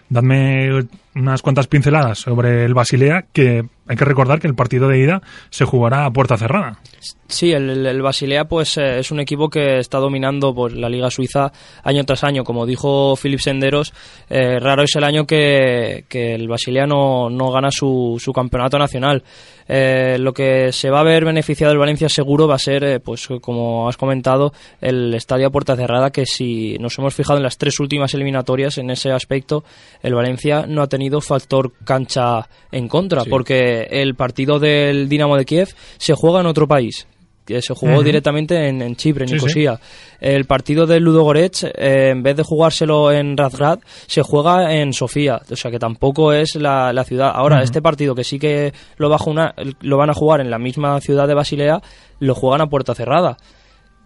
dadme 0.10 0.70
unas 1.16 1.42
cuantas 1.42 1.68
pinceladas 1.68 2.20
sobre 2.20 2.66
el 2.66 2.74
Basilea, 2.74 3.26
que 3.34 3.64
hay 3.88 3.96
que 3.96 4.06
recordar 4.06 4.40
que 4.40 4.48
el 4.48 4.56
partido 4.56 4.88
de 4.88 5.00
ida 5.00 5.22
se 5.50 5.66
jugará 5.66 6.06
a 6.06 6.12
puerta 6.12 6.38
cerrada. 6.38 6.80
Sí, 7.28 7.52
el, 7.52 8.02
Basilea 8.02 8.46
pues 8.46 8.78
eh, 8.78 9.00
es 9.00 9.12
un 9.12 9.20
equipo 9.20 9.50
que 9.50 9.80
está 9.80 9.98
dominando 9.98 10.54
pues, 10.56 10.74
la 10.74 10.88
Liga 10.90 11.12
Suiza 11.12 11.52
año 11.84 12.04
tras 12.06 12.24
año. 12.24 12.44
Como 12.44 12.66
dijo 12.66 13.16
Philip 13.22 13.40
Senderos, 13.40 13.94
eh, 14.30 14.60
raro 14.60 14.84
es 14.84 14.96
el 14.96 15.04
año 15.04 15.26
que, 15.26 16.06
que 16.08 16.36
el 16.36 16.48
Basilea 16.48 16.88
no, 16.88 17.30
no 17.30 17.52
gana 17.52 17.70
su, 17.72 18.18
su 18.24 18.32
campeonato 18.32 18.80
nacional. 18.80 19.24
Eh, 19.68 20.18
lo 20.20 20.34
que 20.34 20.72
se 20.72 20.90
va 20.90 21.02
a 21.02 21.04
ver 21.04 21.26
beneficiado 21.26 21.74
el 21.74 21.80
Valencia 21.80 22.08
seguro 22.08 22.48
va 22.48 22.56
a 22.56 22.60
ser, 22.60 22.84
eh, 22.86 23.00
pues 23.02 23.28
como 23.42 23.90
has 23.90 23.98
comentado, 23.98 24.54
el 24.80 25.14
estadio 25.14 25.48
a 25.48 25.50
puerta 25.50 25.76
cerrada, 25.76 26.12
que 26.12 26.26
si 26.26 26.78
nos 26.80 26.98
hemos 26.98 27.14
fijado 27.14 27.38
en 27.38 27.44
las 27.44 27.58
tres 27.58 27.80
últimas 27.82 28.14
eliminatorias 28.14 28.78
en 28.78 28.90
ese 28.90 29.12
aspecto, 29.12 29.66
el 30.02 30.16
Valencia 30.16 30.66
no 30.66 30.82
ha 30.82 30.88
tenido 30.88 31.20
factor 31.20 31.74
cancha 31.84 32.48
en 32.72 32.88
contra, 32.88 33.24
Sí. 33.24 33.30
porque 33.30 33.77
el 33.84 34.16
partido 34.16 34.60
del 34.60 35.08
Dinamo 35.10 35.38
de 35.38 35.46
Kiev 35.46 35.70
se 35.98 36.14
juega 36.14 36.40
en 36.42 36.46
otro 36.48 36.68
país 36.68 37.08
que 37.46 37.62
se 37.62 37.74
jugó 37.74 38.04
directamente 38.04 38.68
en, 38.68 38.82
en 38.82 38.98
Chipre, 38.98 39.24
en 39.24 39.30
Sí, 39.30 39.36
sí. 39.36 39.46
Nicosia. 39.46 39.80
El 40.20 40.44
partido 40.44 40.86
del 40.86 41.02
Ludo 41.04 41.24
Goretz, 41.24 41.64
eh, 41.64 42.10
en 42.12 42.22
vez 42.22 42.36
de 42.36 42.44
jugárselo 42.44 43.10
en 43.10 43.38
Razgrad, 43.38 43.80
se 44.06 44.22
juega 44.22 44.74
en 44.76 44.92
Sofía, 44.92 45.40
o 45.50 45.56
sea 45.56 45.72
que 45.72 45.80
tampoco 45.80 46.34
es 46.34 46.56
la, 46.56 46.92
la 46.92 47.06
ciudad. 47.06 47.32
Ahora, 47.34 47.64
este 47.64 47.82
partido 47.82 48.14
que 48.16 48.26
sí 48.26 48.38
que 48.38 48.74
lo, 48.98 49.10
va 49.10 49.16
a 49.16 49.20
jugar- 49.20 49.56
lo 49.80 49.96
van 49.96 50.10
a 50.10 50.14
jugar 50.14 50.42
en 50.42 50.52
la 50.52 50.60
misma 50.60 51.00
ciudad 51.00 51.26
de 51.26 51.36
Basilea, 51.36 51.82
lo 52.20 52.36
juegan 52.36 52.60
a 52.60 52.68
puerta 52.68 52.94
cerrada. 52.94 53.38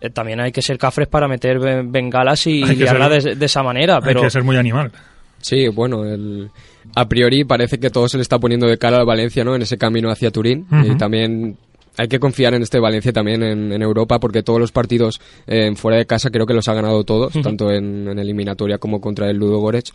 Eh, 0.01 0.11
también 0.11 0.39
hay 0.39 0.51
que 0.51 0.61
ser 0.61 0.77
cafres 0.77 1.07
para 1.07 1.27
meter 1.27 1.57
ben- 1.57 1.91
bengalas 1.91 2.45
y 2.45 2.63
liarla 2.63 3.09
ser- 3.09 3.23
de, 3.23 3.35
de 3.37 3.45
esa 3.47 3.63
manera, 3.63 4.01
pero 4.01 4.19
Hay 4.19 4.25
que 4.27 4.31
ser 4.31 4.43
muy 4.43 4.57
animal. 4.57 4.91
Sí, 5.39 5.67
bueno, 5.69 6.03
el, 6.05 6.51
a 6.95 7.07
priori 7.07 7.43
parece 7.43 7.79
que 7.79 7.89
todo 7.89 8.07
se 8.07 8.17
le 8.17 8.23
está 8.23 8.39
poniendo 8.39 8.67
de 8.67 8.77
cara 8.77 8.97
al 8.97 9.05
Valencia, 9.05 9.43
¿no? 9.43 9.55
En 9.55 9.61
ese 9.61 9.77
camino 9.77 10.09
hacia 10.09 10.31
Turín. 10.31 10.65
Y 10.85 10.95
también 10.95 11.57
hay 11.97 12.07
que 12.07 12.19
confiar 12.19 12.53
en 12.53 12.61
este 12.61 12.79
Valencia 12.79 13.11
también 13.11 13.43
en, 13.43 13.81
Europa 13.81 14.19
porque 14.19 14.43
todos 14.43 14.59
los 14.59 14.71
partidos 14.71 15.19
eh, 15.47 15.75
fuera 15.75 15.97
de 15.97 16.05
casa 16.05 16.29
creo 16.29 16.45
que 16.45 16.53
los 16.53 16.67
ha 16.67 16.73
ganado 16.73 17.03
todos, 17.03 17.33
tanto 17.41 17.71
en, 17.71 18.07
en, 18.07 18.19
eliminatoria 18.19 18.77
como 18.77 19.01
contra 19.01 19.29
el 19.29 19.37
Ludo 19.37 19.59
Goretz. 19.59 19.91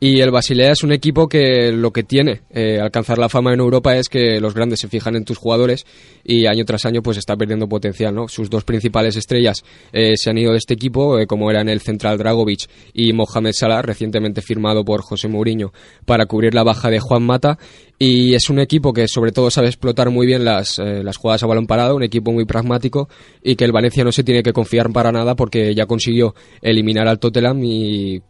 Y 0.00 0.20
el 0.20 0.30
Basilea 0.30 0.72
es 0.72 0.82
un 0.82 0.92
equipo 0.92 1.28
que 1.28 1.72
lo 1.72 1.92
que 1.92 2.02
tiene 2.02 2.42
eh, 2.50 2.78
alcanzar 2.78 3.16
la 3.16 3.28
fama 3.28 3.54
en 3.54 3.60
Europa 3.60 3.96
es 3.96 4.08
que 4.08 4.40
los 4.40 4.52
grandes 4.52 4.80
se 4.80 4.88
fijan 4.88 5.16
en 5.16 5.24
tus 5.24 5.38
jugadores 5.38 5.86
y 6.24 6.46
año 6.46 6.64
tras 6.64 6.84
año 6.84 7.00
pues 7.00 7.16
está 7.16 7.36
perdiendo 7.36 7.68
potencial. 7.68 8.14
¿no? 8.14 8.28
Sus 8.28 8.50
dos 8.50 8.64
principales 8.64 9.16
estrellas 9.16 9.64
eh, 9.92 10.14
se 10.16 10.28
han 10.28 10.36
ido 10.36 10.52
de 10.52 10.58
este 10.58 10.74
equipo, 10.74 11.18
eh, 11.18 11.26
como 11.26 11.50
eran 11.50 11.68
el 11.68 11.80
central 11.80 12.18
Dragovic 12.18 12.68
y 12.92 13.12
Mohamed 13.12 13.52
Salah, 13.52 13.82
recientemente 13.82 14.42
firmado 14.42 14.84
por 14.84 15.00
José 15.00 15.28
Mourinho 15.28 15.72
para 16.04 16.26
cubrir 16.26 16.54
la 16.54 16.64
baja 16.64 16.90
de 16.90 17.00
Juan 17.00 17.22
Mata. 17.22 17.58
Y 18.06 18.34
es 18.34 18.50
un 18.50 18.58
equipo 18.58 18.92
que 18.92 19.08
sobre 19.08 19.32
todo 19.32 19.50
sabe 19.50 19.68
explotar 19.68 20.10
muy 20.10 20.26
bien 20.26 20.44
las, 20.44 20.76
las 20.78 21.16
jugadas 21.16 21.42
a 21.42 21.46
balón 21.46 21.66
parado, 21.66 21.96
un 21.96 22.02
equipo 22.02 22.32
muy 22.32 22.44
pragmático 22.44 23.08
y 23.42 23.56
que 23.56 23.64
el 23.64 23.72
Valencia 23.72 24.04
no 24.04 24.12
se 24.12 24.22
tiene 24.22 24.42
que 24.42 24.52
confiar 24.52 24.92
para 24.92 25.10
nada 25.10 25.34
porque 25.34 25.74
ya 25.74 25.86
consiguió 25.86 26.34
eliminar 26.60 27.08
al 27.08 27.18
Tottenham 27.18 27.64
y 27.64 28.20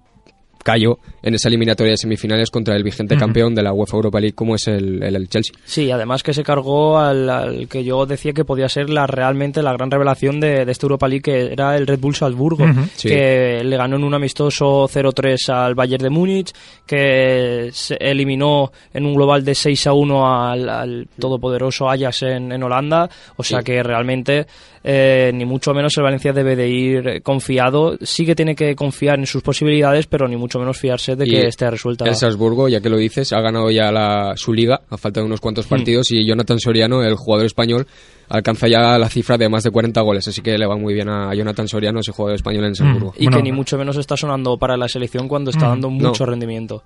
cayó 0.65 0.99
en 1.23 1.35
esa 1.35 1.49
eliminatoria 1.49 1.93
de 1.93 1.99
semifinales 1.99 2.51
contra 2.51 2.75
el 2.75 2.83
vigente 2.83 3.17
campeón 3.17 3.55
de 3.55 3.63
la 3.63 3.73
UEFA 3.73 3.97
Europa 3.97 4.19
League 4.19 4.35
como 4.35 4.57
es 4.57 4.67
el, 4.67 5.03
el, 5.03 5.29
Chelsea. 5.29 5.55
Sí, 5.65 5.91
además 5.91 6.23
que 6.23 6.35
se 6.35 6.43
cargó 6.43 6.99
al, 6.99 7.69
que 7.69 7.85
yo 7.85 8.07
decía 8.07 8.33
que 8.33 8.45
podía 8.45 8.69
ser 8.69 8.91
la 8.91 9.07
realmente 9.07 9.63
la 9.63 9.75
gran 9.75 9.91
revelación 9.91 10.41
de, 10.41 10.65
de 10.65 10.73
esta 10.73 10.87
Europa 10.87 11.07
League 11.07 11.23
que 11.23 11.53
era 11.53 11.77
el 11.77 11.87
Red 11.87 12.01
Bull 12.01 12.17
Salzburgo, 12.17 12.65
que 13.01 13.63
le 13.63 13.77
ganó 13.77 13.97
en 13.97 14.05
un 14.05 14.15
amistoso 14.15 14.89
0-3 14.89 15.53
al 15.53 15.75
Bayern 15.75 16.03
de 16.03 16.11
Múnich, 16.11 16.53
que 16.87 17.69
se 17.73 17.97
eliminó 17.97 18.73
en 18.93 19.05
un 19.05 19.15
global 19.15 19.45
de 19.45 19.55
6 19.55 19.87
1 19.93 20.51
al, 20.51 20.69
al 20.69 21.09
todopoderoso 21.19 21.91
Ajax 21.91 22.23
en, 22.23 22.53
en 22.53 22.63
Holanda, 22.63 23.09
o 23.37 23.43
sea 23.43 23.63
que 23.63 23.83
realmente 23.83 24.47
eh, 24.87 25.31
ni 25.33 25.47
mucho 25.47 25.73
menos 25.73 25.97
el 25.97 26.05
Valencia 26.05 26.35
debe 26.35 26.55
de 26.55 26.69
ir 26.69 27.23
confiado. 27.23 27.97
Sí 28.03 28.27
que 28.27 28.35
tiene 28.35 28.55
que 28.55 28.77
confiar 28.77 29.19
en 29.19 29.27
sus 29.27 29.43
posibilidades, 29.43 30.07
pero 30.07 30.29
ni 30.29 30.37
mucho 30.37 30.59
menos 30.59 30.77
fiarse 30.77 31.17
de 31.17 31.25
que 31.25 31.47
esté 31.47 31.71
resuelta. 31.71 32.05
El 32.05 32.15
Salzburgo, 32.15 32.69
ya 32.69 32.83
que 32.83 32.91
lo 32.91 32.99
dices, 32.99 33.33
ha 33.33 33.41
ganado 33.41 33.71
ya 33.71 33.91
la, 33.91 34.35
su 34.37 34.53
liga 34.53 34.83
a 34.91 34.99
falta 34.99 35.21
de 35.21 35.27
unos 35.27 35.41
cuantos 35.41 35.67
hmm. 35.67 35.71
partidos 35.71 36.11
y 36.11 36.27
Jonathan 36.27 36.61
Soriano, 36.61 37.03
el 37.03 37.15
jugador 37.15 37.47
español, 37.47 37.87
alcanza 38.29 38.69
ya 38.69 38.99
la 38.99 39.09
cifra 39.09 39.37
de 39.37 39.49
más 39.49 39.63
de 39.63 39.71
40 39.71 40.01
goles, 40.01 40.27
así 40.29 40.43
que 40.43 40.57
le 40.59 40.67
va 40.67 40.77
muy 40.77 40.95
bien 40.95 41.09
a 41.09 41.35
Jonathan 41.35 41.69
Soriano, 41.69 42.01
ese 42.01 42.13
jugador 42.13 42.37
español 42.37 42.65
en 42.65 42.75
Salzburgo. 42.75 43.13
Hmm. 43.13 43.23
Y 43.23 43.29
que 43.29 43.43
ni 43.43 43.53
mucho 43.53 43.79
menos 43.79 43.97
está 43.97 44.17
sonando 44.17 44.59
para 44.59 44.77
la 44.77 44.89
selección 44.89 45.29
cuando 45.29 45.51
está 45.51 45.67
hmm. 45.67 45.71
dando 45.71 45.91
mucho 45.91 46.27
rendimiento. 46.27 46.83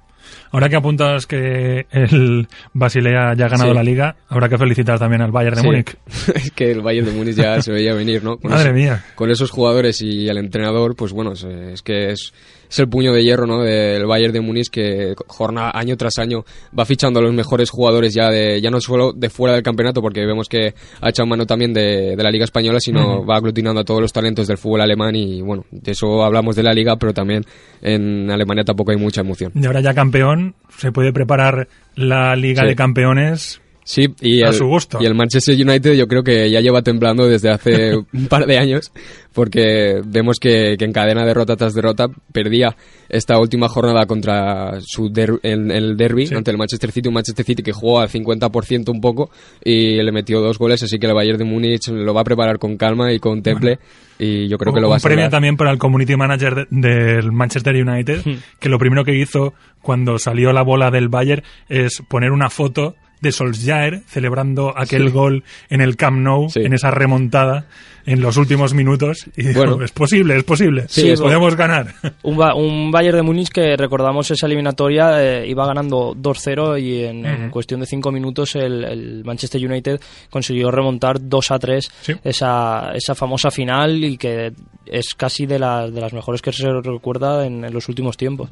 Ahora 0.51 0.69
que 0.69 0.77
apuntas 0.77 1.27
que 1.27 1.87
el 1.91 2.49
Basilea 2.73 3.35
ya 3.35 3.47
ha 3.47 3.49
ganado 3.49 3.73
la 3.73 3.83
liga, 3.83 4.17
habrá 4.29 4.49
que 4.49 4.59
felicitar 4.59 4.99
también 4.99 5.23
al 5.23 5.31
Bayern 5.31 5.57
de 5.57 5.63
Múnich. 5.63 5.97
es 6.35 6.51
que 6.51 6.71
el 6.71 6.83
Bayern 6.83 7.07
de 7.07 7.13
Múnich 7.13 7.37
ya 7.37 7.61
se 7.63 7.73
veía 7.73 7.95
venir, 7.95 8.23
¿no? 8.23 8.39
Madre 8.43 8.73
mía. 8.73 9.05
Con 9.15 9.31
esos 9.31 9.51
jugadores 9.51 10.03
y 10.03 10.29
el 10.29 10.39
entrenador, 10.39 10.97
pues 10.97 11.13
bueno, 11.13 11.33
es 11.33 11.83
que 11.83 12.11
es 12.11 12.33
es 12.69 12.79
el 12.79 12.89
puño 12.89 13.13
de 13.13 13.23
hierro 13.23 13.47
¿no? 13.47 13.63
del 13.63 14.07
Bayern 14.07 14.33
de 14.33 14.41
Múnich 14.41 14.69
que 14.71 15.15
jornada 15.27 15.71
año 15.75 15.97
tras 15.97 16.19
año 16.19 16.45
va 16.79 16.85
fichando 16.85 17.21
a 17.21 17.23
los 17.23 17.33
mejores 17.33 17.71
jugadores 17.71 18.15
ya 18.15 18.31
de 18.31 18.61
ya 18.61 18.71
no 18.71 18.81
solo 18.81 19.13
de 19.13 19.31
fuera 19.31 19.55
del 19.55 19.63
campeonato 19.63 20.01
porque 20.01 20.25
vemos 20.27 20.49
que 20.49 20.75
ha 21.01 21.09
echado 21.09 21.27
mano 21.27 21.47
también 21.47 21.73
de, 21.73 22.17
la 22.17 22.31
liga 22.31 22.45
española 22.45 22.81
sino 22.81 23.25
va 23.25 23.37
aglutinando 23.37 23.81
a 23.81 23.85
todos 23.85 24.01
los 24.01 24.13
talentos 24.13 24.47
del 24.47 24.59
fútbol 24.59 24.81
alemán 24.81 25.15
y 25.15 25.41
bueno 25.43 25.65
de 25.71 25.93
eso 25.93 26.23
hablamos 26.23 26.57
de 26.57 26.63
la 26.63 26.73
liga 26.73 26.97
pero 26.97 27.13
también 27.13 27.45
en 27.81 28.31
Alemania 28.31 28.65
tampoco 28.65 28.91
hay 28.91 28.97
mucha 28.97 29.21
emoción. 29.21 29.53
Y 29.55 29.67
ahora 29.67 29.81
ya 29.81 29.95
campeón 29.95 30.55
se 30.77 30.93
puede 30.93 31.13
preparar 31.13 31.69
la 31.95 32.37
liga 32.37 32.65
de 32.65 32.77
campeones 32.77 33.61
Sí, 33.89 34.03
y 34.21 34.43
el, 34.43 34.55
y 35.01 35.07
el 35.07 35.15
Manchester 35.15 35.55
United 35.55 35.95
yo 35.95 36.07
creo 36.07 36.23
que 36.23 36.51
ya 36.51 36.61
lleva 36.61 36.83
temblando 36.83 37.27
desde 37.27 37.49
hace 37.49 37.97
un 38.13 38.27
par 38.29 38.45
de 38.45 38.59
años, 38.59 38.93
porque 39.33 40.03
vemos 40.05 40.37
que, 40.39 40.77
que 40.79 40.85
encadena 40.85 41.25
derrota 41.25 41.57
tras 41.57 41.73
derrota, 41.73 42.05
perdía 42.31 42.77
esta 43.09 43.39
última 43.39 43.67
jornada 43.67 44.05
contra 44.05 44.79
su 44.83 45.11
en, 45.43 45.71
el 45.71 45.97
derby 45.97 46.29
ante 46.35 46.51
el 46.51 46.59
Manchester 46.59 46.93
City, 46.93 47.09
un 47.09 47.15
Manchester 47.15 47.47
City 47.47 47.63
que 47.63 47.73
jugó 47.73 48.01
al 48.01 48.11
50% 48.11 48.91
un 48.91 49.01
poco 49.01 49.31
y 49.65 50.03
le 50.03 50.13
metió 50.13 50.43
dos 50.43 50.59
goles, 50.59 50.83
así 50.83 50.99
que 50.99 51.07
el 51.07 51.15
Bayern 51.15 51.39
de 51.39 51.45
Múnich 51.45 51.89
lo 51.89 52.13
va 52.13 52.21
a 52.21 52.25
preparar 52.25 52.59
con 52.59 52.77
calma 52.77 53.11
y 53.15 53.19
con 53.19 53.43
temple. 53.43 53.79
y 54.19 54.49
yo 54.49 54.59
creo 54.59 54.75
que 54.75 54.83
lo 54.83 54.91
va 54.91 54.97
a 54.97 54.99
Un 54.99 55.03
premio 55.03 55.31
también 55.31 55.57
para 55.57 55.71
el 55.71 55.79
community 55.79 56.15
manager 56.15 56.69
del 56.69 57.33
Manchester 57.33 57.75
United, 57.75 58.21
hmm. 58.23 58.37
que 58.61 58.69
lo 58.69 58.79
primero 58.79 59.03
que 59.03 59.19
hizo 59.19 59.55
cuando 59.81 60.19
salió 60.19 60.53
la 60.53 60.61
bola 60.61 60.91
del 60.91 61.09
Bayern 61.09 61.43
es 61.71 62.03
poner 62.07 62.33
una 62.33 62.51
foto 62.51 62.95
de 63.21 63.33
Solskjaer 63.33 64.03
celebrando 64.07 64.73
aquel 64.77 65.11
gol 65.11 65.45
en 65.71 65.81
el 65.81 65.97
Camp 65.97 66.19
Nou, 66.19 66.49
en 66.55 66.73
esa 66.73 66.91
remontada 66.91 67.67
en 68.09 68.23
los 68.23 68.39
últimos 68.39 68.73
minutos. 68.73 69.27
Y 69.37 69.53
bueno, 69.53 69.83
es 69.83 69.93
posible, 69.93 70.37
es 70.37 70.45
posible. 70.45 70.87
Sí, 70.89 71.13
podemos 71.19 71.55
ganar. 71.57 71.95
Un, 72.23 72.41
un, 72.41 72.91
Bayern 72.91 73.19
de 73.19 73.23
Múnich 73.23 73.51
que 73.51 73.77
recordamos 73.77 74.31
esa 74.31 74.47
eliminatoria 74.47 75.23
eh, 75.23 75.47
iba 75.47 75.67
ganando 75.67 76.15
2-0 76.15 76.81
y 76.81 77.05
en, 77.05 77.51
cuestión 77.51 77.81
de 77.81 77.87
5 77.87 78.11
minutos 78.11 78.57
el, 78.57 79.23
Manchester 79.25 79.65
United 79.65 80.01
consiguió 80.31 80.71
remontar 80.71 81.21
2-3 81.21 82.19
esa, 82.25 82.93
esa 82.95 83.15
famosa 83.15 83.51
final 83.51 84.03
y 84.03 84.17
que 84.17 84.53
es 84.87 85.15
casi 85.15 85.45
de, 85.45 85.59
de 85.59 86.01
las 86.01 86.13
mejores 86.15 86.41
que 86.41 86.53
se 86.53 86.67
recuerda 86.83 87.45
en, 87.47 87.73
los 87.73 87.89
últimos 87.89 88.17
tiempos. 88.17 88.49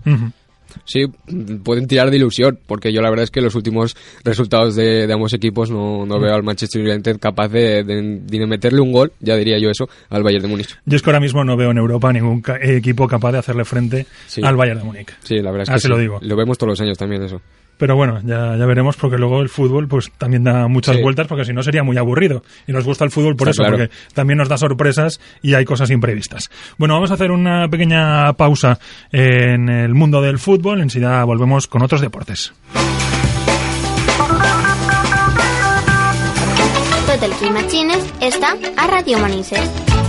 Sí, 0.85 1.05
pueden 1.63 1.87
tirar 1.87 2.11
de 2.11 2.17
ilusión, 2.17 2.59
porque 2.67 2.93
yo 2.93 3.03
la 3.03 3.11
verdad 3.11 3.25
es 3.25 3.31
que 3.31 3.41
los 3.41 3.55
últimos 3.55 3.97
resultados 4.25 4.77
de, 4.77 5.11
ambos 5.13 5.33
equipos 5.33 5.71
no, 5.71 6.07
no, 6.07 6.21
veo 6.21 6.35
al 6.35 6.43
Manchester 6.43 6.83
United 6.83 7.19
capaz 7.19 7.49
de, 7.49 7.83
de, 7.85 8.47
meterle 8.47 8.81
un 8.81 8.93
gol, 8.93 9.13
ya 9.21 9.37
diría 9.37 9.59
yo 9.59 9.71
eso, 9.71 9.89
al 10.11 10.23
Bayern 10.23 10.43
de 10.43 10.49
Múnich. 10.49 10.79
Yo 10.85 10.97
es 10.97 11.03
que 11.03 11.11
ahora 11.11 11.21
mismo 11.21 11.45
no 11.45 11.57
veo 11.57 11.71
en 11.71 11.79
Europa 11.79 12.13
ningún 12.13 12.43
equipo 12.61 13.09
capaz 13.09 13.33
de 13.33 13.39
hacerle 13.39 13.65
frente 13.65 14.07
al 14.43 14.57
Bayern 14.57 14.81
de 14.81 14.85
Múnich. 14.85 15.17
Sí, 15.23 15.37
la 15.41 15.51
verdad 15.51 15.75
es 15.75 15.83
que 15.83 15.89
lo 15.89 15.99
digo. 15.99 16.19
Lo 16.23 16.37
vemos 16.37 16.59
todos 16.59 16.71
los 16.71 16.81
años 16.81 16.99
también 16.99 17.23
eso. 17.23 17.41
Pero 17.79 17.97
bueno, 17.97 18.21
ya, 18.25 18.57
ya 18.57 18.67
veremos 18.67 18.97
porque 18.97 19.19
luego 19.19 19.41
el 19.43 19.49
fútbol 19.49 19.89
pues 19.89 20.11
también 20.17 20.45
da 20.45 20.69
muchas 20.69 21.01
vueltas 21.01 21.27
porque 21.27 21.45
si 21.45 21.53
no 21.53 21.63
sería 21.63 21.83
muy 21.83 21.97
aburrido. 21.97 22.43
Y 22.67 22.73
nos 22.73 22.85
gusta 22.85 23.05
el 23.05 23.11
fútbol 23.11 23.37
por 23.37 23.49
eso, 23.49 23.63
porque 23.65 23.91
también 24.15 24.39
nos 24.39 24.49
da 24.49 24.57
sorpresas 24.57 25.21
y 25.43 25.55
hay 25.55 25.65
cosas 25.65 25.91
imprevistas. 25.91 26.51
Bueno, 26.79 26.95
vamos 26.95 27.11
a 27.11 27.15
hacer 27.15 27.31
una 27.31 27.69
pequeña 27.69 28.33
pausa 28.35 28.79
en 29.13 29.69
el 29.69 29.95
mundo 29.95 30.23
del 30.23 30.39
fútbol. 30.39 30.81
Enseguida 30.81 31.25
volvemos 31.25 31.67
con 31.67 31.83
otros 31.83 32.01
deportes. 32.01 32.53
Total 37.07 37.33
está 38.21 38.57
a 38.77 38.87
Radio 38.89 39.19
Manises. 39.19 40.06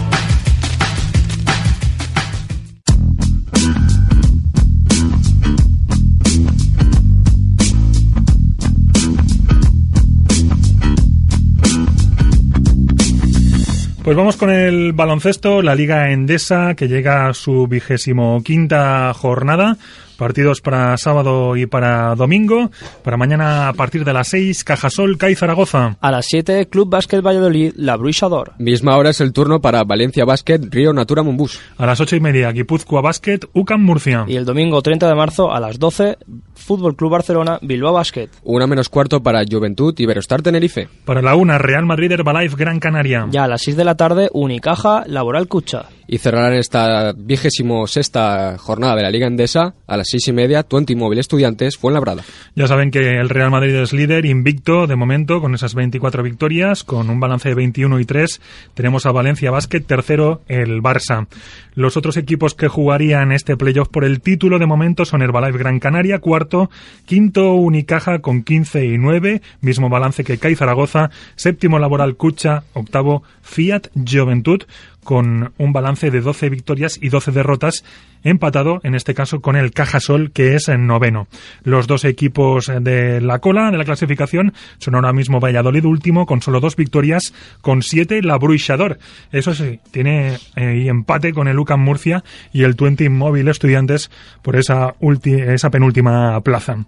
Pues 14.08 14.15
vamos 14.15 14.38
con 14.38 14.50
el 14.50 14.93
baloncesto, 14.93 15.62
la 15.62 15.76
Liga 15.76 16.10
Endesa, 16.12 16.76
que 16.76 16.88
llega 16.88 17.28
a 17.28 17.34
su 17.34 17.67
vigésimo 17.67 18.41
quinta 18.41 19.13
jornada. 19.13 19.76
Partidos 20.18 20.62
para 20.62 20.98
sábado 20.98 21.56
y 21.56 21.68
para 21.68 22.16
domingo. 22.16 22.72
Para 23.04 23.18
mañana 23.18 23.70
a 23.70 23.74
partir 23.74 24.04
de 24.04 24.14
las 24.14 24.30
6, 24.30 24.64
Cajasol, 24.64 25.18
CAI 25.18 25.36
Zaragoza. 25.36 25.98
A 26.02 26.12
las 26.12 26.26
7, 26.28 26.68
Club 26.70 26.90
Básquet 26.90 27.22
Valladolid, 27.22 27.74
La 27.76 27.96
Bruixador. 27.98 28.54
Misma 28.58 28.98
hora 28.98 29.12
es 29.12 29.22
el 29.22 29.32
turno 29.32 29.62
para 29.62 29.84
Valencia 29.84 30.26
Básquet, 30.26 30.74
Río 30.74 30.92
Natura 30.92 31.24
Monbus. 31.24 31.60
A 31.78 31.86
las 31.86 32.02
8 32.02 32.16
y 32.16 32.20
media, 32.20 32.52
Guipúzcoa 32.52 33.02
Básquet, 33.02 33.48
UCAM 33.54 33.84
Murcia. 33.84 34.26
Y 34.28 34.36
el 34.36 34.46
domingo 34.46 34.82
30 34.82 35.08
de 35.08 35.16
marzo 35.16 35.54
a 35.54 35.60
las 35.60 35.78
12, 35.78 36.18
Fútbol 36.56 36.96
Club 36.96 37.12
Barcelona, 37.12 37.60
Bilbao 37.62 37.94
Básquet. 37.94 38.32
Una 38.44 38.66
menos 38.66 38.90
cuarto 38.90 39.22
para 39.22 39.44
Juventud, 39.50 39.94
Iberostar 39.98 40.42
Tenerife. 40.42 40.90
Para 41.06 41.22
la 41.22 41.36
1, 41.36 41.58
Real 41.60 41.86
Madrid 41.86 42.12
Herbalife, 42.12 42.56
Gran 42.58 42.80
Canaria. 42.80 43.28
Ya 43.30 43.44
a 43.44 43.48
las 43.48 43.62
6 43.62 43.78
de 43.78 43.86
la 43.86 43.96
tarde, 43.96 44.30
Unicaja, 44.34 45.04
Laboral 45.06 45.48
Cucha 45.48 45.86
y 46.08 46.17
cerrarán 46.20 46.54
esta 46.54 47.13
vigésimo 47.13 47.86
sexta 47.88 48.58
jornada 48.58 48.96
de 48.96 49.04
la 49.04 49.12
Liga 49.12 49.28
Endesa 49.28 49.76
a 49.86 49.98
las 49.98 50.08
seis 50.10 50.28
y 50.28 50.34
media, 50.34 50.63
Twenty 50.63 50.96
Móvil 50.96 51.20
Estudiantes, 51.20 51.78
fue 51.78 51.91
en 51.91 51.96
Labrada. 51.96 52.24
Ya 52.56 52.67
saben 52.67 52.91
que 52.91 53.20
el 53.20 53.30
Real 53.30 53.52
Madrid 53.52 53.76
es 53.76 53.93
líder, 53.93 54.26
invicto 54.26 54.88
de 54.88 54.96
momento, 54.96 55.41
con 55.41 55.54
esas 55.54 55.76
24 55.76 56.24
victorias, 56.24 56.84
con 56.84 57.10
un 57.10 57.20
balance 57.20 57.50
de 57.50 57.56
21 57.56 58.00
y 58.00 58.06
3. 58.06 58.41
Tenemos 58.74 59.06
a 59.06 59.12
Valencia 59.12 59.52
Basket, 59.52 59.82
tercero 59.82 60.41
el 60.48 60.82
Barça. 60.82 61.28
Los 61.74 61.98
otros 61.98 62.17
equipos 62.17 62.56
que 62.56 62.67
jugarían 62.67 63.32
este 63.32 63.58
playoff 63.58 63.89
por 63.89 64.04
el 64.04 64.22
título 64.22 64.60
de 64.60 64.65
momento 64.65 65.06
son 65.06 65.22
Herbalife 65.22 65.60
Gran 65.60 65.80
Canaria, 65.80 66.20
cuarto, 66.20 66.70
quinto 67.06 67.54
Unicaja 67.54 68.20
con 68.20 68.43
15 68.43 68.86
y 68.86 68.98
9, 68.98 69.41
mismo 69.62 69.89
balance 69.89 70.24
que 70.24 70.38
CAI 70.38 70.56
Zaragoza, 70.56 71.12
séptimo 71.36 71.80
Laboral 71.80 72.15
Cucha, 72.15 72.63
octavo 72.74 73.24
Fiat 73.41 73.89
Juventud 73.93 74.63
con 75.08 75.54
un 75.58 75.72
balance 75.72 76.12
de 76.12 76.20
12 76.20 76.50
victorias 76.50 77.00
y 77.02 77.08
12 77.08 77.32
derrotas 77.32 77.86
empatado 78.26 78.82
en 78.84 78.93
este 78.93 79.13
caso 79.13 79.39
con 79.39 79.56
el 79.56 79.72
Cajasol 79.72 80.32
que 80.32 80.56
es 80.56 80.67
en 80.67 80.86
noveno. 80.86 81.30
Los 81.63 81.88
dos 81.88 82.04
equipos 82.04 82.70
de 82.82 83.22
la 83.22 83.39
cola 83.39 83.72
de 83.72 83.78
la 83.78 83.86
clasificación 83.86 84.52
son 84.79 84.96
ahora 84.96 85.13
mismo 85.13 85.40
Valladolid 85.40 85.86
último 85.86 86.25
con 86.25 86.42
solo 86.42 86.60
dos 86.60 86.75
victorias, 86.75 87.34
con 87.62 87.84
siete 87.84 88.21
la 88.21 88.38
Bruixador. 88.38 89.00
Eso 89.32 89.56
sí, 89.56 89.79
tiene 89.92 90.40
eh, 90.58 90.88
empate 90.88 91.32
con 91.32 91.48
el 91.48 91.58
UCAM 91.58 91.79
Murcia 91.79 92.25
y 92.52 92.63
el 92.63 92.75
Twenty 92.75 93.08
Móvil 93.08 93.48
Estudiantes 93.48 94.12
por 94.42 94.58
esa, 94.58 94.94
esa 95.23 95.69
penúltima 95.69 96.42
plaza. 96.42 96.86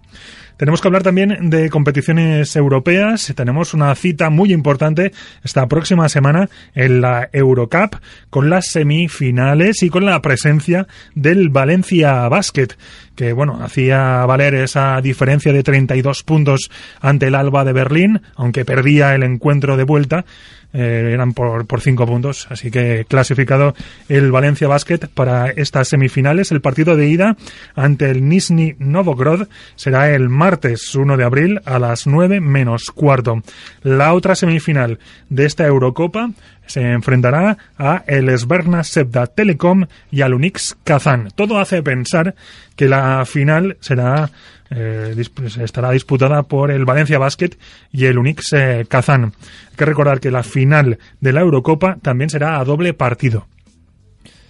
Tenemos 0.60 0.82
que 0.82 0.88
hablar 0.88 1.02
también 1.02 1.48
de 1.48 1.70
competiciones 1.70 2.54
europeas. 2.54 3.32
Tenemos 3.34 3.72
una 3.72 3.94
cita 3.94 4.28
muy 4.28 4.52
importante 4.52 5.10
esta 5.42 5.66
próxima 5.66 6.06
semana 6.10 6.50
en 6.74 7.00
la 7.00 7.30
Eurocup 7.32 7.96
con 8.28 8.50
las 8.50 8.66
semifinales 8.66 9.82
y 9.82 9.88
con 9.88 10.04
la 10.04 10.20
presencia 10.20 10.86
del 11.14 11.48
Valencia 11.48 12.28
Basket, 12.28 12.68
que 13.16 13.32
bueno, 13.32 13.58
hacía 13.62 14.26
valer 14.26 14.52
esa 14.52 15.00
diferencia 15.00 15.50
de 15.54 15.62
32 15.62 16.24
puntos 16.24 16.70
ante 17.00 17.28
el 17.28 17.36
Alba 17.36 17.64
de 17.64 17.72
Berlín, 17.72 18.20
aunque 18.36 18.66
perdía 18.66 19.14
el 19.14 19.22
encuentro 19.22 19.78
de 19.78 19.84
vuelta 19.84 20.26
eh, 20.72 21.10
eran 21.12 21.32
por, 21.32 21.66
por 21.66 21.80
cinco 21.80 22.06
puntos. 22.06 22.46
Así 22.50 22.70
que 22.70 23.04
clasificado 23.08 23.74
el 24.08 24.30
Valencia 24.30 24.68
Basket 24.68 25.00
para 25.12 25.50
estas 25.50 25.88
semifinales. 25.88 26.50
El 26.50 26.60
partido 26.60 26.96
de 26.96 27.08
ida 27.08 27.36
ante 27.74 28.10
el 28.10 28.28
Nizhny 28.28 28.76
Novgorod 28.78 29.48
será 29.76 30.10
el 30.10 30.28
martes 30.28 30.94
1 30.94 31.16
de 31.16 31.24
abril 31.24 31.60
a 31.64 31.78
las 31.78 32.06
9 32.06 32.40
menos 32.40 32.90
cuarto. 32.94 33.42
La 33.82 34.14
otra 34.14 34.34
semifinal 34.34 34.98
de 35.28 35.46
esta 35.46 35.66
Eurocopa 35.66 36.30
se 36.66 36.92
enfrentará 36.92 37.58
a 37.78 38.04
el 38.06 38.36
Sberna 38.38 38.84
Sebda 38.84 39.26
Telecom 39.26 39.86
y 40.10 40.22
al 40.22 40.34
Unix 40.34 40.76
Kazan. 40.84 41.30
Todo 41.34 41.58
hace 41.58 41.82
pensar 41.82 42.34
que 42.76 42.88
la 42.88 43.24
final 43.24 43.76
será 43.80 44.30
eh, 44.70 45.14
estará 45.60 45.90
disputada 45.90 46.44
por 46.44 46.70
el 46.70 46.84
Valencia 46.84 47.18
Basket 47.18 47.50
y 47.90 48.04
el 48.04 48.18
Unix 48.18 48.52
eh, 48.52 48.86
Kazán. 48.88 49.24
Hay 49.70 49.76
que 49.76 49.84
recordar 49.84 50.20
que 50.20 50.30
la 50.30 50.44
final 50.44 50.98
de 51.20 51.32
la 51.32 51.40
Eurocopa 51.40 51.96
también 52.02 52.30
será 52.30 52.60
a 52.60 52.64
doble 52.64 52.94
partido. 52.94 53.46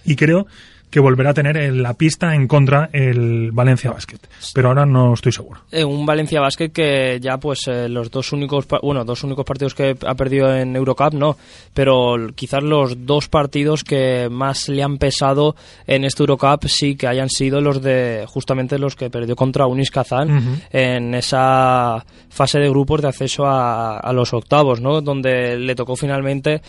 Y 0.05 0.15
creo 0.15 0.47
que 0.91 0.99
volverá 0.99 1.29
a 1.29 1.33
tener 1.33 1.55
en 1.55 1.81
la 1.81 1.93
pista 1.93 2.35
en 2.35 2.47
contra 2.47 2.89
el 2.91 3.51
Valencia 3.53 3.89
Basket. 3.89 4.19
Pero 4.53 4.67
ahora 4.67 4.85
no 4.85 5.13
estoy 5.13 5.31
seguro. 5.31 5.61
Eh, 5.71 5.85
un 5.85 6.05
Valencia 6.05 6.41
Basket 6.41 6.69
que 6.69 7.17
ya 7.21 7.37
pues 7.37 7.61
eh, 7.67 7.87
los 7.87 8.11
dos 8.11 8.33
únicos 8.33 8.67
bueno, 8.83 9.05
dos 9.05 9.23
únicos 9.23 9.45
partidos 9.45 9.73
que 9.73 9.95
ha 10.05 10.15
perdido 10.15 10.53
en 10.53 10.75
Eurocup 10.75 11.13
no, 11.13 11.37
pero 11.73 12.17
quizás 12.35 12.61
los 12.61 13.05
dos 13.05 13.29
partidos 13.29 13.85
que 13.85 14.27
más 14.29 14.67
le 14.67 14.83
han 14.83 14.97
pesado 14.97 15.55
en 15.87 16.03
este 16.03 16.23
Eurocup 16.23 16.65
sí 16.67 16.95
que 16.95 17.07
hayan 17.07 17.29
sido 17.29 17.61
los 17.61 17.81
de 17.81 18.25
justamente 18.27 18.77
los 18.77 18.97
que 18.97 19.09
perdió 19.09 19.35
contra 19.37 19.67
Unis 19.67 19.91
Kazán 19.91 20.61
en 20.71 21.15
esa 21.15 22.05
fase 22.29 22.59
de 22.59 22.69
grupos 22.69 23.01
de 23.01 23.07
acceso 23.07 23.45
a, 23.45 23.97
a 23.97 24.11
los 24.11 24.33
octavos, 24.33 24.81
¿no? 24.81 25.01
Donde 25.01 25.57
le 25.57 25.73
tocó 25.73 25.95
finalmente 25.95 26.61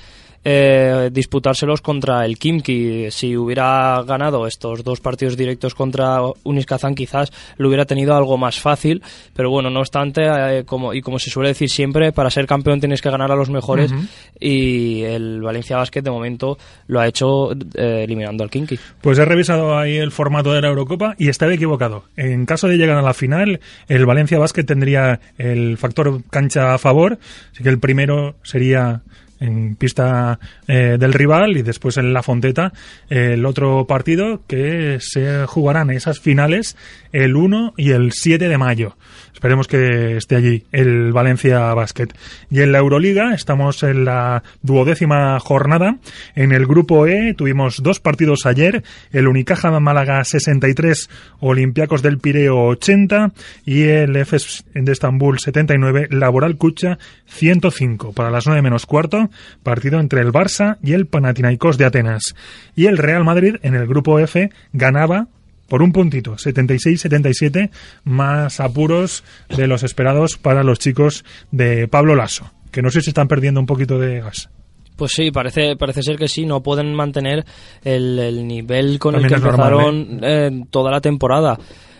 eh, 0.45 1.11
disputárselos 1.13 1.81
contra 1.81 2.25
el 2.25 2.39
Kimki. 2.39 3.11
Si 3.11 3.37
hubiera 3.37 4.03
ganado 4.03 4.47
estos 4.47 4.83
dos 4.85 5.01
partidos 5.01 5.37
directos 5.37 5.75
contra 5.75 6.21
Unis 6.45 6.67
Kazan, 6.67 6.95
quizás 6.95 7.33
lo 7.57 7.69
hubiera 7.69 7.85
tenido 7.85 8.15
algo 8.15 8.37
más 8.37 8.61
fácil, 8.61 9.03
pero 9.35 9.51
bueno, 9.51 9.71
no 9.71 9.81
obstante, 9.81 10.23
eh, 10.25 10.65
como, 10.65 10.95
y 10.95 11.01
como 11.01 11.19
se 11.19 11.31
suele 11.31 11.51
decir 11.51 11.71
siempre, 11.71 12.13
para 12.13 12.31
ser 12.31 12.47
campeón 12.47 12.81
tienes 12.81 13.01
que 13.01 13.11
ganar 13.11 13.31
a 13.31 13.37
los 13.37 13.51
mejores 13.51 13.93
y 14.41 15.03
el 15.03 15.41
Valencia 15.41 15.77
Basket 15.77 16.03
de 16.03 16.11
momento 16.11 16.59
lo 16.87 17.01
ha 17.01 17.07
hecho 17.07 17.53
eh, 17.53 18.05
eliminando 18.05 18.45
al 18.45 18.51
Kimki. 18.51 18.79
Pues 19.01 19.19
he 19.19 19.25
revisado 19.25 19.79
ahí 19.79 19.97
el 19.97 20.11
formato 20.11 20.53
de 20.53 20.61
la 20.61 20.69
Eurocopa 20.69 21.15
y 21.19 21.29
estaba 21.29 21.55
equivocado. 21.55 22.05
En 22.17 22.47
caso 22.47 22.69
de 22.69 22.77
llegar 22.77 22.99
a 22.99 23.03
la 23.03 23.15
final, 23.15 23.61
el 23.89 24.07
Valencia 24.07 24.39
Basket 24.39 24.65
tendría 24.65 25.21
el 25.39 25.77
factor 25.79 26.23
cancha 26.31 26.75
a 26.75 26.79
favor, 26.79 27.19
así 27.53 27.63
que 27.63 27.69
el 27.69 27.79
primero 27.79 28.35
sería 28.43 29.03
en 29.43 29.77
pista 29.77 30.39
eh, 30.67 30.97
del 30.99 31.13
rival 31.13 31.57
y 31.57 31.63
después 31.63 31.97
en 31.97 32.13
la 32.13 32.23
Fonteta 32.23 32.73
el 33.09 33.45
otro 33.45 33.87
partido 33.87 34.43
que 34.47 34.99
se 35.01 35.47
jugarán 35.47 35.91
esas 35.91 36.21
finales 36.21 36.77
el 37.13 37.37
1 37.37 37.75
y 37.77 37.91
el 37.91 38.13
7 38.13 38.49
de 38.49 38.59
mayo. 38.59 38.97
Esperemos 39.43 39.67
que 39.67 40.19
esté 40.19 40.37
allí 40.37 40.63
el 40.71 41.13
Valencia 41.13 41.75
Basket. 41.75 42.07
Y 42.49 42.61
en 42.61 42.71
la 42.71 42.79
Euroliga 42.79 43.35
estamos 43.35 43.83
en 43.83 44.05
la 44.05 44.45
duodécima 44.63 45.41
jornada. 45.41 45.97
En 46.37 46.53
el 46.53 46.65
grupo 46.65 47.09
E 47.09 47.35
tuvimos 47.35 47.83
dos 47.83 47.99
partidos 47.99 48.47
ayer. 48.47 48.85
El 49.11 49.27
Unicaja 49.27 49.81
Málaga 49.81 50.23
63, 50.23 51.11
Olympiacos 51.41 52.03
del 52.03 52.21
Pireo 52.21 52.67
80 52.67 53.33
y 53.67 53.83
el 53.83 54.15
EFES 54.15 54.65
de 54.75 54.93
Estambul 54.93 55.41
79, 55.41 56.07
Laboral 56.13 56.57
Cucha 56.57 57.01
105. 57.27 58.13
Para 58.13 58.31
las 58.31 58.47
9 58.47 58.63
menos 58.63 58.87
cuarto, 58.87 59.29
partido 59.65 59.99
entre 59.99 60.21
el 60.21 60.31
Barça 60.31 60.79
y 60.85 60.93
el 60.93 61.07
Panathinaikos 61.07 61.79
de 61.79 61.87
Atenas. 61.87 62.37
Y 62.77 62.87
el 62.87 62.97
Real 62.97 63.25
Madrid 63.25 63.57
en 63.63 63.75
el 63.75 63.89
grupo 63.89 64.21
F 64.21 64.51
ganaba 64.73 65.27
por 65.73 65.83
un 65.83 65.91
puntito, 65.91 66.33
76-77, 66.33 67.71
más 68.05 68.61
apuros 68.61 69.25
de 69.57 69.67
los 69.67 69.83
esperados 69.85 70.37
para 70.37 70.63
los 70.63 70.79
chicos 70.79 71.25
de 71.51 71.89
Pablo 71.89 72.15
Lasso, 72.15 72.45
que 72.71 72.83
no 72.83 72.91
sé 72.91 73.01
si 73.01 73.09
están 73.09 73.27
perdiendo 73.27 73.59
un 73.59 73.65
poquito 73.65 73.99
de 73.99 74.21
gas. 74.21 74.51
Pues 74.97 75.13
sí, 75.13 75.31
parece, 75.31 75.77
parece 75.77 76.03
ser 76.03 76.19
que 76.19 76.29
sí, 76.29 76.45
no 76.45 76.63
pueden 76.63 76.93
mantener 76.93 77.47
el, 77.83 78.47
nivel 78.47 78.99
con 78.99 79.15
el 79.15 79.27
que 79.27 79.33
empezaron 79.33 80.21
¿eh? 80.23 80.51
toda 80.69 80.91
la 80.91 81.01
temporada. 81.01 81.59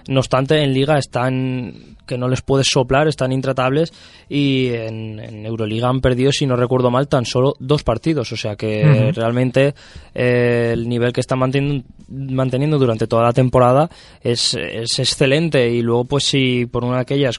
No 0.09 0.21
obstante, 0.21 0.63
en 0.63 0.73
Liga 0.73 0.99
están 0.99 1.93
que 2.07 2.19
no 2.19 2.29
les 2.29 2.43
puedes 2.43 2.67
soplar, 2.71 3.09
están 3.09 3.33
intratables 3.33 3.93
y 4.29 4.69
en, 4.69 5.47
Euroliga 5.47 5.89
han 5.89 6.01
perdido, 6.01 6.33
si 6.33 6.47
no 6.47 6.57
recuerdo 6.57 6.91
mal, 6.91 7.09
tan 7.09 7.25
solo 7.25 7.55
dos 7.59 7.83
partidos. 7.83 8.33
O 8.33 8.37
sea 8.37 8.57
que 8.57 9.13
realmente 9.15 9.75
eh, 10.15 10.71
el 10.73 10.89
nivel 10.89 11.13
que 11.13 11.21
están 11.21 11.39
manteniendo, 11.39 11.85
manteniendo 12.09 12.79
durante 12.79 13.07
toda 13.07 13.23
la 13.23 13.33
temporada 13.33 13.89
es, 14.21 14.55
es, 14.55 14.99
excelente. 14.99 15.71
Y 15.71 15.83
luego, 15.83 16.05
pues 16.05 16.25
si 16.25 16.67
por 16.67 16.85
una 16.85 16.97
de 16.97 17.03
aquellas 17.03 17.39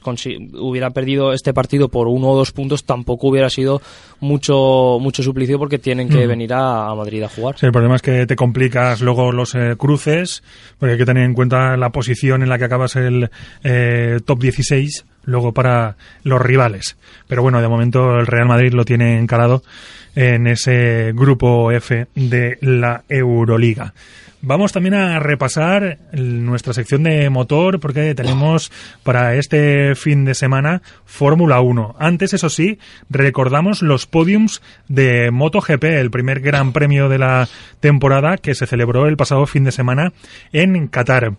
hubiera 0.54 0.90
perdido 0.90 1.32
este 1.32 1.52
partido 1.52 1.88
por 1.88 2.08
uno 2.08 2.30
o 2.30 2.36
dos 2.36 2.52
puntos, 2.52 2.84
tampoco 2.84 3.28
hubiera 3.28 3.50
sido 3.50 3.80
mucho, 4.20 4.98
mucho 5.00 5.22
suplicio 5.22 5.58
porque 5.58 5.78
tienen 5.78 6.08
que 6.08 6.26
venir 6.26 6.52
a, 6.52 6.94
Madrid 6.94 7.22
a 7.22 7.28
jugar. 7.28 7.58
Sí, 7.58 7.66
el 7.66 7.72
problema 7.72 7.96
es 7.96 8.02
que 8.02 8.26
te 8.26 8.36
complicas 8.36 9.00
luego 9.00 9.32
los 9.32 9.54
eh, 9.54 9.76
cruces, 9.76 10.42
porque 10.78 10.92
hay 10.92 10.98
que 10.98 11.04
tener 11.04 11.24
en 11.24 11.34
cuenta 11.34 11.76
la 11.76 11.90
posición 11.90 12.42
en 12.42 12.48
la 12.48 12.53
que 12.58 12.64
acabas 12.64 12.96
el 12.96 13.30
eh, 13.62 14.20
top 14.24 14.40
10 14.40 14.54
16 14.56 15.04
luego 15.24 15.52
para 15.52 15.96
los 16.22 16.40
rivales. 16.40 16.96
Pero 17.26 17.42
bueno, 17.42 17.60
de 17.60 17.68
momento 17.68 18.18
el 18.18 18.26
Real 18.26 18.46
Madrid 18.46 18.72
lo 18.72 18.84
tiene 18.84 19.18
encarado 19.18 19.62
en 20.14 20.46
ese 20.46 21.12
grupo 21.14 21.72
F 21.72 22.06
de 22.14 22.58
la 22.60 23.04
Euroliga. 23.08 23.94
Vamos 24.46 24.72
también 24.72 24.92
a 24.92 25.18
repasar 25.20 26.00
nuestra 26.12 26.74
sección 26.74 27.02
de 27.04 27.30
motor 27.30 27.80
porque 27.80 28.14
tenemos 28.14 28.70
para 29.02 29.36
este 29.36 29.94
fin 29.94 30.26
de 30.26 30.34
semana 30.34 30.82
Fórmula 31.06 31.62
1. 31.62 31.96
Antes, 31.98 32.34
eso 32.34 32.50
sí, 32.50 32.78
recordamos 33.08 33.80
los 33.80 34.06
podiums 34.06 34.60
de 34.86 35.30
MotoGP, 35.30 35.84
el 35.84 36.10
primer 36.10 36.40
gran 36.40 36.74
premio 36.74 37.08
de 37.08 37.16
la 37.16 37.48
temporada 37.80 38.36
que 38.36 38.54
se 38.54 38.66
celebró 38.66 39.06
el 39.06 39.16
pasado 39.16 39.46
fin 39.46 39.64
de 39.64 39.72
semana 39.72 40.12
en 40.52 40.88
Qatar. 40.88 41.36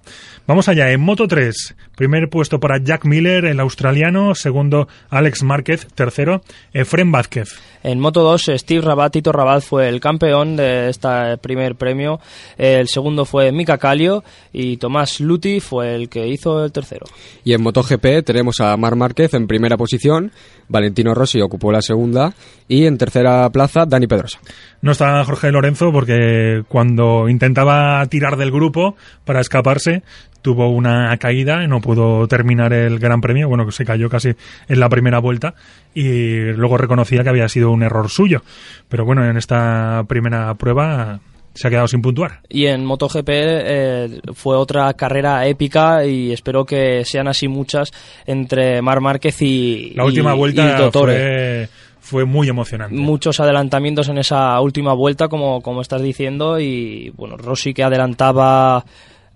Vamos 0.47 0.67
allá, 0.67 0.89
en 0.89 1.01
Moto 1.01 1.27
3, 1.27 1.75
primer 1.95 2.27
puesto 2.29 2.59
para 2.59 2.79
Jack 2.79 3.05
Miller, 3.05 3.45
el 3.45 3.59
australiano, 3.59 4.33
segundo 4.33 4.87
Alex 5.11 5.43
Márquez, 5.43 5.85
tercero 5.93 6.41
Efren 6.73 7.11
Vázquez. 7.11 7.53
En 7.85 7.99
Moto 7.99 8.23
2, 8.23 8.49
Steve 8.55 8.81
Rabat, 8.81 9.13
Tito 9.13 9.31
Rabat 9.31 9.61
fue 9.61 9.87
el 9.87 9.99
campeón 9.99 10.55
de 10.55 10.89
este 10.89 11.37
primer 11.39 11.75
premio. 11.75 12.19
El 12.57 12.87
segundo 12.87 13.25
fue 13.25 13.51
Mika 13.51 13.77
Kallio 13.77 14.23
y 14.51 14.77
Tomás 14.77 15.19
Luti 15.19 15.59
fue 15.59 15.93
el 15.93 16.09
que 16.09 16.27
hizo 16.27 16.65
el 16.65 16.71
tercero. 16.71 17.05
Y 17.43 17.53
en 17.53 17.61
MotoGP 17.61 18.25
tenemos 18.25 18.59
a 18.59 18.75
Mar 18.75 18.95
Márquez 18.95 19.35
en 19.35 19.45
primera 19.45 19.77
posición, 19.77 20.31
Valentino 20.67 21.13
Rossi 21.13 21.41
ocupó 21.41 21.71
la 21.71 21.83
segunda 21.83 22.33
y 22.67 22.87
en 22.87 22.97
tercera 22.97 23.47
plaza 23.51 23.85
Dani 23.85 24.07
Pedrosa. 24.07 24.39
No 24.81 24.91
está 24.91 25.23
Jorge 25.23 25.51
Lorenzo 25.51 25.91
porque 25.91 26.63
cuando 26.67 27.29
intentaba 27.29 28.03
tirar 28.07 28.35
del 28.35 28.49
grupo 28.49 28.95
para 29.25 29.41
escaparse 29.41 30.01
tuvo 30.45 30.69
una 30.69 31.17
caída 31.17 31.63
y 31.63 31.67
no 31.67 31.81
pudo 31.81 32.27
terminar 32.27 32.71
el 32.71 32.99
Gran 32.99 33.19
Premio, 33.19 33.49
bueno, 33.49 33.65
que 33.65 33.71
se 33.71 33.83
cayó 33.83 34.11
casi 34.11 34.35
en 34.67 34.79
la 34.79 34.89
primera 34.89 35.17
vuelta 35.17 35.55
y 35.95 36.51
luego 36.51 36.77
reconocía 36.77 37.23
que 37.23 37.29
había 37.29 37.49
sido 37.49 37.71
un 37.71 37.81
error 37.81 38.11
suyo. 38.11 38.43
Pero 38.87 39.05
bueno, 39.05 39.27
en 39.27 39.37
esta 39.37 40.03
primera 40.07 40.53
prueba 40.53 41.19
se 41.55 41.67
ha 41.67 41.71
quedado 41.71 41.87
sin 41.87 42.03
puntuar. 42.03 42.41
Y 42.47 42.67
en 42.67 42.85
MotoGP 42.85 43.27
eh, 43.27 44.21
fue 44.35 44.55
otra 44.55 44.93
carrera 44.93 45.47
épica 45.47 46.05
y 46.05 46.31
espero 46.31 46.63
que 46.63 47.03
sean 47.05 47.27
así 47.27 47.47
muchas 47.47 47.91
entre 48.27 48.83
Mar 48.83 49.01
Márquez 49.01 49.41
y 49.41 49.93
La 49.95 50.05
última 50.05 50.35
vuelta 50.35 50.91
fue, 50.91 51.67
fue, 51.99 52.23
muy 52.23 52.49
emocionante. 52.49 52.95
Muchos 52.95 53.39
adelantamientos 53.39 54.09
en 54.09 54.19
esa 54.19 54.61
última 54.61 54.93
vuelta, 54.93 55.27
como, 55.27 55.63
como 55.63 55.81
estás 55.81 56.03
diciendo, 56.03 56.59
y 56.59 57.11
bueno, 57.17 57.35
Rossi 57.35 57.73
que 57.73 57.81
adelantaba 57.81 58.85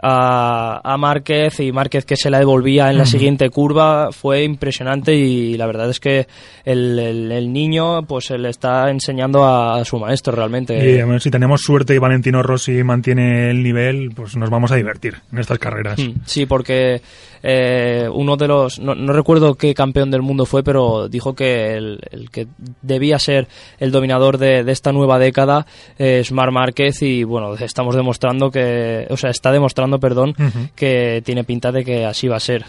a, 0.01 0.79
a 0.83 0.97
Márquez 0.97 1.59
y 1.59 1.71
Márquez 1.71 2.05
que 2.05 2.15
se 2.15 2.29
la 2.29 2.39
devolvía 2.39 2.89
en 2.89 2.97
la 2.97 3.05
siguiente 3.05 3.49
curva 3.49 4.09
fue 4.11 4.43
impresionante 4.43 5.13
y 5.15 5.57
la 5.57 5.65
verdad 5.67 5.89
es 5.89 5.99
que 5.99 6.27
el, 6.65 6.97
el- 6.99 7.31
el 7.31 7.51
niño 7.53 8.03
pues 8.03 8.25
se 8.25 8.37
le 8.37 8.49
está 8.49 8.89
enseñando 8.89 9.43
a, 9.43 9.79
a 9.79 9.85
su 9.85 9.97
maestro 9.99 10.35
realmente. 10.35 10.77
Y 10.77 11.03
bueno, 11.03 11.19
si 11.19 11.29
tenemos 11.29 11.61
suerte 11.61 11.93
y 11.95 11.97
Valentino 11.97 12.41
Rossi 12.43 12.83
mantiene 12.83 13.49
el 13.51 13.61
nivel, 13.63 14.11
pues 14.15 14.35
nos 14.37 14.49
vamos 14.49 14.71
a 14.71 14.75
divertir 14.75 15.15
en 15.31 15.39
estas 15.39 15.59
carreras. 15.59 15.99
Mm, 15.99 16.11
Sí, 16.25 16.45
porque 16.45 17.01
eh, 17.43 18.07
uno 18.11 18.37
de 18.37 18.47
los, 18.47 18.79
no, 18.79 18.95
no 18.95 19.13
recuerdo 19.13 19.55
qué 19.55 19.73
campeón 19.73 20.11
del 20.11 20.21
mundo 20.21 20.45
fue, 20.45 20.63
pero 20.63 21.07
dijo 21.09 21.35
que 21.35 21.75
el, 21.75 21.99
el 22.11 22.29
que 22.29 22.47
debía 22.81 23.19
ser 23.19 23.47
el 23.79 23.91
dominador 23.91 24.37
de, 24.37 24.63
de 24.63 24.71
esta 24.71 24.91
nueva 24.91 25.19
década 25.19 25.65
es 25.97 26.31
Mar 26.31 26.51
Márquez 26.51 27.01
y 27.01 27.23
bueno, 27.23 27.55
estamos 27.55 27.95
demostrando 27.95 28.51
que, 28.51 29.07
o 29.09 29.17
sea, 29.17 29.29
está 29.29 29.51
demostrando, 29.51 29.99
perdón, 29.99 30.35
que 30.75 31.21
tiene 31.25 31.43
pinta 31.43 31.71
de 31.71 31.83
que 31.83 32.05
así 32.05 32.27
va 32.27 32.37
a 32.37 32.41
ser. 32.41 32.65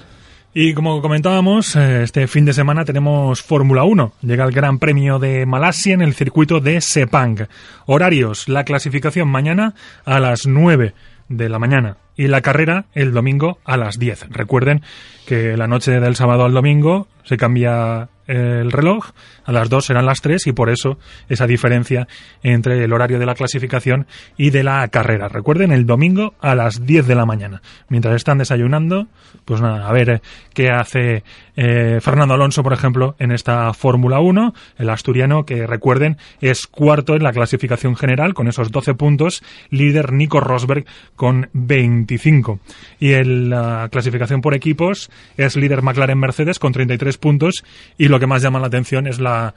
Y 0.52 0.74
como 0.74 1.00
comentábamos, 1.00 1.76
eh, 1.76 2.02
este 2.02 2.26
fin 2.26 2.44
de 2.44 2.52
semana 2.52 2.84
tenemos 2.84 3.40
Fórmula 3.40 3.84
1. 3.84 4.14
Llega 4.22 4.44
el 4.44 4.50
Gran 4.50 4.80
Premio 4.80 5.20
de 5.20 5.46
Malasia 5.46 5.94
en 5.94 6.02
el 6.02 6.14
circuito 6.14 6.58
de 6.58 6.80
Sepang. 6.80 7.46
Horarios, 7.86 8.48
la 8.48 8.64
clasificación 8.64 9.28
mañana 9.28 9.74
a 10.04 10.18
las 10.18 10.46
9 10.46 10.92
de 11.28 11.48
la 11.48 11.60
mañana 11.60 11.98
y 12.20 12.28
la 12.28 12.42
carrera 12.42 12.84
el 12.92 13.12
domingo 13.12 13.60
a 13.64 13.78
las 13.78 13.98
10. 13.98 14.26
Recuerden 14.28 14.82
que 15.26 15.56
la 15.56 15.66
noche 15.66 16.00
del 16.00 16.16
sábado 16.16 16.44
al 16.44 16.52
domingo 16.52 17.08
se 17.24 17.38
cambia 17.38 18.10
el 18.30 18.70
reloj, 18.70 19.10
a 19.44 19.52
las 19.52 19.68
2 19.68 19.84
serán 19.84 20.06
las 20.06 20.20
3 20.20 20.46
y 20.46 20.52
por 20.52 20.70
eso 20.70 20.98
esa 21.28 21.46
diferencia 21.46 22.06
entre 22.42 22.84
el 22.84 22.92
horario 22.92 23.18
de 23.18 23.26
la 23.26 23.34
clasificación 23.34 24.06
y 24.36 24.50
de 24.50 24.62
la 24.62 24.86
carrera. 24.88 25.28
Recuerden, 25.28 25.72
el 25.72 25.86
domingo 25.86 26.34
a 26.40 26.54
las 26.54 26.86
10 26.86 27.06
de 27.06 27.14
la 27.14 27.26
mañana. 27.26 27.62
Mientras 27.88 28.14
están 28.14 28.38
desayunando, 28.38 29.08
pues 29.44 29.60
nada, 29.60 29.88
a 29.88 29.92
ver 29.92 30.10
eh, 30.10 30.20
qué 30.54 30.70
hace 30.70 31.24
eh, 31.56 31.98
Fernando 32.00 32.34
Alonso, 32.34 32.62
por 32.62 32.72
ejemplo, 32.72 33.16
en 33.18 33.32
esta 33.32 33.72
Fórmula 33.74 34.20
1, 34.20 34.54
el 34.78 34.90
asturiano 34.90 35.44
que 35.44 35.66
recuerden 35.66 36.16
es 36.40 36.66
cuarto 36.66 37.14
en 37.14 37.22
la 37.22 37.32
clasificación 37.32 37.96
general 37.96 38.34
con 38.34 38.48
esos 38.48 38.70
12 38.70 38.94
puntos, 38.94 39.42
líder 39.70 40.12
Nico 40.12 40.40
Rosberg 40.40 40.84
con 41.16 41.50
25. 41.52 42.60
Y 42.98 43.14
en 43.14 43.50
la 43.50 43.88
clasificación 43.90 44.40
por 44.40 44.54
equipos 44.54 45.10
es 45.36 45.56
líder 45.56 45.82
McLaren 45.82 46.18
Mercedes 46.18 46.58
con 46.58 46.72
33 46.72 47.18
puntos 47.18 47.64
y 47.98 48.08
lo 48.08 48.19
que 48.20 48.26
más 48.26 48.42
llama 48.42 48.60
la 48.60 48.68
atención 48.68 49.06
es 49.06 49.18
la 49.18 49.54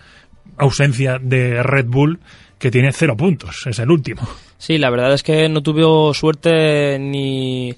ausencia 0.57 1.19
de 1.21 1.61
Red 1.61 1.85
Bull 1.87 2.19
que 2.57 2.71
tiene 2.71 2.91
cero 2.91 3.15
puntos, 3.15 3.67
es 3.67 3.77
el 3.79 3.91
último. 3.91 4.21
Sí, 4.57 4.77
la 4.77 4.89
verdad 4.89 5.13
es 5.13 5.23
que 5.23 5.49
no 5.49 5.61
tuvo 5.61 6.13
suerte 6.13 6.97
ni 6.97 7.75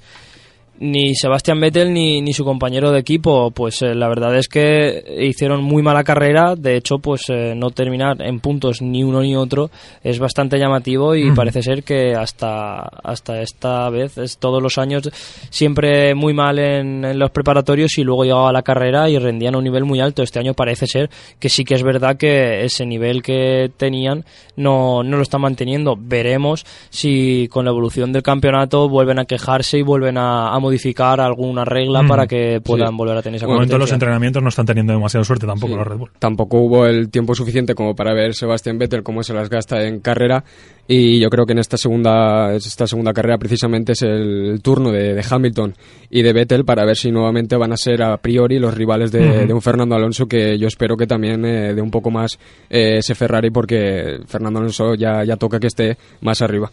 ni 0.79 1.15
Sebastián 1.15 1.59
Vettel 1.59 1.93
ni, 1.93 2.21
ni 2.21 2.33
su 2.33 2.43
compañero 2.43 2.91
de 2.91 2.99
equipo, 2.99 3.51
pues 3.51 3.81
eh, 3.81 3.95
la 3.95 4.07
verdad 4.07 4.35
es 4.35 4.47
que 4.47 5.03
hicieron 5.19 5.63
muy 5.63 5.81
mala 5.81 6.03
carrera, 6.03 6.55
de 6.55 6.75
hecho 6.75 6.99
pues 6.99 7.23
eh, 7.29 7.53
no 7.55 7.71
terminar 7.71 8.21
en 8.21 8.39
puntos 8.39 8.81
ni 8.81 9.03
uno 9.03 9.21
ni 9.21 9.35
otro 9.35 9.69
es 10.03 10.19
bastante 10.19 10.57
llamativo 10.57 11.15
y 11.15 11.31
parece 11.31 11.63
ser 11.63 11.83
que 11.83 12.13
hasta, 12.13 12.79
hasta 12.79 13.41
esta 13.41 13.89
vez, 13.89 14.17
es 14.17 14.37
todos 14.37 14.61
los 14.61 14.77
años 14.77 15.09
siempre 15.49 16.13
muy 16.13 16.33
mal 16.33 16.59
en, 16.59 17.05
en 17.05 17.19
los 17.19 17.31
preparatorios 17.31 17.97
y 17.97 18.03
luego 18.03 18.23
llegaba 18.23 18.49
a 18.49 18.53
la 18.53 18.61
carrera 18.61 19.09
y 19.09 19.17
rendían 19.17 19.55
a 19.55 19.59
un 19.59 19.63
nivel 19.63 19.85
muy 19.85 19.99
alto. 19.99 20.23
Este 20.23 20.39
año 20.39 20.53
parece 20.53 20.87
ser 20.87 21.09
que 21.39 21.49
sí 21.49 21.63
que 21.63 21.75
es 21.75 21.83
verdad 21.83 22.17
que 22.17 22.65
ese 22.65 22.85
nivel 22.85 23.21
que 23.21 23.71
tenían 23.77 24.25
no, 24.55 25.03
no 25.03 25.17
lo 25.17 25.23
están 25.23 25.41
manteniendo. 25.41 25.95
Veremos 25.97 26.65
si 26.89 27.47
con 27.49 27.65
la 27.65 27.71
evolución 27.71 28.11
del 28.11 28.23
campeonato 28.23 28.89
vuelven 28.89 29.19
a 29.19 29.25
quejarse 29.25 29.77
y 29.77 29.81
vuelven 29.81 30.17
a, 30.17 30.49
a 30.49 30.59
modificar 30.65 31.21
alguna 31.21 31.63
regla 31.65 32.01
Mm. 32.03 32.07
para 32.07 32.27
que 32.27 32.59
puedan 32.63 32.89
Sí. 32.89 32.95
volver 32.97 33.17
a 33.17 33.21
tener 33.21 33.37
esa 33.37 33.45
De 33.45 33.53
momento 33.53 33.77
los 33.77 33.91
entrenamientos 33.91 34.41
no 34.43 34.49
están 34.49 34.65
teniendo 34.65 34.93
demasiada 34.93 35.23
suerte 35.23 35.45
tampoco 35.45 35.73
Sí. 35.73 35.77
los 35.77 35.87
Red 35.87 35.97
Bull. 35.97 36.09
Tampoco 36.19 36.57
hubo 36.59 36.85
el 36.85 37.09
tiempo 37.09 37.35
suficiente 37.35 37.75
como 37.75 37.95
para 37.95 38.13
ver 38.13 38.33
Sebastián 38.33 38.77
Vettel 38.77 39.03
cómo 39.03 39.23
se 39.23 39.33
las 39.33 39.49
gasta 39.49 39.83
en 39.87 39.99
carrera 39.99 40.43
y 40.87 41.19
yo 41.19 41.29
creo 41.29 41.45
que 41.45 41.53
en 41.53 41.59
esta 41.59 41.77
segunda 41.77 42.53
esta 42.55 42.85
segunda 42.87 43.13
carrera 43.13 43.37
precisamente 43.37 43.93
es 43.93 44.01
el 44.03 44.59
turno 44.61 44.91
de, 44.91 45.13
de 45.13 45.23
Hamilton 45.29 45.73
y 46.09 46.21
de 46.21 46.33
Vettel 46.33 46.65
para 46.65 46.85
ver 46.85 46.95
si 46.95 47.11
nuevamente 47.11 47.55
van 47.57 47.71
a 47.71 47.77
ser 47.77 48.03
a 48.03 48.17
priori 48.17 48.59
los 48.59 48.73
rivales 48.73 49.11
de, 49.11 49.45
de 49.45 49.53
un 49.53 49.61
Fernando 49.61 49.95
Alonso 49.95 50.25
que 50.27 50.57
yo 50.57 50.67
espero 50.67 50.95
que 50.97 51.07
también 51.07 51.43
eh, 51.45 51.73
dé 51.73 51.81
un 51.81 51.91
poco 51.91 52.11
más 52.11 52.37
eh, 52.69 52.97
ese 52.97 53.15
Ferrari 53.15 53.49
porque 53.51 54.19
Fernando 54.27 54.59
Alonso 54.59 54.95
ya, 54.95 55.23
ya 55.23 55.37
toca 55.37 55.59
que 55.59 55.67
esté 55.67 55.97
más 56.21 56.41
arriba. 56.41 56.71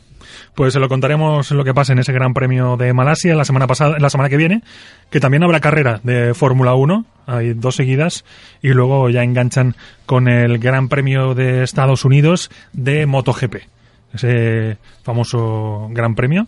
Pues 0.55 0.75
se 0.75 0.81
lo 0.81 0.89
contaremos 0.89 1.51
lo 1.51 1.65
que 1.65 1.73
pasa 1.73 1.95
en 1.95 1.99
ese 1.99 2.13
Gran 2.13 2.35
Premio 2.35 2.77
de 2.77 2.93
Malasia 2.93 3.35
la 3.35 3.47
semana 3.47 3.67
pasada, 3.67 3.99
la 3.99 4.11
semana 4.11 4.29
que 4.29 4.37
viene, 4.37 4.63
que 5.11 5.19
también 5.19 5.43
habrá 5.43 5.61
carrera 5.61 6.01
de 6.03 6.35
Fórmula 6.35 6.75
1, 6.75 7.07
hay 7.27 7.55
dos 7.55 7.77
seguidas 7.77 8.25
y 8.61 8.69
luego 8.69 9.09
ya 9.09 9.23
enganchan 9.23 9.77
con 10.05 10.29
el 10.29 10.59
Gran 10.59 10.89
Premio 10.89 11.35
de 11.35 11.63
Estados 11.63 12.05
Unidos 12.05 12.51
de 12.75 13.07
MotoGP. 13.07 13.57
Ese 14.13 14.79
famoso 15.03 15.89
Gran 15.91 16.15
Premio, 16.15 16.47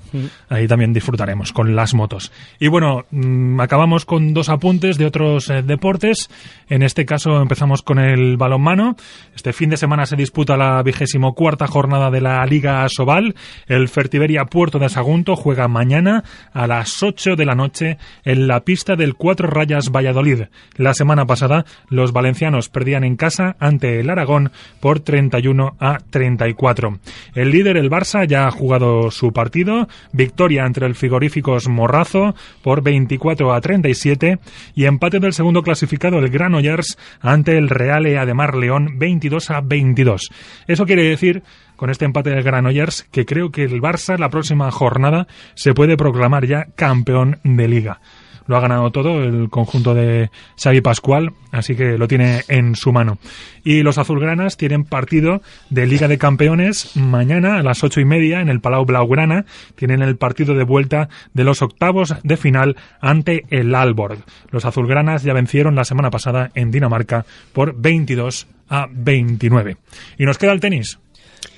ahí 0.48 0.68
también 0.68 0.92
disfrutaremos 0.92 1.52
con 1.52 1.74
las 1.74 1.94
motos. 1.94 2.30
Y 2.60 2.68
bueno, 2.68 3.04
mm, 3.10 3.60
acabamos 3.60 4.04
con 4.04 4.34
dos 4.34 4.48
apuntes 4.48 4.98
de 4.98 5.06
otros 5.06 5.50
eh, 5.50 5.62
deportes. 5.62 6.30
En 6.68 6.82
este 6.82 7.04
caso 7.04 7.40
empezamos 7.40 7.82
con 7.82 7.98
el 7.98 8.36
balonmano. 8.36 8.96
Este 9.34 9.52
fin 9.52 9.70
de 9.70 9.76
semana 9.76 10.06
se 10.06 10.16
disputa 10.16 10.56
la 10.56 10.82
vigésimo 10.82 11.34
cuarta 11.34 11.66
jornada 11.66 12.10
de 12.10 12.20
la 12.20 12.44
Liga 12.46 12.86
Sobal. 12.88 13.34
El 13.66 13.88
Fertiberia 13.88 14.44
Puerto 14.44 14.78
de 14.78 14.88
Sagunto 14.88 15.36
juega 15.36 15.68
mañana 15.68 16.22
a 16.52 16.66
las 16.66 17.02
8 17.02 17.36
de 17.36 17.44
la 17.44 17.54
noche 17.54 17.98
en 18.24 18.46
la 18.46 18.60
pista 18.60 18.94
del 18.94 19.14
Cuatro 19.14 19.48
Rayas 19.48 19.90
Valladolid. 19.90 20.44
La 20.76 20.94
semana 20.94 21.26
pasada 21.26 21.64
los 21.88 22.12
valencianos 22.12 22.68
perdían 22.68 23.04
en 23.04 23.16
casa 23.16 23.56
ante 23.58 24.00
el 24.00 24.10
Aragón 24.10 24.52
por 24.80 25.00
31 25.00 25.76
a 25.80 25.98
34. 26.10 26.98
El 27.34 27.53
líder, 27.54 27.76
el 27.76 27.90
Barça, 27.90 28.26
ya 28.26 28.46
ha 28.46 28.50
jugado 28.50 29.10
su 29.10 29.32
partido. 29.32 29.88
Victoria 30.12 30.66
entre 30.66 30.86
el 30.86 30.94
Frigoríficos 30.94 31.68
Morrazo 31.68 32.34
por 32.62 32.82
24 32.82 33.52
a 33.52 33.60
37 33.60 34.38
y 34.74 34.84
empate 34.84 35.20
del 35.20 35.32
segundo 35.32 35.62
clasificado, 35.62 36.18
el 36.18 36.28
Granollers, 36.28 36.98
ante 37.20 37.56
el 37.56 37.68
Real 37.68 38.06
Ademar 38.06 38.56
León 38.56 38.98
22 38.98 39.50
a 39.50 39.60
22. 39.60 40.30
Eso 40.66 40.84
quiere 40.84 41.04
decir 41.04 41.42
con 41.76 41.90
este 41.90 42.04
empate 42.04 42.30
del 42.30 42.42
Granollers 42.42 43.04
que 43.10 43.24
creo 43.24 43.50
que 43.50 43.62
el 43.62 43.80
Barça 43.80 44.18
la 44.18 44.30
próxima 44.30 44.70
jornada 44.70 45.26
se 45.54 45.74
puede 45.74 45.96
proclamar 45.96 46.46
ya 46.46 46.66
campeón 46.74 47.38
de 47.44 47.68
liga. 47.68 48.00
Lo 48.46 48.56
ha 48.56 48.60
ganado 48.60 48.90
todo 48.90 49.22
el 49.22 49.48
conjunto 49.50 49.94
de 49.94 50.30
Xavi 50.62 50.80
Pascual, 50.80 51.32
así 51.50 51.74
que 51.74 51.98
lo 51.98 52.08
tiene 52.08 52.42
en 52.48 52.74
su 52.76 52.92
mano. 52.92 53.18
Y 53.64 53.82
los 53.82 53.98
azulgranas 53.98 54.56
tienen 54.56 54.84
partido 54.84 55.40
de 55.70 55.86
Liga 55.86 56.08
de 56.08 56.18
Campeones 56.18 56.96
mañana 56.96 57.58
a 57.58 57.62
las 57.62 57.82
ocho 57.82 58.00
y 58.00 58.04
media 58.04 58.40
en 58.40 58.48
el 58.48 58.60
Palau 58.60 58.84
Blaugrana. 58.84 59.46
Tienen 59.74 60.02
el 60.02 60.16
partido 60.16 60.54
de 60.54 60.64
vuelta 60.64 61.08
de 61.32 61.44
los 61.44 61.62
octavos 61.62 62.14
de 62.22 62.36
final 62.36 62.76
ante 63.00 63.44
el 63.50 63.74
Alborg. 63.74 64.18
Los 64.50 64.64
azulgranas 64.64 65.22
ya 65.22 65.32
vencieron 65.32 65.74
la 65.74 65.84
semana 65.84 66.10
pasada 66.10 66.50
en 66.54 66.70
Dinamarca 66.70 67.24
por 67.52 67.74
22 67.76 68.46
a 68.68 68.86
29. 68.90 69.76
Y 70.18 70.24
nos 70.24 70.38
queda 70.38 70.52
el 70.52 70.60
tenis. 70.60 70.98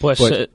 Pues, 0.00 0.18
Pues, 0.18 0.32
eh, 0.32 0.48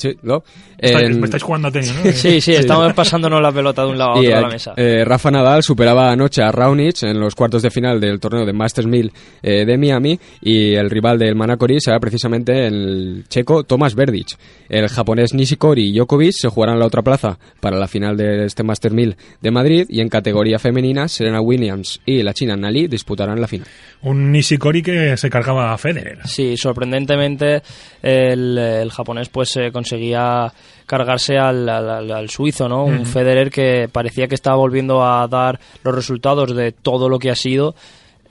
Sí, 0.00 0.16
¿no? 0.22 0.42
Estáis- 0.78 1.10
En- 1.10 1.20
me 1.20 1.26
estáis 1.26 1.42
jugando 1.42 1.68
a 1.68 1.70
tenis, 1.70 1.92
¿no? 1.94 2.10
sí, 2.12 2.40
sí, 2.40 2.52
estamos 2.54 2.92
pasándonos 2.94 3.42
la 3.42 3.52
pelota 3.52 3.82
de 3.84 3.88
un 3.90 3.98
lado 3.98 4.12
a 4.12 4.18
otro 4.18 4.22
de 4.30 4.40
la 4.40 4.48
mesa. 4.48 4.72
eh, 4.78 5.04
Rafa 5.04 5.30
Nadal 5.30 5.62
superaba 5.62 6.10
anoche 6.10 6.42
a 6.42 6.50
Raonic 6.50 7.02
en 7.02 7.20
los 7.20 7.34
cuartos 7.34 7.60
de 7.62 7.70
final 7.70 8.00
del 8.00 8.18
torneo 8.18 8.46
de 8.46 8.52
Masters 8.54 8.86
1000 8.86 9.12
eh, 9.42 9.66
de 9.66 9.76
Miami 9.76 10.18
y 10.40 10.72
el 10.74 10.88
rival 10.88 11.18
del 11.18 11.34
Manacori 11.34 11.80
será 11.80 12.00
precisamente 12.00 12.66
el 12.66 13.24
checo 13.28 13.64
Tomas 13.64 13.94
Verdic. 13.94 14.28
El 14.70 14.88
japonés 14.88 15.34
Nishikori 15.34 15.90
y 15.90 15.92
Djokovic 15.92 16.32
se 16.32 16.48
jugarán 16.48 16.78
la 16.78 16.86
otra 16.86 17.02
plaza 17.02 17.38
para 17.60 17.76
la 17.76 17.86
final 17.88 18.16
de 18.16 18.46
este 18.46 18.62
Masters 18.62 18.94
1000 18.94 19.16
de 19.42 19.50
Madrid 19.50 19.84
y 19.88 20.00
en 20.00 20.08
categoría 20.08 20.58
femenina 20.58 21.08
Serena 21.08 21.42
Williams 21.42 22.00
y 22.06 22.22
la 22.22 22.32
china 22.32 22.56
Nali 22.56 22.86
disputarán 22.88 23.38
la 23.40 23.48
final. 23.48 23.66
Un 24.02 24.32
Nishikori 24.32 24.82
que 24.82 25.16
se 25.18 25.28
cargaba 25.28 25.74
a 25.74 25.76
Federer. 25.78 26.20
Sí, 26.24 26.56
sorprendentemente 26.56 27.62
el, 28.02 28.56
el 28.56 28.90
japonés 28.90 29.28
pues 29.28 29.54
eh, 29.56 29.70
conseguía 29.94 30.52
cargarse 30.86 31.36
al, 31.38 31.68
al- 31.68 32.10
al- 32.10 32.30
suizo, 32.30 32.68
¿no? 32.68 32.84
Un 32.84 32.96
Ujú. 33.00 33.04
Federer 33.06 33.50
que 33.50 33.88
parecía 33.90 34.28
que 34.28 34.34
estaba 34.34 34.56
volviendo 34.56 35.04
a 35.04 35.26
dar 35.28 35.58
los 35.84 35.94
resultados 35.94 36.54
de 36.54 36.72
todo 36.72 37.08
lo 37.08 37.18
que 37.18 37.30
ha 37.30 37.34
sido. 37.36 37.74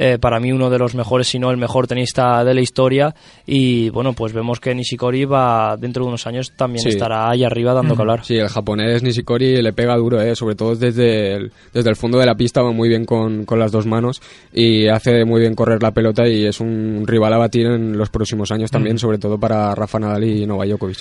eh, 0.01 0.17
para 0.17 0.39
mí 0.39 0.49
uno 0.53 0.69
de 0.69 0.79
los 0.79 0.95
mejores, 0.95 1.27
si 1.27 1.39
no 1.39 1.51
el 1.51 1.57
mejor 1.57 1.85
tenista 1.85 2.41
de 2.45 2.53
la 2.53 2.61
historia. 2.61 3.13
Y 3.45 3.89
bueno, 3.89 4.13
pues 4.13 4.31
vemos 4.31 4.61
que 4.61 4.73
Nishikori 4.73 5.25
va 5.25 5.75
dentro 5.77 6.03
de 6.03 6.07
unos 6.07 6.25
años 6.25 6.53
también 6.55 6.81
Sí. 6.83 6.87
estará 6.87 7.29
ahí 7.29 7.43
arriba 7.43 7.73
dando 7.73 7.95
que 7.97 8.01
hablar. 8.03 8.23
Sí, 8.23 8.37
el 8.37 8.47
japonés 8.47 9.03
Nishikori 9.03 9.61
le 9.61 9.73
pega 9.73 9.97
duro, 9.97 10.21
¿eh? 10.21 10.37
sobre 10.37 10.55
todo 10.55 10.73
desde 10.73 11.33
el, 11.33 11.51
desde 11.73 11.89
el 11.89 11.97
fondo 11.97 12.17
de 12.17 12.25
la 12.27 12.35
pista, 12.35 12.61
va 12.61 12.71
muy 12.71 12.87
bien 12.87 13.03
con, 13.03 13.43
con 13.43 13.59
las 13.59 13.73
dos 13.73 13.85
manos 13.85 14.21
y 14.53 14.87
hace 14.87 15.25
muy 15.25 15.41
bien 15.41 15.53
correr 15.53 15.83
la 15.83 15.91
pelota 15.91 16.25
y 16.25 16.45
es 16.45 16.61
un 16.61 17.03
rival 17.05 17.33
a 17.33 17.37
batir 17.37 17.65
en 17.65 17.97
los 17.97 18.09
próximos 18.09 18.53
años 18.53 18.71
también, 18.71 18.95
Mm. 18.95 18.99
sobre 18.99 19.17
todo 19.17 19.37
para 19.37 19.75
Rafa 19.75 19.99
Nadal 19.99 20.23
y 20.23 20.45
Novak 20.45 20.69
Djokovic. 20.69 20.99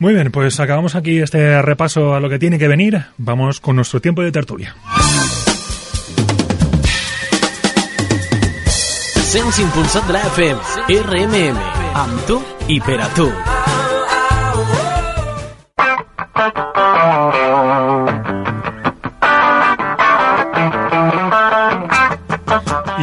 Muy 0.00 0.14
bien, 0.14 0.32
pues 0.32 0.58
acabamos 0.60 0.94
aquí 0.94 1.18
este 1.18 1.60
repaso 1.60 2.14
a 2.14 2.20
lo 2.20 2.30
que 2.30 2.38
tiene 2.38 2.58
que 2.58 2.68
venir. 2.68 3.04
Vamos 3.18 3.60
con 3.60 3.76
nuestro 3.76 4.00
tiempo 4.00 4.22
de 4.22 4.32
tertulia. 4.32 4.74
La 10.08 10.22
FM, 10.22 10.58
RMM. 10.88 11.58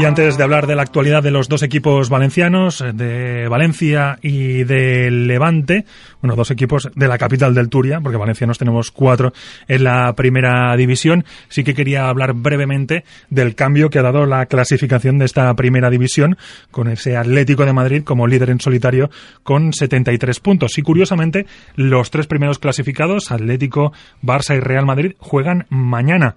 Antes 0.08 0.38
de 0.38 0.44
hablar 0.44 0.68
de 0.68 0.76
la 0.76 0.84
actualidad 0.84 1.22
de 1.22 1.32
los 1.32 1.50
dos 1.50 1.64
equipos 1.64 2.10
valencianos, 2.10 2.82
de 2.94 3.50
Valencia 3.50 4.18
y 4.22 4.64
de 4.64 5.12
Levante, 5.12 5.84
bueno, 6.22 6.38
dos 6.38 6.50
equipos 6.50 6.90
de 6.96 7.10
la 7.10 7.18
capital 7.18 7.54
del 7.54 7.68
Turia, 7.68 8.00
porque 8.00 8.18
valencianos 8.18 8.58
tenemos 8.58 8.90
cuatro 8.90 9.34
en 9.68 9.84
la 9.84 10.14
primera 10.14 10.78
división, 10.78 11.26
sí 11.50 11.66
que 11.66 11.74
quería 11.74 12.08
hablar 12.08 12.34
brevemente 12.34 13.04
del 13.30 13.54
cambio 13.54 13.90
que 13.90 14.00
ha 14.00 14.02
dado 14.02 14.26
la 14.26 14.46
clasificación 14.46 15.20
de 15.20 15.26
esta 15.26 15.54
primera 15.56 15.90
división, 15.90 16.38
con 16.72 16.88
ese 16.88 17.18
Atlético 17.18 17.66
de 17.66 17.74
Madrid 17.74 18.04
como 18.06 18.28
líder 18.28 18.50
en 18.52 18.62
solitario 18.62 19.10
con 19.44 19.74
73 19.74 20.40
puntos. 20.40 20.78
Y 20.78 20.84
curiosamente, 20.84 21.48
los 21.76 22.12
tres 22.12 22.28
primeros 22.28 22.60
clasificados, 22.60 23.30
Atlético, 23.30 23.92
Barça 24.24 24.56
y 24.56 24.62
Real 24.62 24.86
Madrid, 24.86 25.16
juegan 25.20 25.66
mañana 25.70 26.36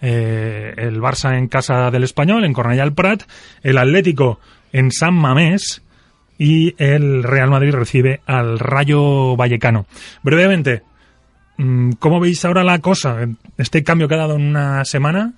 eh, 0.00 0.74
el 0.76 1.00
Barça 1.00 1.36
en 1.36 1.48
casa 1.48 1.90
del 1.90 2.04
Español, 2.04 2.44
en 2.44 2.54
Cornellà 2.54 2.84
del 2.84 2.94
Prat, 2.94 3.22
el 3.62 3.78
Atlético 3.78 4.40
en 4.72 4.90
San 4.90 5.14
Mamés 5.14 5.82
y 6.38 6.74
el 6.82 7.22
Real 7.22 7.50
Madrid 7.50 7.72
recibe 7.72 8.20
al 8.26 8.58
Rayo 8.58 9.36
Vallecano. 9.36 9.86
Brevemente, 10.22 10.82
mm, 11.58 11.92
¿cómo 11.98 12.18
veis 12.18 12.44
ahora 12.44 12.64
la 12.64 12.78
cosa? 12.78 13.18
Este 13.58 13.84
cambio 13.84 14.08
que 14.08 14.14
ha 14.14 14.18
dado 14.18 14.36
en 14.36 14.46
una 14.46 14.84
semana. 14.84 15.34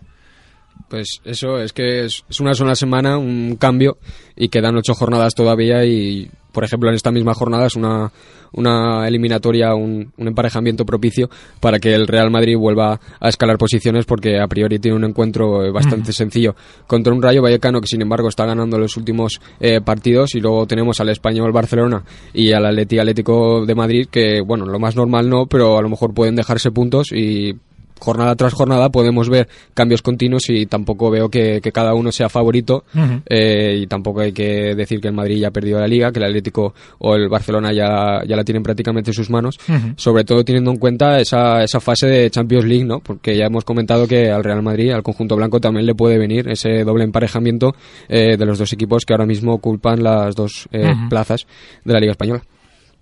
Pues 0.88 1.20
eso, 1.24 1.58
es 1.58 1.72
que 1.72 2.04
es 2.04 2.22
una 2.38 2.54
sola 2.54 2.76
semana, 2.76 3.18
un 3.18 3.56
cambio, 3.56 3.98
y 4.36 4.48
quedan 4.48 4.76
ocho 4.76 4.94
jornadas 4.94 5.34
todavía 5.34 5.84
y 5.84 6.30
por 6.52 6.64
ejemplo, 6.64 6.88
en 6.88 6.94
esta 6.94 7.10
misma 7.10 7.34
jornada 7.34 7.66
es 7.66 7.76
una, 7.76 8.12
una 8.52 9.08
eliminatoria, 9.08 9.74
un, 9.74 10.12
un, 10.16 10.28
emparejamiento 10.28 10.84
propicio 10.84 11.28
para 11.60 11.78
que 11.78 11.94
el 11.94 12.06
Real 12.06 12.30
Madrid 12.30 12.56
vuelva 12.56 13.00
a 13.20 13.28
escalar 13.28 13.58
posiciones 13.58 14.04
porque 14.04 14.38
a 14.38 14.46
priori 14.46 14.78
tiene 14.78 14.96
un 14.96 15.04
encuentro 15.04 15.72
bastante 15.72 16.10
mm. 16.10 16.14
sencillo 16.14 16.54
contra 16.86 17.12
un 17.12 17.22
Rayo 17.22 17.42
Vallecano 17.42 17.80
que 17.80 17.86
sin 17.86 18.02
embargo 18.02 18.28
está 18.28 18.46
ganando 18.46 18.78
los 18.78 18.96
últimos 18.96 19.40
eh, 19.60 19.80
partidos 19.80 20.34
y 20.34 20.40
luego 20.40 20.66
tenemos 20.66 21.00
al 21.00 21.08
Español 21.08 21.52
Barcelona 21.52 22.04
y 22.32 22.52
al 22.52 22.66
Atleti 22.66 22.98
Atlético 22.98 23.64
de 23.66 23.74
Madrid 23.74 24.06
que, 24.10 24.40
bueno, 24.40 24.66
lo 24.66 24.78
más 24.78 24.96
normal 24.96 25.28
no, 25.28 25.46
pero 25.46 25.78
a 25.78 25.82
lo 25.82 25.88
mejor 25.88 26.14
pueden 26.14 26.36
dejarse 26.36 26.70
puntos 26.70 27.12
y 27.12 27.54
jornada 27.98 28.34
tras 28.36 28.52
jornada 28.52 28.90
podemos 28.90 29.28
ver 29.28 29.48
cambios 29.74 30.02
continuos 30.02 30.48
y 30.48 30.66
tampoco 30.66 31.10
veo 31.10 31.28
que, 31.28 31.60
que 31.60 31.72
cada 31.72 31.94
uno 31.94 32.10
sea 32.12 32.28
favorito 32.28 32.84
uh 32.94 32.98
-huh. 32.98 33.22
eh, 33.26 33.80
y 33.82 33.86
tampoco 33.86 34.20
hay 34.20 34.32
que 34.32 34.74
decir 34.74 35.00
que 35.00 35.08
el 35.08 35.14
Madrid 35.14 35.40
ya 35.40 35.48
ha 35.48 35.50
perdido 35.50 35.78
la 35.78 35.86
liga, 35.86 36.10
que 36.12 36.18
el 36.18 36.26
Atlético 36.26 36.74
o 36.98 37.14
el 37.14 37.28
Barcelona 37.28 37.72
ya, 37.72 38.22
ya 38.26 38.36
la 38.36 38.44
tienen 38.44 38.62
prácticamente 38.62 39.10
en 39.10 39.14
sus 39.14 39.30
manos, 39.30 39.58
uh 39.68 39.72
-huh. 39.72 39.94
sobre 39.96 40.24
todo 40.24 40.44
teniendo 40.44 40.70
en 40.70 40.78
cuenta 40.78 41.18
esa, 41.18 41.62
esa 41.62 41.80
fase 41.80 42.06
de 42.06 42.30
Champions 42.30 42.64
League, 42.64 42.84
¿no? 42.84 43.00
porque 43.00 43.36
ya 43.36 43.46
hemos 43.46 43.64
comentado 43.64 44.06
que 44.06 44.30
al 44.30 44.44
Real 44.44 44.62
Madrid, 44.62 44.92
al 44.92 45.02
conjunto 45.02 45.36
blanco 45.36 45.60
también 45.60 45.86
le 45.86 45.94
puede 45.94 46.18
venir 46.18 46.48
ese 46.48 46.84
doble 46.84 47.04
emparejamiento 47.04 47.74
eh, 48.08 48.36
de 48.36 48.46
los 48.46 48.58
dos 48.58 48.72
equipos 48.72 49.04
que 49.04 49.14
ahora 49.14 49.26
mismo 49.26 49.54
ocupan 49.54 50.02
las 50.02 50.34
dos 50.34 50.68
eh, 50.72 50.86
uh 50.86 50.88
-huh. 50.88 51.08
plazas 51.08 51.46
de 51.84 51.92
la 51.92 52.00
Liga 52.00 52.12
Española. 52.12 52.42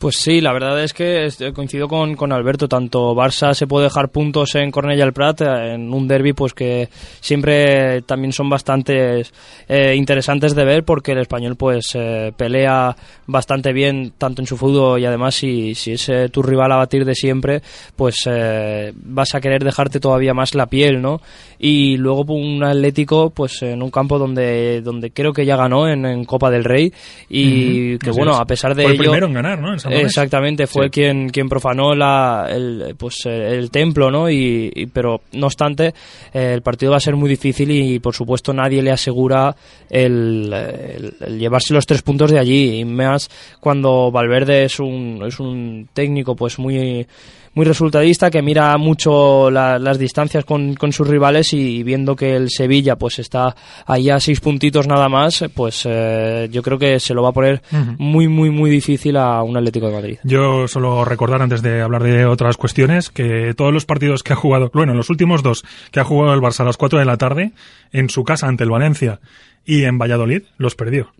Pues 0.00 0.16
sí, 0.16 0.40
la 0.40 0.54
verdad 0.54 0.82
es 0.82 0.94
que 0.94 1.28
coincido 1.52 1.86
con, 1.86 2.16
con 2.16 2.32
Alberto. 2.32 2.66
Tanto 2.66 3.14
Barça 3.14 3.52
se 3.52 3.66
puede 3.66 3.84
dejar 3.84 4.08
puntos 4.08 4.54
en 4.54 4.72
Cornellà 4.72 5.04
el 5.04 5.12
Prat, 5.12 5.42
eh, 5.42 5.74
en 5.74 5.92
un 5.92 6.08
derby 6.08 6.32
pues 6.32 6.54
que 6.54 6.88
siempre 7.20 8.00
también 8.06 8.32
son 8.32 8.48
bastante 8.48 9.26
eh, 9.68 9.94
interesantes 9.94 10.54
de 10.54 10.64
ver 10.64 10.84
porque 10.84 11.12
el 11.12 11.18
español 11.18 11.56
pues 11.56 11.90
eh, 11.92 12.32
pelea 12.34 12.96
bastante 13.26 13.74
bien 13.74 14.14
tanto 14.16 14.40
en 14.40 14.46
su 14.46 14.56
fútbol 14.56 14.98
y 14.98 15.04
además 15.04 15.34
si, 15.34 15.74
si 15.74 15.92
es 15.92 16.08
eh, 16.08 16.30
tu 16.30 16.42
rival 16.42 16.72
a 16.72 16.76
batir 16.76 17.04
de 17.04 17.14
siempre 17.14 17.60
pues 17.94 18.26
eh, 18.26 18.94
vas 18.94 19.34
a 19.34 19.40
querer 19.42 19.62
dejarte 19.62 20.00
todavía 20.00 20.32
más 20.32 20.54
la 20.54 20.64
piel, 20.64 21.02
¿no? 21.02 21.20
Y 21.58 21.98
luego 21.98 22.22
un 22.32 22.64
Atlético 22.64 23.28
pues 23.28 23.60
en 23.60 23.82
un 23.82 23.90
campo 23.90 24.18
donde, 24.18 24.80
donde 24.80 25.10
creo 25.10 25.34
que 25.34 25.44
ya 25.44 25.56
ganó 25.56 25.86
en, 25.86 26.06
en 26.06 26.24
Copa 26.24 26.50
del 26.50 26.64
Rey 26.64 26.90
y 27.28 27.42
uh 27.42 27.96
-huh. 27.96 27.98
que 27.98 28.10
bueno, 28.12 28.36
a 28.36 28.46
pesar 28.46 28.74
de 28.74 28.84
fue 28.84 28.92
ello... 28.92 29.02
el 29.02 29.08
primero 29.10 29.26
en 29.26 29.34
ganar, 29.34 29.60
¿no? 29.60 29.74
En 29.74 29.89
Exactamente, 29.92 30.66
fue 30.66 30.86
sí. 30.86 30.90
quien, 30.90 31.28
quien 31.30 31.48
profanó 31.48 31.94
la, 31.94 32.48
el, 32.50 32.94
pues, 32.98 33.26
el 33.26 33.70
templo, 33.70 34.10
¿no? 34.10 34.30
Y, 34.30 34.70
y 34.74 34.86
pero 34.86 35.22
no 35.32 35.46
obstante, 35.46 35.94
eh, 36.32 36.52
el 36.54 36.62
partido 36.62 36.92
va 36.92 36.98
a 36.98 37.00
ser 37.00 37.16
muy 37.16 37.28
difícil 37.28 37.70
y 37.70 37.98
por 37.98 38.14
supuesto 38.14 38.52
nadie 38.52 38.82
le 38.82 38.90
asegura 38.90 39.54
el, 39.88 40.52
el, 40.52 41.14
el, 41.20 41.38
llevarse 41.38 41.74
los 41.74 41.86
tres 41.86 42.02
puntos 42.02 42.30
de 42.30 42.38
allí. 42.38 42.80
Y 42.80 42.84
más 42.84 43.28
cuando 43.60 44.10
Valverde 44.10 44.64
es 44.64 44.80
un, 44.80 45.22
es 45.26 45.40
un 45.40 45.88
técnico 45.92 46.34
pues 46.34 46.58
muy 46.58 47.06
muy 47.54 47.64
resultadista 47.66 48.30
que 48.30 48.42
mira 48.42 48.76
mucho 48.78 49.50
la, 49.50 49.78
las 49.78 49.98
distancias 49.98 50.44
con, 50.44 50.74
con, 50.74 50.92
sus 50.92 51.08
rivales 51.08 51.52
y 51.52 51.82
viendo 51.82 52.14
que 52.14 52.36
el 52.36 52.50
Sevilla 52.50 52.96
pues 52.96 53.18
está 53.18 53.54
ahí 53.86 54.10
a 54.10 54.20
seis 54.20 54.40
puntitos 54.40 54.86
nada 54.86 55.08
más 55.08 55.44
pues 55.54 55.86
eh, 55.88 56.48
yo 56.50 56.62
creo 56.62 56.78
que 56.78 57.00
se 57.00 57.14
lo 57.14 57.22
va 57.22 57.30
a 57.30 57.32
poner 57.32 57.62
uh 57.72 57.76
-huh. 57.76 57.96
muy 57.98 58.28
muy 58.28 58.50
muy 58.50 58.70
difícil 58.70 59.16
a 59.16 59.42
un 59.42 59.56
Atlético 59.56 59.88
de 59.88 59.92
Madrid 59.92 60.18
yo 60.24 60.68
solo 60.68 61.04
recordar 61.04 61.42
antes 61.42 61.62
de 61.62 61.80
hablar 61.82 62.02
de 62.02 62.24
otras 62.24 62.56
cuestiones 62.56 63.10
que 63.10 63.54
todos 63.56 63.72
los 63.72 63.84
partidos 63.84 64.22
que 64.22 64.32
ha 64.32 64.36
jugado 64.36 64.70
bueno 64.72 64.94
los 64.94 65.10
últimos 65.10 65.42
dos 65.42 65.64
que 65.90 66.00
ha 66.00 66.04
jugado 66.04 66.34
el 66.34 66.40
Barça 66.40 66.60
a 66.60 66.64
las 66.64 66.76
4 66.76 66.98
de 66.98 67.04
la 67.04 67.16
tarde 67.16 67.52
en 67.92 68.08
su 68.10 68.24
casa 68.24 68.46
ante 68.46 68.64
el 68.64 68.70
Valencia 68.70 69.20
y 69.64 69.84
en 69.84 69.98
Valladolid 69.98 70.42
los 70.56 70.74
perdió 70.74 71.12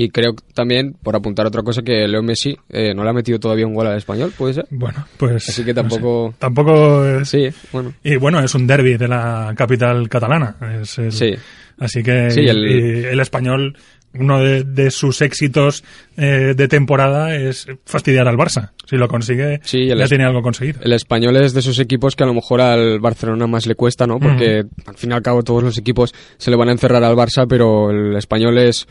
y 0.00 0.10
creo 0.10 0.32
también, 0.54 0.94
por 1.02 1.16
apuntar 1.16 1.44
otra 1.44 1.64
cosa, 1.64 1.82
que 1.82 2.06
Leo 2.06 2.22
Messi 2.22 2.56
eh, 2.68 2.94
no 2.94 3.02
le 3.02 3.10
ha 3.10 3.12
metido 3.12 3.40
todavía 3.40 3.66
un 3.66 3.74
gol 3.74 3.88
al 3.88 3.96
español, 3.96 4.32
¿puede 4.38 4.54
ser? 4.54 4.66
Bueno, 4.70 5.04
pues... 5.16 5.48
Así 5.48 5.64
que 5.64 5.74
tampoco... 5.74 6.26
No 6.26 6.30
sé. 6.30 6.38
Tampoco... 6.38 7.04
Es... 7.04 7.28
Sí, 7.28 7.48
bueno. 7.72 7.92
Y 8.04 8.14
bueno, 8.14 8.38
es 8.38 8.54
un 8.54 8.64
derby 8.68 8.96
de 8.96 9.08
la 9.08 9.52
capital 9.56 10.08
catalana. 10.08 10.54
Es 10.80 10.98
el... 10.98 11.10
Sí. 11.10 11.34
Así 11.80 12.04
que 12.04 12.30
sí, 12.30 12.42
el... 12.42 12.64
Y 12.64 13.04
el 13.06 13.18
español 13.18 13.76
uno 14.14 14.40
de, 14.40 14.62
de 14.62 14.90
sus 14.92 15.20
éxitos 15.20 15.82
eh, 16.16 16.54
de 16.56 16.68
temporada 16.68 17.34
es 17.34 17.66
fastidiar 17.84 18.28
al 18.28 18.36
Barça. 18.36 18.70
Si 18.86 18.96
lo 18.96 19.08
consigue, 19.08 19.60
sí, 19.64 19.86
ya 19.86 20.06
tiene 20.06 20.24
algo 20.24 20.42
conseguido. 20.42 20.80
El 20.82 20.92
español 20.92 21.36
es 21.36 21.52
de 21.52 21.60
esos 21.60 21.78
equipos 21.78 22.16
que 22.16 22.22
a 22.22 22.26
lo 22.26 22.34
mejor 22.34 22.60
al 22.60 23.00
Barcelona 23.00 23.46
más 23.46 23.66
le 23.66 23.74
cuesta, 23.74 24.06
¿no? 24.06 24.18
Porque 24.18 24.64
al 24.86 24.96
fin 24.96 25.10
y 25.10 25.14
al 25.14 25.22
cabo 25.22 25.42
todos 25.42 25.62
los 25.62 25.76
equipos 25.76 26.14
se 26.38 26.50
le 26.50 26.56
van 26.56 26.68
a 26.68 26.72
encerrar 26.72 27.02
al 27.04 27.16
Barça, 27.16 27.46
pero 27.48 27.90
el 27.90 28.16
español 28.16 28.58
es 28.58 28.86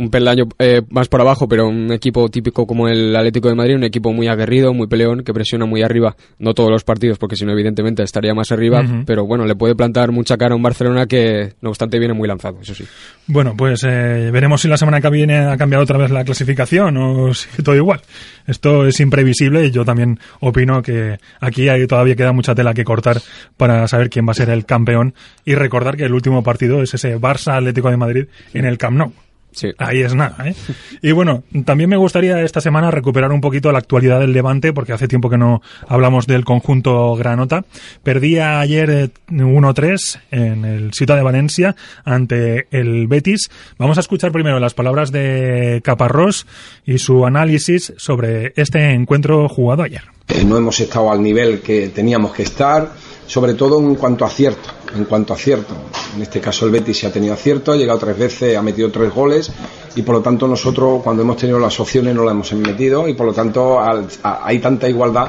un 0.00 0.10
peldaño 0.10 0.48
eh, 0.58 0.82
más 0.88 1.08
por 1.08 1.20
abajo, 1.20 1.46
pero 1.46 1.68
un 1.68 1.92
equipo 1.92 2.28
típico 2.30 2.66
como 2.66 2.88
el 2.88 3.14
Atlético 3.14 3.48
de 3.48 3.54
Madrid, 3.54 3.76
un 3.76 3.84
equipo 3.84 4.12
muy 4.12 4.28
aguerrido, 4.28 4.72
muy 4.72 4.86
peleón, 4.86 5.22
que 5.22 5.34
presiona 5.34 5.66
muy 5.66 5.82
arriba, 5.82 6.16
no 6.38 6.54
todos 6.54 6.70
los 6.70 6.84
partidos, 6.84 7.18
porque 7.18 7.36
si 7.36 7.44
no, 7.44 7.52
evidentemente 7.52 8.02
estaría 8.02 8.34
más 8.34 8.50
arriba, 8.50 8.80
uh 8.80 8.84
-huh. 8.84 9.04
pero 9.04 9.26
bueno, 9.26 9.44
le 9.44 9.54
puede 9.54 9.74
plantar 9.74 10.10
mucha 10.10 10.38
cara 10.38 10.54
a 10.54 10.56
un 10.56 10.62
Barcelona 10.62 11.06
que, 11.06 11.52
no 11.60 11.68
obstante, 11.68 11.98
viene 11.98 12.14
muy 12.14 12.26
lanzado, 12.26 12.58
eso 12.62 12.74
sí. 12.74 12.84
Bueno, 13.26 13.54
pues 13.56 13.84
eh, 13.84 14.30
veremos 14.32 14.62
si 14.62 14.68
la 14.68 14.78
semana 14.78 15.02
que 15.02 15.10
viene 15.10 15.36
ha 15.36 15.56
cambiado 15.58 15.84
otra 15.84 15.98
vez 15.98 16.10
la 16.10 16.24
clasificación 16.24 16.96
o 16.96 17.34
si 17.34 17.62
todo 17.62 17.76
igual. 17.76 18.00
Esto 18.46 18.86
es 18.86 18.98
imprevisible 19.00 19.66
y 19.66 19.70
yo 19.70 19.84
también 19.84 20.18
opino 20.40 20.82
que 20.82 21.18
aquí 21.40 21.68
hay, 21.68 21.86
todavía 21.86 22.16
queda 22.16 22.32
mucha 22.32 22.54
tela 22.54 22.72
que 22.72 22.84
cortar 22.84 23.20
para 23.56 23.86
saber 23.86 24.08
quién 24.08 24.26
va 24.26 24.32
a 24.32 24.34
ser 24.34 24.48
el 24.48 24.64
campeón 24.64 25.14
y 25.44 25.54
recordar 25.54 25.96
que 25.96 26.04
el 26.04 26.14
último 26.14 26.42
partido 26.42 26.82
es 26.82 26.94
ese 26.94 27.18
Barça 27.18 27.58
Atlético 27.58 27.90
de 27.90 27.96
Madrid 27.98 28.24
en 28.54 28.64
el 28.64 28.78
Camp 28.78 28.96
Nou. 28.96 29.12
Sí. 29.52 29.72
Ahí 29.78 30.00
es 30.00 30.14
nada, 30.14 30.48
¿eh? 30.48 30.54
Y 31.02 31.12
bueno, 31.12 31.42
también 31.64 31.90
me 31.90 31.96
gustaría 31.96 32.40
esta 32.42 32.60
semana 32.60 32.90
recuperar 32.90 33.32
un 33.32 33.40
poquito 33.40 33.72
la 33.72 33.78
actualidad 33.78 34.20
del 34.20 34.32
Levante, 34.32 34.72
porque 34.72 34.92
hace 34.92 35.08
tiempo 35.08 35.28
que 35.28 35.38
no 35.38 35.62
hablamos 35.88 36.26
del 36.26 36.44
conjunto 36.44 37.14
Granota. 37.16 37.64
Perdía 38.02 38.60
ayer 38.60 39.10
1-3 39.28 40.20
en 40.30 40.64
el 40.64 40.92
Ciudad 40.92 41.16
de 41.16 41.22
Valencia 41.22 41.76
ante 42.04 42.66
el 42.70 43.08
Betis. 43.08 43.50
Vamos 43.78 43.98
a 43.98 44.00
escuchar 44.00 44.32
primero 44.32 44.60
las 44.60 44.74
palabras 44.74 45.10
de 45.10 45.80
Caparrós 45.84 46.46
y 46.86 46.98
su 46.98 47.26
análisis 47.26 47.92
sobre 47.96 48.52
este 48.56 48.92
encuentro 48.92 49.48
jugado 49.48 49.82
ayer. 49.82 50.02
Eh, 50.28 50.44
no 50.44 50.56
hemos 50.56 50.78
estado 50.80 51.10
al 51.10 51.22
nivel 51.22 51.60
que 51.60 51.88
teníamos 51.88 52.32
que 52.32 52.44
estar, 52.44 52.92
sobre 53.30 53.54
todo 53.54 53.78
en 53.78 53.94
cuanto 53.94 54.24
a 54.24 54.26
acierto 54.26 54.70
en 54.96 55.04
cuanto 55.04 55.32
a 55.32 55.36
acierto. 55.36 55.72
En 56.16 56.22
este 56.22 56.40
caso 56.40 56.66
el 56.66 56.72
Betis 56.72 56.98
se 56.98 57.06
ha 57.06 57.12
tenido 57.12 57.34
acierto, 57.34 57.70
ha 57.70 57.76
llegado 57.76 58.00
tres 58.00 58.18
veces, 58.18 58.56
ha 58.56 58.62
metido 58.62 58.90
tres 58.90 59.14
goles 59.14 59.52
y 59.94 60.02
por 60.02 60.16
lo 60.16 60.20
tanto 60.20 60.48
nosotros 60.48 61.00
cuando 61.02 61.22
hemos 61.22 61.36
tenido 61.36 61.60
las 61.60 61.78
opciones 61.78 62.12
no 62.12 62.24
las 62.24 62.32
hemos 62.32 62.52
metido 62.54 63.06
y 63.06 63.14
por 63.14 63.26
lo 63.26 63.32
tanto 63.32 63.78
hay 63.80 64.58
tanta 64.58 64.88
igualdad, 64.88 65.28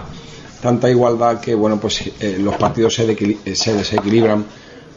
tanta 0.61 0.89
igualdad 0.89 1.39
que 1.39 1.53
bueno 1.53 1.79
pues 1.79 2.01
eh, 2.19 2.37
los 2.39 2.55
partidos 2.55 2.95
se, 2.95 3.55
se, 3.55 3.73
desequilibran 3.73 4.45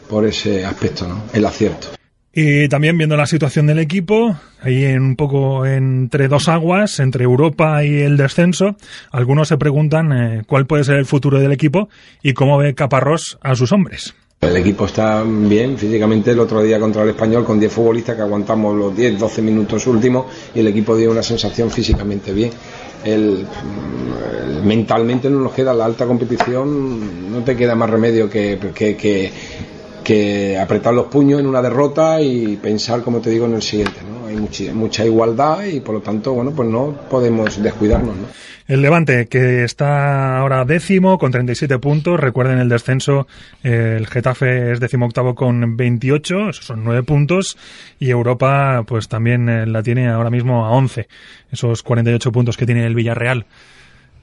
por 0.09 0.25
ese 0.25 0.65
aspecto, 0.65 1.07
¿no? 1.07 1.23
el 1.31 1.45
acierto. 1.45 1.89
Y 2.37 2.67
también 2.67 2.97
viendo 2.97 3.15
la 3.15 3.27
situación 3.27 3.65
del 3.65 3.79
equipo, 3.79 4.35
ahí 4.59 4.83
en 4.83 5.01
un 5.01 5.15
poco 5.15 5.65
entre 5.65 6.27
dos 6.27 6.49
aguas, 6.49 6.99
entre 6.99 7.23
Europa 7.23 7.81
y 7.85 8.01
el 8.01 8.17
descenso, 8.17 8.75
algunos 9.09 9.47
se 9.47 9.57
preguntan 9.57 10.11
eh, 10.11 10.41
cuál 10.45 10.65
puede 10.65 10.83
ser 10.83 10.97
el 10.97 11.05
futuro 11.05 11.39
del 11.39 11.53
equipo 11.53 11.87
y 12.21 12.33
cómo 12.33 12.57
ve 12.57 12.75
Caparrós 12.75 13.37
a 13.41 13.55
sus 13.55 13.71
hombres. 13.71 14.15
El 14.41 14.57
equipo 14.57 14.85
está 14.85 15.23
bien 15.23 15.77
físicamente 15.77 16.31
el 16.31 16.39
otro 16.41 16.61
día 16.61 16.77
contra 16.77 17.03
el 17.03 17.09
español 17.11 17.45
con 17.45 17.57
10 17.57 17.71
futbolistas 17.71 18.17
que 18.17 18.23
aguantamos 18.23 18.75
los 18.75 18.93
10, 18.93 19.17
12 19.17 19.41
minutos 19.41 19.87
últimos 19.87 20.25
y 20.53 20.59
el 20.59 20.67
equipo 20.67 20.97
dio 20.97 21.11
una 21.11 21.23
sensación 21.23 21.71
físicamente 21.71 22.33
bien. 22.33 22.51
El, 23.05 23.47
mentalmente 24.61 25.29
no 25.29 25.39
nos 25.39 25.53
queda 25.53 25.73
la 25.73 25.85
alta 25.85 26.05
competición, 26.05 27.31
no 27.31 27.43
te 27.45 27.55
queda 27.55 27.75
más 27.75 27.89
remedio 27.89 28.29
que, 28.29 28.59
que, 28.73 28.97
que 28.97 29.31
que 30.05 30.57
apretar 30.57 30.93
los 30.93 31.07
puños 31.07 31.41
en 31.41 31.47
una 31.47 31.61
derrota 31.61 32.21
y 32.21 32.55
pensar, 32.55 33.01
como 33.01 33.19
te 33.19 33.31
digo, 33.31 33.45
en 33.45 33.55
el 33.55 33.61
siguiente. 33.61 33.99
¿no? 34.07 34.27
Hay 34.27 34.37
mucha, 34.37 34.73
mucha 34.73 35.05
igualdad 35.05 35.65
y 35.65 35.81
por 35.81 35.95
lo 35.95 36.01
tanto, 36.01 36.33
bueno, 36.33 36.51
pues 36.51 36.69
no 36.69 36.95
podemos 37.09 37.61
descuidarnos. 37.61 38.15
¿no? 38.15 38.27
El 38.67 38.81
Levante, 38.81 39.27
que 39.27 39.63
está 39.63 40.39
ahora 40.39 40.65
décimo 40.65 41.19
con 41.19 41.31
37 41.31 41.77
puntos. 41.77 42.19
Recuerden 42.19 42.57
el 42.57 42.69
descenso, 42.69 43.27
el 43.61 44.07
Getafe 44.07 44.71
es 44.71 44.79
décimo 44.79 45.05
octavo 45.05 45.35
con 45.35 45.77
28, 45.77 46.49
esos 46.49 46.65
son 46.65 46.83
9 46.83 47.03
puntos. 47.03 47.57
Y 47.99 48.09
Europa, 48.09 48.83
pues 48.87 49.07
también 49.07 49.49
eh, 49.49 49.67
la 49.67 49.83
tiene 49.83 50.07
ahora 50.07 50.29
mismo 50.29 50.65
a 50.65 50.71
11, 50.71 51.07
esos 51.51 51.83
48 51.83 52.31
puntos 52.31 52.57
que 52.57 52.65
tiene 52.65 52.85
el 52.85 52.95
Villarreal. 52.95 53.45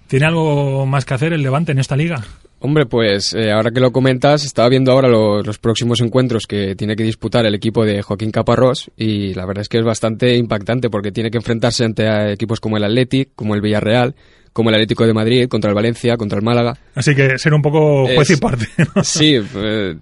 ¿Tiene 0.09 0.27
algo 0.27 0.87
más 0.87 1.05
que 1.05 1.15
hacer 1.15 1.33
el 1.33 1.43
Levante 1.43 1.73
en 1.73 1.79
esta 1.79 1.97
liga? 1.97 2.25
Hombre, 2.65 2.87
pues 2.87 3.35
eh, 3.35 3.51
ahora 3.51 3.73
que 3.73 3.81
lo 3.81 3.91
comentas, 3.91 4.45
estaba 4.45 4.69
viendo 4.69 4.93
ahora 4.93 5.09
los, 5.09 5.59
próximos 5.59 6.01
encuentros 6.01 6.47
que 6.47 6.77
tiene 6.77 6.95
que 6.95 7.03
disputar 7.03 7.45
el 7.45 7.57
equipo 7.57 7.85
de 7.85 8.03
Joaquín 8.03 8.31
Caparrós 8.31 8.89
y 8.97 9.35
la 9.35 9.47
verdad 9.47 9.63
es 9.63 9.69
que 9.69 9.79
es 9.79 9.85
bastante 9.85 10.37
impactante 10.37 10.89
porque 10.89 11.11
tiene 11.11 11.33
que 11.33 11.39
enfrentarse 11.39 11.85
ante 11.85 12.33
equipos 12.33 12.61
como 12.61 12.77
el 12.77 12.85
Athletic, 12.85 13.31
como 13.35 13.57
el 13.57 13.63
Villarreal, 13.63 14.15
como 14.53 14.69
el 14.69 14.77
Atlético 14.77 15.05
de 15.05 15.13
Madrid, 15.13 15.49
contra 15.49 15.71
el 15.71 15.75
Valencia, 15.75 16.17
contra 16.17 16.39
el 16.39 16.45
Málaga. 16.45 16.79
Así 16.95 17.17
que 17.17 17.37
ser 17.37 17.53
un 17.53 17.63
poco 17.63 18.07
juez 18.07 18.31
y 18.31 18.37
parte. 18.37 18.67
Sí, 19.03 19.41
eh, 19.57 19.97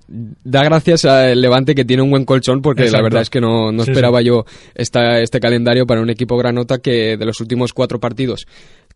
da 0.45 0.63
gracias 0.63 1.07
al 1.07 1.41
Levante 1.41 1.75
que 1.75 1.87
tiene 1.87 2.03
un 2.03 2.11
buen 2.11 2.27
colchón 2.27 2.61
porque 2.61 2.91
la 2.91 3.01
verdad 3.01 3.23
es 3.23 3.31
que 3.31 3.41
no, 3.41 3.71
esperaba 3.83 4.21
yo 4.21 4.45
esta, 4.75 5.21
este 5.21 5.41
calendario 5.41 5.87
para 5.87 6.03
un 6.03 6.11
equipo 6.11 6.37
granota 6.37 6.77
que 6.77 7.17
de 7.17 7.25
los 7.25 7.41
últimos 7.41 7.73
cuatro 7.73 8.01
partidos 8.01 8.47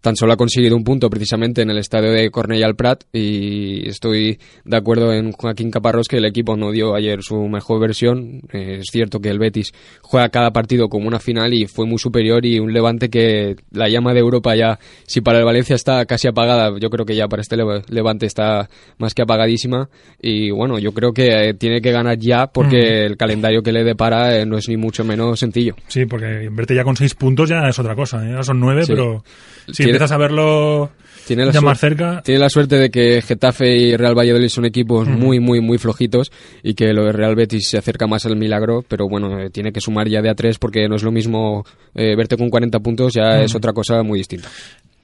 tan 0.05 0.17
solo 0.17 0.35
ha 0.35 0.37
conseguido 0.37 0.77
un 0.77 0.85
punto 0.85 1.09
precisamente 1.09 1.63
en 1.63 1.71
el 1.71 1.79
estadio 1.79 2.13
de 2.13 2.31
Cornellà 2.31 2.67
al 2.67 2.77
Prat 2.77 3.05
y 3.11 3.89
estoy 3.89 4.39
de 4.67 4.77
acuerdo 4.77 5.15
en 5.15 5.33
Joaquín 5.33 5.71
Caparrós 5.71 6.09
que 6.09 6.19
el 6.19 6.27
equipo 6.27 6.59
no 6.59 6.73
dio 6.73 6.95
ayer 6.95 7.23
su 7.23 7.49
mejor 7.49 7.81
versión. 7.81 8.43
Eh, 8.53 8.81
es 8.81 8.89
cierto 8.93 9.19
que 9.21 9.31
el 9.31 9.39
Betis 9.39 9.73
juega 10.03 10.29
cada 10.29 10.53
partido 10.53 10.91
como 10.91 11.09
una 11.09 11.21
final 11.21 11.55
y 11.55 11.67
fue 11.67 11.87
muy 11.87 11.97
superior 11.97 12.45
y 12.45 12.59
un 12.59 12.75
Levante 12.75 13.09
que 13.09 13.57
la 13.71 13.89
llama 13.89 14.13
de 14.13 14.21
Europa 14.21 14.55
ya, 14.55 14.79
si 15.07 15.23
para 15.23 15.39
el 15.39 15.47
Valencia 15.47 15.75
está 15.75 16.05
casi 16.05 16.29
apagada, 16.29 16.79
yo 16.79 16.91
creo 16.91 17.07
que 17.07 17.17
ya 17.17 17.27
para 17.27 17.41
este 17.41 17.57
Levante 17.57 18.27
está 18.27 18.69
más 18.99 19.15
que 19.15 19.23
apagadísima 19.23 19.89
y 20.21 20.51
bueno, 20.51 20.79
yo 20.79 20.93
creo 20.93 21.15
que 21.15 21.49
eh, 21.49 21.55
tiene 21.55 21.81
que 21.81 21.93
ganar 21.93 22.19
ya 22.19 22.49
porque 22.49 23.07
el 23.07 23.17
calendario 23.17 23.63
que 23.63 23.73
le 23.73 23.83
depara 23.85 24.37
eh, 24.37 24.45
no 24.45 24.59
es 24.59 24.69
ni 24.69 24.77
mucho 24.77 25.03
menos 25.03 25.41
sencillo. 25.41 25.77
Sí, 25.89 26.05
porque 26.05 26.51
verte 26.53 26.75
ya 26.75 26.85
con 26.85 26.95
seis 26.95 27.15
puntos 27.15 27.49
ya 27.49 27.67
es 27.67 27.79
otra 27.79 27.95
cosa, 27.95 28.23
ya 28.23 28.43
son 28.43 28.61
nueve, 28.61 28.85
pero 28.87 29.25
si 29.73 29.94
empiezas 29.95 30.13
a 30.13 30.19
verlo 30.19 30.91
tiene 31.27 31.51
ya 31.51 31.61
más 31.61 31.79
cerca. 31.79 32.23
Tiene 32.23 32.41
la 32.41 32.51
suerte 32.51 32.77
de 32.77 32.91
que 32.91 33.23
Getafe 33.23 33.77
y 33.77 33.97
Real 33.97 34.17
Valladolid 34.17 34.49
son 34.49 34.65
equipos 34.65 35.09
muy, 35.09 35.41
muy, 35.41 35.61
muy 35.61 35.79
flojitos 35.79 36.31
y 36.63 36.75
que 36.75 36.93
lo 36.93 37.05
de 37.05 37.13
Real 37.13 37.35
Betis 37.35 37.69
se 37.71 37.79
acerca 37.79 38.07
más 38.07 38.27
al 38.27 38.37
milagro, 38.37 38.85
pero 38.87 39.09
bueno, 39.09 39.41
eh, 39.41 39.51
tiene 39.51 39.73
que 39.73 39.81
sumar 39.81 40.09
ya 40.09 40.21
de 40.21 40.31
a 40.31 40.35
tres 40.35 40.59
porque 40.59 40.89
no 40.89 40.97
es 40.97 41.03
lo 41.03 41.13
mismo 41.13 41.65
eh, 41.95 42.15
verte 42.17 42.37
con 42.37 42.51
40 42.51 42.79
puntos, 42.81 43.15
ya 43.15 43.43
es 43.43 43.55
otra 43.55 43.73
cosa 43.73 44.03
muy 44.03 44.19
distinta. 44.19 44.49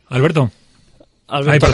Alberto. 0.09 0.51
Alberto 1.31 1.67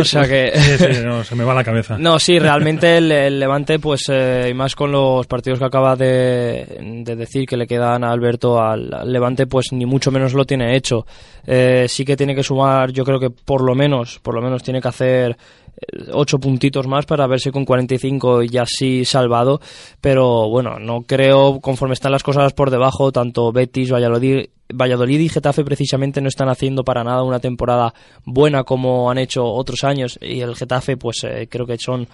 o 0.00 0.04
sea 0.04 0.28
que... 0.28 0.52
se 1.24 1.34
me 1.34 1.44
va 1.44 1.54
la 1.54 1.64
cabeza. 1.64 1.98
No, 1.98 2.18
sí, 2.18 2.38
realmente 2.38 2.98
el, 2.98 3.38
Levante, 3.38 3.78
pues, 3.78 4.04
eh, 4.08 4.48
y 4.50 4.54
más 4.54 4.76
con 4.76 4.92
los 4.92 5.26
partidos 5.26 5.58
que 5.58 5.64
acaba 5.64 5.96
de, 5.96 7.04
decir 7.04 7.46
que 7.46 7.56
le 7.56 7.66
quedan 7.66 8.04
a 8.04 8.12
Alberto 8.12 8.60
al, 8.62 8.90
Levante, 9.06 9.46
pues 9.46 9.72
ni 9.72 9.84
mucho 9.84 10.10
menos 10.10 10.32
lo 10.32 10.44
tiene 10.44 10.76
hecho. 10.76 11.06
Eh, 11.46 11.86
sí 11.88 12.04
que 12.04 12.16
tiene 12.16 12.34
que 12.34 12.42
sumar, 12.42 12.92
yo 12.92 13.04
creo 13.04 13.18
que 13.18 13.30
por 13.30 13.62
lo 13.62 13.74
menos, 13.74 14.20
por 14.20 14.34
lo 14.34 14.40
menos 14.40 14.62
tiene 14.62 14.80
que 14.80 14.88
hacer 14.88 15.32
eh, 15.32 16.10
ocho 16.12 16.38
puntitos 16.38 16.86
más 16.86 17.04
para 17.04 17.26
verse 17.26 17.50
con 17.50 17.64
45 17.64 18.44
y 18.44 18.58
así 18.58 19.04
salvado, 19.04 19.60
pero 20.00 20.48
bueno, 20.48 20.78
no 20.78 21.02
creo, 21.02 21.60
conforme 21.60 21.94
están 21.94 22.12
las 22.12 22.22
cosas 22.22 22.52
por 22.52 22.70
debajo, 22.70 23.10
tanto 23.12 23.52
Betis, 23.52 23.92
Valladolid 23.92 24.46
Valladolid 24.74 25.20
y 25.20 25.28
Getafe 25.28 25.64
precisamente 25.64 26.20
no 26.20 26.28
están 26.28 26.48
haciendo 26.48 26.84
para 26.84 27.04
nada 27.04 27.22
una 27.22 27.40
temporada 27.40 27.94
buena 28.24 28.64
como 28.64 29.10
han 29.10 29.18
hecho 29.18 29.44
otros 29.44 29.84
años. 29.84 30.18
Y 30.20 30.40
el 30.40 30.56
Getafe 30.56 30.96
pues 30.96 31.24
eh, 31.24 31.48
creo 31.50 31.66
que 31.66 31.78
son 31.78 32.06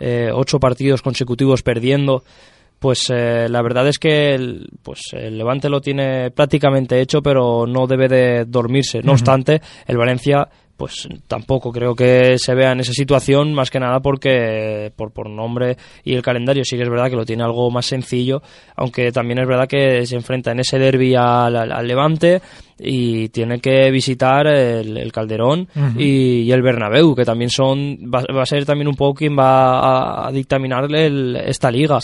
eh, 0.00 0.30
ocho 0.32 0.58
partidos 0.60 1.02
consecutivos 1.02 1.62
perdiendo. 1.62 2.24
Pues 2.78 3.10
eh, 3.10 3.46
la 3.48 3.62
verdad 3.62 3.86
es 3.86 3.98
que 3.98 4.34
el, 4.34 4.68
pues 4.82 5.12
el 5.12 5.38
Levante 5.38 5.68
lo 5.68 5.80
tiene 5.80 6.32
prácticamente 6.32 7.00
hecho 7.00 7.22
pero 7.22 7.64
no 7.64 7.86
debe 7.86 8.08
de 8.08 8.44
dormirse. 8.44 9.02
No 9.02 9.12
obstante 9.12 9.62
el 9.86 9.96
Valencia 9.96 10.48
pues 10.76 11.08
tampoco 11.28 11.70
creo 11.70 11.94
que 11.94 12.38
se 12.38 12.54
vea 12.54 12.72
en 12.72 12.80
esa 12.80 12.92
situación, 12.92 13.54
más 13.54 13.70
que 13.70 13.78
nada 13.80 14.00
porque 14.00 14.92
por, 14.96 15.12
por 15.12 15.30
nombre 15.30 15.76
y 16.04 16.14
el 16.14 16.22
calendario 16.22 16.64
sí 16.64 16.76
que 16.76 16.82
es 16.82 16.90
verdad 16.90 17.10
que 17.10 17.16
lo 17.16 17.24
tiene 17.24 17.44
algo 17.44 17.70
más 17.70 17.86
sencillo, 17.86 18.42
aunque 18.76 19.12
también 19.12 19.38
es 19.40 19.46
verdad 19.46 19.68
que 19.68 20.04
se 20.06 20.16
enfrenta 20.16 20.52
en 20.52 20.60
ese 20.60 20.78
derby 20.78 21.14
al, 21.14 21.86
Levante 21.86 22.40
y 22.78 23.28
tiene 23.28 23.60
que 23.60 23.90
visitar 23.90 24.46
el, 24.46 25.12
Calderón 25.12 25.68
y, 25.96 26.50
el 26.50 26.62
Bernabéu, 26.62 27.14
que 27.14 27.24
también 27.24 27.50
son 27.50 27.98
va, 28.12 28.24
a 28.40 28.46
ser 28.46 28.64
también 28.64 28.88
un 28.88 28.96
poco 28.96 29.14
quien 29.14 29.38
va 29.38 30.26
a, 30.26 30.32
dictaminarle 30.32 31.48
esta 31.48 31.70
liga. 31.70 31.98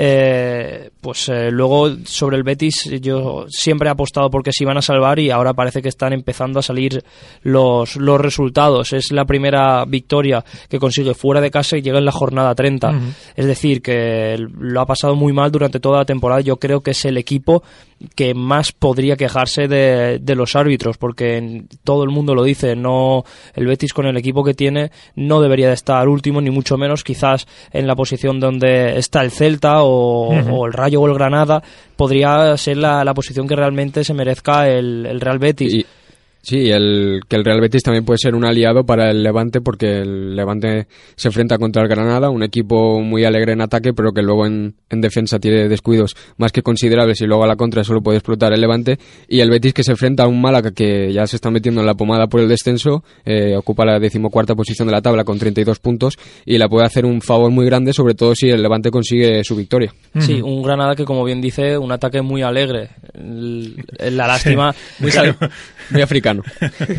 Eh, 0.00 0.90
pues 1.00 1.28
eh, 1.28 1.50
luego 1.50 1.90
sobre 2.04 2.36
el 2.36 2.44
Betis 2.44 2.88
yo 3.00 3.46
siempre 3.48 3.88
he 3.88 3.90
apostado 3.90 4.30
porque 4.30 4.52
se 4.52 4.62
iban 4.62 4.76
a 4.76 4.82
salvar 4.82 5.18
y 5.18 5.32
ahora 5.32 5.54
parece 5.54 5.82
que 5.82 5.88
están 5.88 6.12
empezando 6.12 6.60
a 6.60 6.62
salir 6.62 7.02
los, 7.42 7.96
los 7.96 8.20
resultados. 8.20 8.92
Es 8.92 9.10
la 9.10 9.24
primera 9.24 9.84
victoria 9.86 10.44
que 10.68 10.78
consigue 10.78 11.14
fuera 11.14 11.40
de 11.40 11.50
casa 11.50 11.76
y 11.76 11.82
llega 11.82 11.98
en 11.98 12.04
la 12.04 12.12
jornada 12.12 12.54
30. 12.54 12.92
Es 13.34 13.46
decir, 13.46 13.82
que 13.82 14.36
lo 14.38 14.80
ha 14.80 14.86
pasado 14.86 15.16
muy 15.16 15.32
mal 15.32 15.50
durante 15.50 15.80
toda 15.80 15.98
la 15.98 16.04
temporada. 16.04 16.42
Yo 16.42 16.58
creo 16.58 16.80
que 16.80 16.92
es 16.92 17.04
el 17.04 17.16
equipo 17.16 17.64
que 18.14 18.34
más 18.34 18.72
podría 18.72 19.16
quejarse 19.16 19.68
de, 19.68 20.18
de 20.20 20.34
los 20.34 20.56
árbitros 20.56 20.98
porque 20.98 21.64
todo 21.84 22.04
el 22.04 22.10
mundo 22.10 22.34
lo 22.34 22.44
dice. 22.44 22.76
No, 22.76 23.24
el 23.54 23.66
Betis 23.66 23.92
con 23.92 24.06
el 24.06 24.16
equipo 24.16 24.44
que 24.44 24.54
tiene 24.54 24.90
no 25.14 25.40
debería 25.40 25.68
de 25.68 25.74
estar 25.74 26.08
último 26.08 26.40
ni 26.40 26.50
mucho 26.50 26.76
menos 26.76 27.04
quizás 27.04 27.46
en 27.72 27.86
la 27.86 27.96
posición 27.96 28.40
donde 28.40 28.98
está 28.98 29.22
el 29.22 29.30
Celta 29.30 29.82
o, 29.82 30.66
el 30.66 30.72
Rayo 30.72 31.00
o 31.00 31.06
el 31.06 31.14
Granada, 31.14 31.62
podría 31.96 32.56
ser 32.56 32.76
la, 32.76 33.04
la 33.04 33.14
posición 33.14 33.46
que 33.48 33.56
realmente 33.56 34.04
se 34.04 34.14
merezca 34.14 34.68
el, 34.68 35.06
el 35.06 35.20
Real 35.20 35.38
Betis. 35.38 35.86
Sí, 36.40 36.70
el, 36.70 37.20
que 37.28 37.36
el 37.36 37.44
Real 37.44 37.60
Betis 37.60 37.82
también 37.82 38.04
puede 38.04 38.18
ser 38.18 38.34
un 38.34 38.44
aliado 38.44 38.84
para 38.84 39.10
el 39.10 39.22
Levante 39.22 39.60
porque 39.60 39.98
el 39.98 40.36
Levante 40.36 40.86
se 41.16 41.28
enfrenta 41.28 41.58
contra 41.58 41.82
el 41.82 41.88
Granada, 41.88 42.30
un 42.30 42.42
equipo 42.42 43.00
muy 43.00 43.24
alegre 43.24 43.52
en 43.52 43.60
ataque 43.60 43.92
pero 43.92 44.12
que 44.12 44.22
luego 44.22 44.46
en, 44.46 44.74
defensa 44.88 45.38
tiene 45.38 45.68
descuidos 45.68 46.16
más 46.36 46.52
que 46.52 46.62
considerables 46.62 47.20
y 47.20 47.26
luego 47.26 47.44
a 47.44 47.46
la 47.46 47.56
contra 47.56 47.84
solo 47.84 48.02
puede 48.02 48.18
explotar 48.18 48.52
el 48.52 48.60
Levante 48.60 48.98
y 49.28 49.40
el 49.40 49.50
Betis 49.50 49.74
que 49.74 49.82
se 49.82 49.90
enfrenta 49.90 50.24
a 50.24 50.28
un 50.28 50.40
Málaga 50.40 50.70
que 50.70 51.12
ya 51.12 51.26
se 51.26 51.36
está 51.36 51.50
metiendo 51.50 51.80
en 51.80 51.86
la 51.86 51.94
pomada 51.94 52.28
por 52.28 52.40
el 52.40 52.48
descenso, 52.48 53.02
eh, 53.24 53.56
ocupa 53.56 53.84
la 53.84 53.98
decimocuarta 53.98 54.54
posición 54.54 54.86
de 54.88 54.92
la 54.92 55.02
tabla 55.02 55.24
con 55.24 55.38
32 55.38 55.80
puntos 55.80 56.14
y 56.46 56.56
la 56.56 56.68
puede 56.68 56.86
hacer 56.86 57.04
un 57.04 57.20
favor 57.20 57.50
muy 57.50 57.66
grande 57.66 57.92
sobre 57.92 58.14
todo 58.14 58.34
si 58.34 58.48
el 58.48 58.62
Levante 58.62 58.90
consigue 58.90 59.42
su 59.42 59.56
victoria. 59.56 59.92
Sí, 60.20 60.40
un 60.40 60.62
Granada 60.62 60.94
que 60.94 61.04
como 61.04 61.24
bien 61.24 61.40
dice, 61.40 61.76
un 61.76 61.92
ataque 61.92 62.22
muy 62.22 62.42
alegre. 62.42 62.90
La 63.14 64.26
lástima... 64.26 64.74
muy, 64.98 65.10
muy 65.90 66.02
africano. 66.02 66.27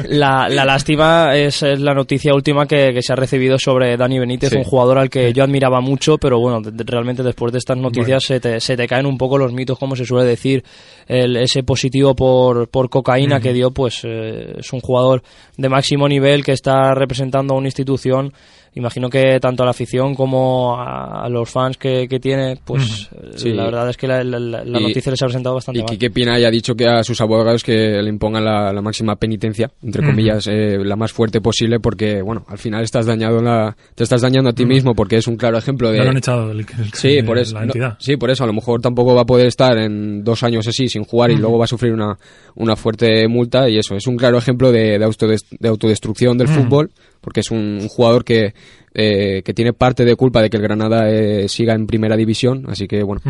La, 0.09 0.47
lástima 0.49 1.35
es, 1.35 1.61
la 1.61 1.93
noticia 1.93 2.33
última 2.33 2.65
que, 2.65 2.99
se 3.01 3.13
ha 3.13 3.15
recibido 3.15 3.57
sobre 3.57 3.97
Dani 3.97 4.19
Benítez, 4.19 4.53
un 4.53 4.63
jugador 4.63 4.97
al 4.97 5.09
que 5.09 5.33
yo 5.33 5.43
admiraba 5.43 5.81
mucho, 5.81 6.17
pero 6.17 6.39
bueno, 6.39 6.61
realmente 6.85 7.23
después 7.23 7.51
de 7.51 7.59
estas 7.59 7.77
noticias 7.77 8.23
se, 8.23 8.39
te, 8.39 8.87
caen 8.87 9.05
un 9.05 9.17
poco 9.17 9.37
los 9.37 9.53
mitos, 9.53 9.77
como 9.77 9.95
se 9.95 10.05
suele 10.05 10.27
decir. 10.27 10.63
ese 11.07 11.63
positivo 11.63 12.15
por, 12.15 12.89
cocaína 12.89 13.39
que 13.39 13.53
dio, 13.53 13.71
pues 13.71 14.01
eh, 14.03 14.55
es 14.57 14.73
un 14.73 14.81
jugador 14.81 15.21
de 15.57 15.69
máximo 15.69 16.07
nivel 16.07 16.43
que 16.43 16.53
está 16.53 16.93
representando 16.93 17.53
a 17.53 17.57
una 17.57 17.67
institución 17.67 18.33
imagino 18.79 19.09
que 19.09 19.39
tanto 19.39 19.63
a 19.63 19.65
la 19.65 19.71
afición 19.71 20.15
como 20.15 20.77
a, 20.79 21.27
los 21.29 21.49
fans 21.49 21.77
que, 21.77 22.07
tiene, 22.21 22.57
pues 22.63 23.09
la 23.43 23.65
verdad 23.65 23.89
es 23.89 23.97
que 23.97 24.07
la, 24.07 24.23
noticia 24.23 25.11
les 25.11 25.21
ha 25.21 25.25
presentado 25.25 25.55
bastante 25.55 25.79
y 25.79 25.83
mal. 25.83 25.93
Y 25.93 25.97
Quique 25.97 26.09
Pina 26.09 26.39
ya 26.39 26.47
ha 26.47 26.51
dicho 26.51 26.75
que 26.75 26.87
a 26.87 27.03
sus 27.03 27.19
abogados 27.21 27.63
que 27.63 28.01
le 28.01 28.09
impongan 28.09 28.43
la, 28.43 28.81
máxima 28.81 29.15
penitencia, 29.15 29.69
entre 29.83 30.05
comillas, 30.05 30.47
eh, 30.47 30.77
la 30.83 30.95
más 30.95 31.11
fuerte 31.11 31.41
posible, 31.41 31.79
porque, 31.79 32.21
bueno, 32.21 32.45
al 32.47 32.57
final 32.57 32.83
estás 32.83 33.05
dañado 33.05 33.41
la, 33.41 33.75
te 33.95 34.03
estás 34.03 34.21
dañando 34.21 34.49
a 34.49 34.53
ti 34.53 34.65
mismo, 34.65 34.95
porque 34.95 35.17
es 35.17 35.27
un 35.27 35.35
claro 35.35 35.57
ejemplo 35.57 35.91
de... 35.91 35.99
han 36.01 36.17
echado 36.17 36.51
sí, 36.93 37.21
por 37.23 37.37
eso, 37.37 37.57
sí, 37.99 38.17
por 38.17 38.31
eso, 38.31 38.43
a 38.43 38.47
lo 38.47 38.53
mejor 38.53 38.81
tampoco 38.81 39.13
va 39.13 39.21
a 39.21 39.25
poder 39.25 39.47
estar 39.47 39.77
en 39.77 40.23
dos 40.23 40.43
años 40.43 40.67
así 40.67 40.87
sin 40.87 41.03
jugar 41.03 41.31
y 41.31 41.35
luego 41.35 41.57
va 41.57 41.65
a 41.65 41.67
sufrir 41.67 41.93
una, 41.93 42.17
una 42.55 42.75
fuerte 42.75 43.27
multa 43.27 43.69
y 43.69 43.77
eso, 43.77 43.95
es 43.95 44.07
un 44.07 44.17
claro 44.17 44.37
ejemplo 44.37 44.71
de, 44.71 44.97
de, 44.97 45.67
autodestrucción 45.67 46.37
del 46.37 46.47
fútbol 46.47 46.91
porque 47.21 47.41
es 47.41 47.51
un, 47.51 47.87
jugador 47.87 48.23
que, 48.23 48.53
eh, 48.93 49.41
que 49.43 49.53
tiene 49.53 49.73
parte 49.73 50.05
de 50.05 50.15
culpa 50.15 50.41
de 50.41 50.49
que 50.49 50.57
el 50.57 50.63
Granada 50.63 51.09
eh, 51.09 51.47
siga 51.47 51.73
en 51.73 51.87
primera 51.87 52.15
división, 52.15 52.65
así 52.69 52.87
que 52.87 53.03
bueno, 53.03 53.21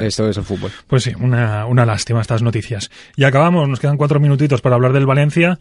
esto 0.00 0.28
es 0.28 0.36
el 0.36 0.44
fútbol. 0.44 0.70
Pues 0.86 1.04
sí, 1.04 1.12
una, 1.20 1.66
una 1.66 1.84
lástima 1.84 2.20
estas 2.20 2.42
noticias. 2.42 2.90
Y 3.16 3.24
acabamos, 3.24 3.68
nos 3.68 3.80
quedan 3.80 3.96
cuatro 3.96 4.20
minutitos 4.20 4.60
para 4.60 4.76
hablar 4.76 4.92
del 4.92 5.06
Valencia. 5.06 5.58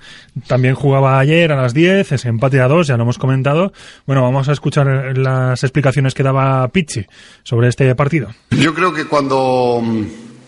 También 0.48 0.76
jugaba 0.76 1.20
ayer 1.20 1.52
a 1.52 1.62
las 1.62 1.74
10, 1.74 2.12
ese 2.12 2.30
empate 2.30 2.62
a 2.62 2.68
dos, 2.68 2.88
ya 2.88 2.98
lo 2.98 3.04
hemos 3.04 3.18
comentado. 3.18 3.74
Bueno, 4.06 4.22
vamos 4.22 4.50
a 4.50 4.54
escuchar 4.54 5.18
las 5.18 5.64
explicaciones 5.64 6.14
que 6.14 6.24
daba 6.24 6.68
Pizzi 6.70 7.06
sobre 7.44 7.70
este 7.70 7.94
partido. 7.96 8.30
Yo 8.52 8.74
creo 8.74 8.94
que 8.94 9.06
cuando 9.06 9.82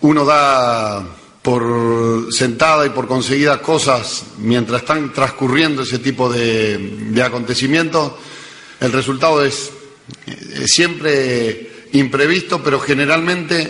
uno 0.02 0.26
da 0.26 1.19
por 1.42 2.28
sentada 2.32 2.86
y 2.86 2.90
por 2.90 3.08
conseguidas 3.08 3.60
cosas 3.60 4.26
mientras 4.40 4.82
están 4.82 5.14
transcurriendo 5.14 5.84
ese 5.84 6.00
tipo 6.00 6.32
de, 6.32 7.22
acontecimientos, 7.24 8.14
el 8.80 8.92
resultado 8.92 9.44
es 9.44 9.72
eh, 10.26 10.66
siempre 10.66 11.72
imprevisto, 11.94 12.62
pero 12.62 12.80
generalmente 12.80 13.62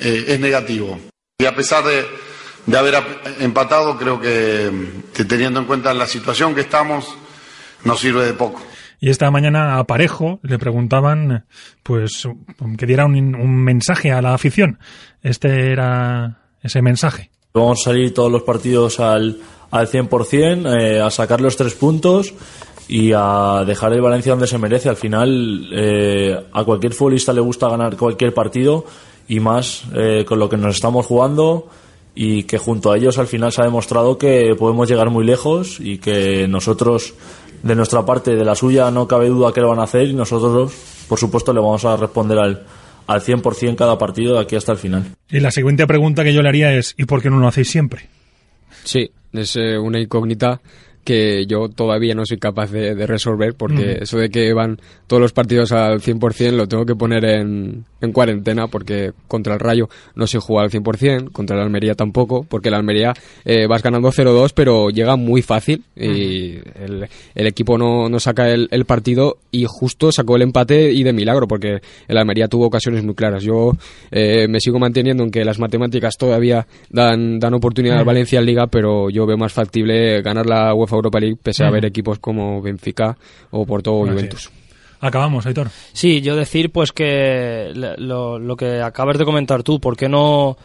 eh, 0.00 0.24
es 0.28 0.40
negativo. 0.40 0.98
Y 1.38 1.44
a 1.44 1.54
pesar 1.54 1.84
de, 1.84 2.76
haber 2.76 3.02
empatado, 3.40 3.96
creo 3.96 4.20
que, 4.20 4.70
teniendo 5.26 5.60
en 5.60 5.66
cuenta 5.66 5.94
la 5.94 6.06
situación 6.06 6.54
que 6.54 6.62
estamos, 6.62 7.14
nos 7.84 8.00
sirve 8.00 8.24
de 8.24 8.34
poco. 8.34 8.60
Y 9.00 9.10
esta 9.10 9.30
mañana 9.30 9.78
a 9.78 9.84
Parejo 9.84 10.40
le 10.42 10.58
preguntaban 10.58 11.46
pues 11.84 12.28
que 12.76 12.84
diera 12.84 13.06
un, 13.06 13.36
un 13.36 13.56
mensaje 13.62 14.10
a 14.10 14.20
la 14.20 14.34
afición. 14.34 14.80
Este 15.22 15.70
era 15.70 16.37
ese 16.62 16.82
mensaje. 16.82 17.30
Vamos 17.54 17.80
a 17.80 17.84
salir 17.90 18.12
todos 18.12 18.30
los 18.30 18.42
partidos 18.42 19.00
al, 19.00 19.38
al 19.70 19.88
100%, 19.88 20.80
eh, 20.80 21.00
a 21.00 21.10
sacar 21.10 21.40
los 21.40 21.56
tres 21.56 21.74
puntos 21.74 22.32
y 22.88 23.12
a 23.14 23.64
dejar 23.66 23.92
el 23.92 24.00
Valencia 24.00 24.32
donde 24.32 24.46
se 24.46 24.58
merece. 24.58 24.88
Al 24.88 24.96
final, 24.96 25.68
eh, 25.72 26.46
a 26.52 26.64
cualquier 26.64 26.94
futbolista 26.94 27.32
le 27.32 27.40
gusta 27.40 27.68
ganar 27.68 27.96
cualquier 27.96 28.32
partido 28.32 28.84
y 29.28 29.40
más 29.40 29.84
eh, 29.94 30.24
con 30.26 30.38
lo 30.38 30.48
que 30.48 30.56
nos 30.56 30.74
estamos 30.74 31.06
jugando 31.06 31.68
y 32.14 32.44
que 32.44 32.58
junto 32.58 32.90
a 32.90 32.96
ellos 32.96 33.18
al 33.18 33.26
final 33.26 33.52
se 33.52 33.60
ha 33.60 33.64
demostrado 33.64 34.18
que 34.18 34.54
podemos 34.58 34.88
llegar 34.88 35.10
muy 35.10 35.24
lejos 35.24 35.78
y 35.78 35.98
que 35.98 36.48
nosotros, 36.48 37.14
de 37.62 37.74
nuestra 37.76 38.04
parte, 38.04 38.34
de 38.34 38.44
la 38.44 38.54
suya, 38.54 38.90
no 38.90 39.06
cabe 39.06 39.28
duda 39.28 39.52
que 39.52 39.60
lo 39.60 39.68
van 39.68 39.80
a 39.80 39.84
hacer 39.84 40.08
y 40.08 40.14
nosotros, 40.14 40.72
por 41.08 41.18
supuesto, 41.18 41.52
le 41.52 41.60
vamos 41.60 41.84
a 41.84 41.96
responder 41.96 42.38
al, 42.38 42.66
al 43.08 43.22
100% 43.22 43.74
cada 43.74 43.98
partido 43.98 44.34
de 44.34 44.40
aquí 44.42 44.54
hasta 44.54 44.70
el 44.72 44.78
final. 44.78 45.04
Y 45.30 45.40
la 45.40 45.50
siguiente 45.50 45.86
pregunta 45.86 46.22
que 46.22 46.34
yo 46.34 46.42
le 46.42 46.50
haría 46.50 46.74
es, 46.74 46.94
¿y 46.96 47.06
por 47.06 47.22
qué 47.22 47.30
no 47.30 47.38
lo 47.38 47.48
hacéis 47.48 47.70
siempre? 47.70 48.06
Sí, 48.84 49.10
es 49.32 49.56
eh, 49.56 49.78
una 49.78 49.98
incógnita 49.98 50.60
que 51.08 51.46
yo 51.46 51.70
todavía 51.70 52.14
no 52.14 52.26
soy 52.26 52.36
capaz 52.36 52.70
de, 52.70 53.06
resolver 53.06 53.54
porque 53.54 54.00
eso 54.02 54.18
de 54.18 54.28
que 54.28 54.52
van 54.52 54.78
todos 55.06 55.22
los 55.22 55.32
partidos 55.32 55.72
al 55.72 56.02
100% 56.02 56.50
lo 56.52 56.68
tengo 56.68 56.84
que 56.84 56.94
poner 56.94 57.24
en, 57.24 57.86
en 58.02 58.12
cuarentena 58.12 58.66
porque 58.66 59.12
contra 59.26 59.54
el 59.54 59.60
Rayo 59.60 59.88
no 60.14 60.26
se 60.26 60.38
juega 60.38 60.64
al 60.64 60.70
100%, 60.70 61.32
contra 61.32 61.56
el 61.56 61.62
Almería 61.62 61.94
tampoco, 61.94 62.44
porque 62.46 62.68
el 62.68 62.74
Almería 62.74 63.14
eh, 63.46 63.66
vas 63.66 63.82
ganando 63.82 64.10
0-2 64.10 64.52
pero 64.54 64.90
llega 64.90 65.16
muy 65.16 65.40
fácil 65.40 65.82
y 65.96 66.56
el, 66.74 67.08
el, 67.34 67.46
equipo 67.46 67.78
no, 67.78 68.10
no 68.10 68.20
saca 68.20 68.50
el, 68.50 68.68
el, 68.70 68.84
partido 68.84 69.38
y 69.50 69.64
justo 69.66 70.12
sacó 70.12 70.36
el 70.36 70.42
empate 70.42 70.92
y 70.92 71.04
de 71.04 71.14
milagro 71.14 71.48
porque 71.48 71.80
el 72.06 72.18
Almería 72.18 72.48
tuvo 72.48 72.66
ocasiones 72.66 73.02
muy 73.02 73.14
claras. 73.14 73.42
Yo 73.42 73.72
eh, 74.10 74.46
me 74.46 74.60
sigo 74.60 74.78
manteniendo 74.78 75.24
en 75.24 75.30
que 75.30 75.42
las 75.42 75.58
matemáticas 75.58 76.18
todavía 76.18 76.66
dan, 76.90 77.38
dan 77.38 77.54
oportunidad 77.54 77.96
al 77.96 78.04
Valencia 78.04 78.40
en 78.40 78.44
Liga, 78.44 78.66
pero 78.66 79.08
yo 79.08 79.24
veo 79.24 79.38
más 79.38 79.54
factible 79.54 80.20
ganar 80.20 80.44
la 80.44 80.74
UEFA 80.74 80.97
Europa 80.98 81.20
League 81.20 81.38
pese 81.42 81.64
a 81.64 81.70
ver 81.70 81.84
equipos 81.84 82.18
como 82.18 82.60
Benfica 82.62 83.16
o 83.50 83.64
Porto 83.66 83.94
o 83.94 84.06
Juventus. 84.06 84.50
Acabamos, 85.00 85.46
Aitor. 85.46 85.68
Sí, 85.92 86.20
yo 86.20 86.34
decir 86.34 86.70
pues 86.70 86.92
que 86.92 87.72
lo, 87.74 88.38
lo 88.38 88.56
que 88.56 88.80
acabas 88.80 89.18
de 89.18 89.24
comentar 89.24 89.62
tú, 89.62 89.80
¿por 89.80 89.96
qué 89.96 90.08
no 90.08 90.56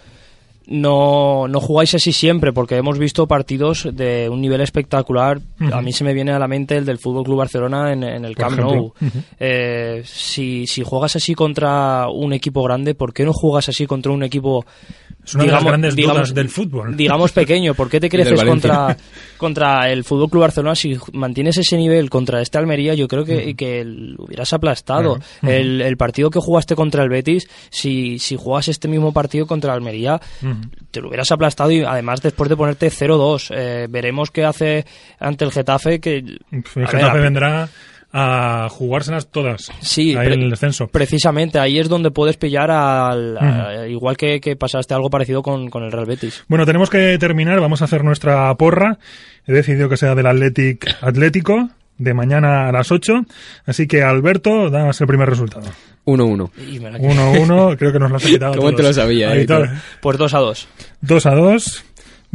no, 0.65 1.47
no 1.47 1.59
jugáis 1.59 1.93
así 1.95 2.13
siempre, 2.13 2.53
porque 2.53 2.77
hemos 2.77 2.97
visto 2.97 3.27
partidos 3.27 3.87
de 3.91 4.29
un 4.29 4.41
nivel 4.41 4.61
espectacular. 4.61 5.41
A 5.71 5.81
mí 5.81 5.91
se 5.91 6.03
me 6.03 6.13
viene 6.13 6.31
a 6.31 6.39
la 6.39 6.47
mente 6.47 6.77
el 6.77 6.85
del 6.85 6.99
Fútbol 6.99 7.25
Club 7.25 7.39
Barcelona 7.39 7.91
en, 7.91 8.03
el 8.03 8.35
Camp 8.35 8.57
Nou. 8.59 8.93
Eh, 9.39 10.01
si, 10.05 10.65
si 10.67 10.83
juegas 10.83 11.15
así 11.15 11.35
contra 11.35 12.07
un 12.09 12.33
equipo 12.33 12.63
grande, 12.63 12.95
¿por 12.95 13.13
qué 13.13 13.25
no 13.25 13.33
juegas 13.33 13.69
así 13.69 13.85
contra 13.85 14.11
un 14.11 14.23
equipo 14.23 14.65
es 15.25 15.35
una 15.35 15.45
de 15.45 15.51
las 15.51 15.63
grandes 15.63 15.95
dudas 15.95 16.33
del 16.33 16.49
fútbol. 16.49 16.97
Digamos 16.97 17.31
pequeño. 17.31 17.73
¿Por 17.73 17.89
qué 17.89 17.99
te 17.99 18.09
creces 18.13 18.43
contra, 18.43 18.95
contra 19.37 19.89
el 19.89 20.03
Fútbol 20.03 20.29
Club 20.29 20.41
Barcelona? 20.41 20.75
Si 20.75 20.97
mantienes 21.13 21.57
ese 21.57 21.77
nivel 21.77 22.09
contra 22.09 22.41
este 22.41 22.57
Almería, 22.57 22.93
yo 22.93 23.07
creo 23.07 23.23
que, 23.23 23.55
que 23.55 23.83
lo 23.85 24.25
hubieras 24.25 24.51
aplastado. 24.53 25.19
el, 25.41 25.81
el, 25.81 25.97
partido 25.97 26.29
que 26.29 26.39
jugaste 26.39 26.75
contra 26.75 27.03
el 27.03 27.09
Betis, 27.09 27.47
si, 27.69 28.19
si 28.19 28.35
jugas 28.35 28.67
este 28.67 28.87
mismo 28.87 29.13
partido 29.13 29.47
contra 29.47 29.73
Almería, 29.73 30.19
te 30.91 31.01
lo 31.01 31.07
hubieras 31.07 31.31
aplastado 31.31 31.71
y 31.71 31.83
además 31.83 32.21
después 32.21 32.49
de 32.49 32.57
ponerte 32.57 32.87
0-2. 32.87 33.53
Eh, 33.55 33.87
veremos 33.89 34.31
qué 34.31 34.43
hace 34.43 34.85
ante 35.19 35.45
el 35.45 35.51
Getafe. 35.51 35.99
que 35.99 36.17
El 36.17 36.87
Getafe 36.87 37.19
vendrá 37.19 37.69
a 38.13 38.67
jugárselas 38.69 39.27
todas. 39.27 39.71
Sí, 39.81 40.15
ahí 40.15 40.31
en 40.31 40.43
el 40.43 40.51
descenso. 40.51 40.87
Precisamente, 40.87 41.57
ahí 41.57 41.79
es 41.79 41.89
donde 41.89 42.11
puedes 42.11 42.37
pillar 42.37 42.69
al. 42.69 43.89
igual 43.89 44.15
que, 44.15 44.39
que, 44.39 44.55
pasaste 44.55 44.93
algo 44.93 45.09
parecido 45.09 45.41
con, 45.41 45.69
con, 45.69 45.83
el 45.83 45.91
Real 45.91 46.05
Betis. 46.05 46.43
Bueno, 46.47 46.65
tenemos 46.65 46.91
que 46.91 47.17
terminar, 47.17 47.59
vamos 47.59 47.81
a 47.81 47.85
hacer 47.85 48.03
nuestra 48.03 48.53
porra. 48.55 48.99
He 49.47 49.51
decidido 49.51 49.89
que 49.89 49.97
sea 49.97 50.13
del 50.13 50.27
Athletic 50.27 50.95
Atlético, 51.01 51.69
de 51.97 52.13
mañana 52.13 52.69
a 52.69 52.71
las 52.71 52.91
8. 52.91 53.25
Así 53.65 53.87
que, 53.87 54.03
Alberto, 54.03 54.69
danos 54.69 55.01
el 55.01 55.07
primer 55.07 55.29
resultado. 55.29 55.65
1-1. 56.05 56.51
1-1, 56.51 57.77
creo 57.77 57.91
que 57.91 57.99
nos 57.99 58.11
lo 58.11 58.17
has 58.17 58.23
quitado. 58.25 58.55
¿Cómo 58.55 58.73
te 58.73 58.83
lo 58.83 58.93
sabía? 58.93 59.35
Eh, 59.35 59.47
pues 60.01 60.17
2 60.17 60.33
a 60.33 60.39
2. 60.39 60.67
2 61.01 61.25
a 61.25 61.31
2. 61.31 61.85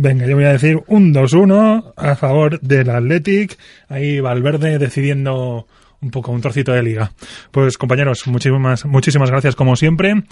Venga, 0.01 0.27
yo 0.27 0.37
voy 0.37 0.45
a 0.45 0.53
decir 0.53 0.81
un 0.87 1.13
2-1 1.13 1.93
a 1.97 2.15
favor 2.15 2.61
del 2.61 2.89
Athletic. 2.89 3.59
Ahí 3.89 4.21
Valverde 4.21 4.79
decidiendo 4.79 5.67
un 6.01 6.11
poco 6.13 6.31
un 6.31 6.41
trocito 6.41 6.71
de 6.71 6.85
liga. 6.85 7.11
Pues 7.51 7.77
compañeros, 7.77 8.25
muchísimas, 8.29 8.85
muchísimas 8.85 9.29
gracias 9.29 9.57
como 9.57 9.75
siempre. 9.75 10.23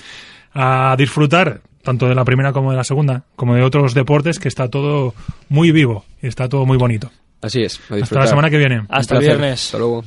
A 0.55 0.95
disfrutar 0.97 1.63
tanto 1.83 2.09
de 2.09 2.15
la 2.15 2.25
primera 2.25 2.53
como 2.53 2.71
de 2.71 2.77
la 2.77 2.85
segunda, 2.85 3.25
como 3.35 3.57
de 3.57 3.65
otros 3.65 3.93
deportes, 3.93 4.39
que 4.39 4.47
está 4.47 4.69
todo 4.69 5.15
muy 5.49 5.73
vivo 5.73 6.05
y 6.23 6.29
está 6.29 6.49
todo 6.49 6.65
muy 6.65 6.79
bonito. 6.79 7.11
Así 7.43 7.63
es. 7.63 7.81
Hasta 7.91 8.21
la 8.21 8.29
semana 8.29 8.49
que 8.49 8.59
viene. 8.59 8.85
Hasta 8.89 9.17
el 9.17 9.23
viernes. 9.23 9.65
Hasta 9.65 9.79
luego. 9.79 10.05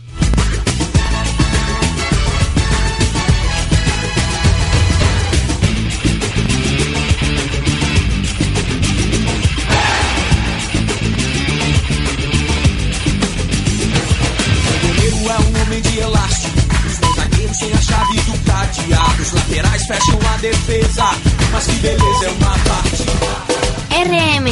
Defesa, 20.40 21.12
mas 21.52 21.66
que 21.66 21.74
beleza 21.74 22.26
é 22.26 22.30
uma 22.30 22.58
partida. 22.60 23.60
RM, 23.92 24.48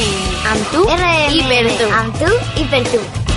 amb 0.52 0.72
tu 0.72 0.84
RM, 0.84 1.34
i 1.34 1.44
per 1.48 1.78
tu. 1.78 1.94
Amb 1.94 2.20
tu 2.20 2.62
i 2.62 2.66
per 2.66 2.84
tu. 2.92 3.37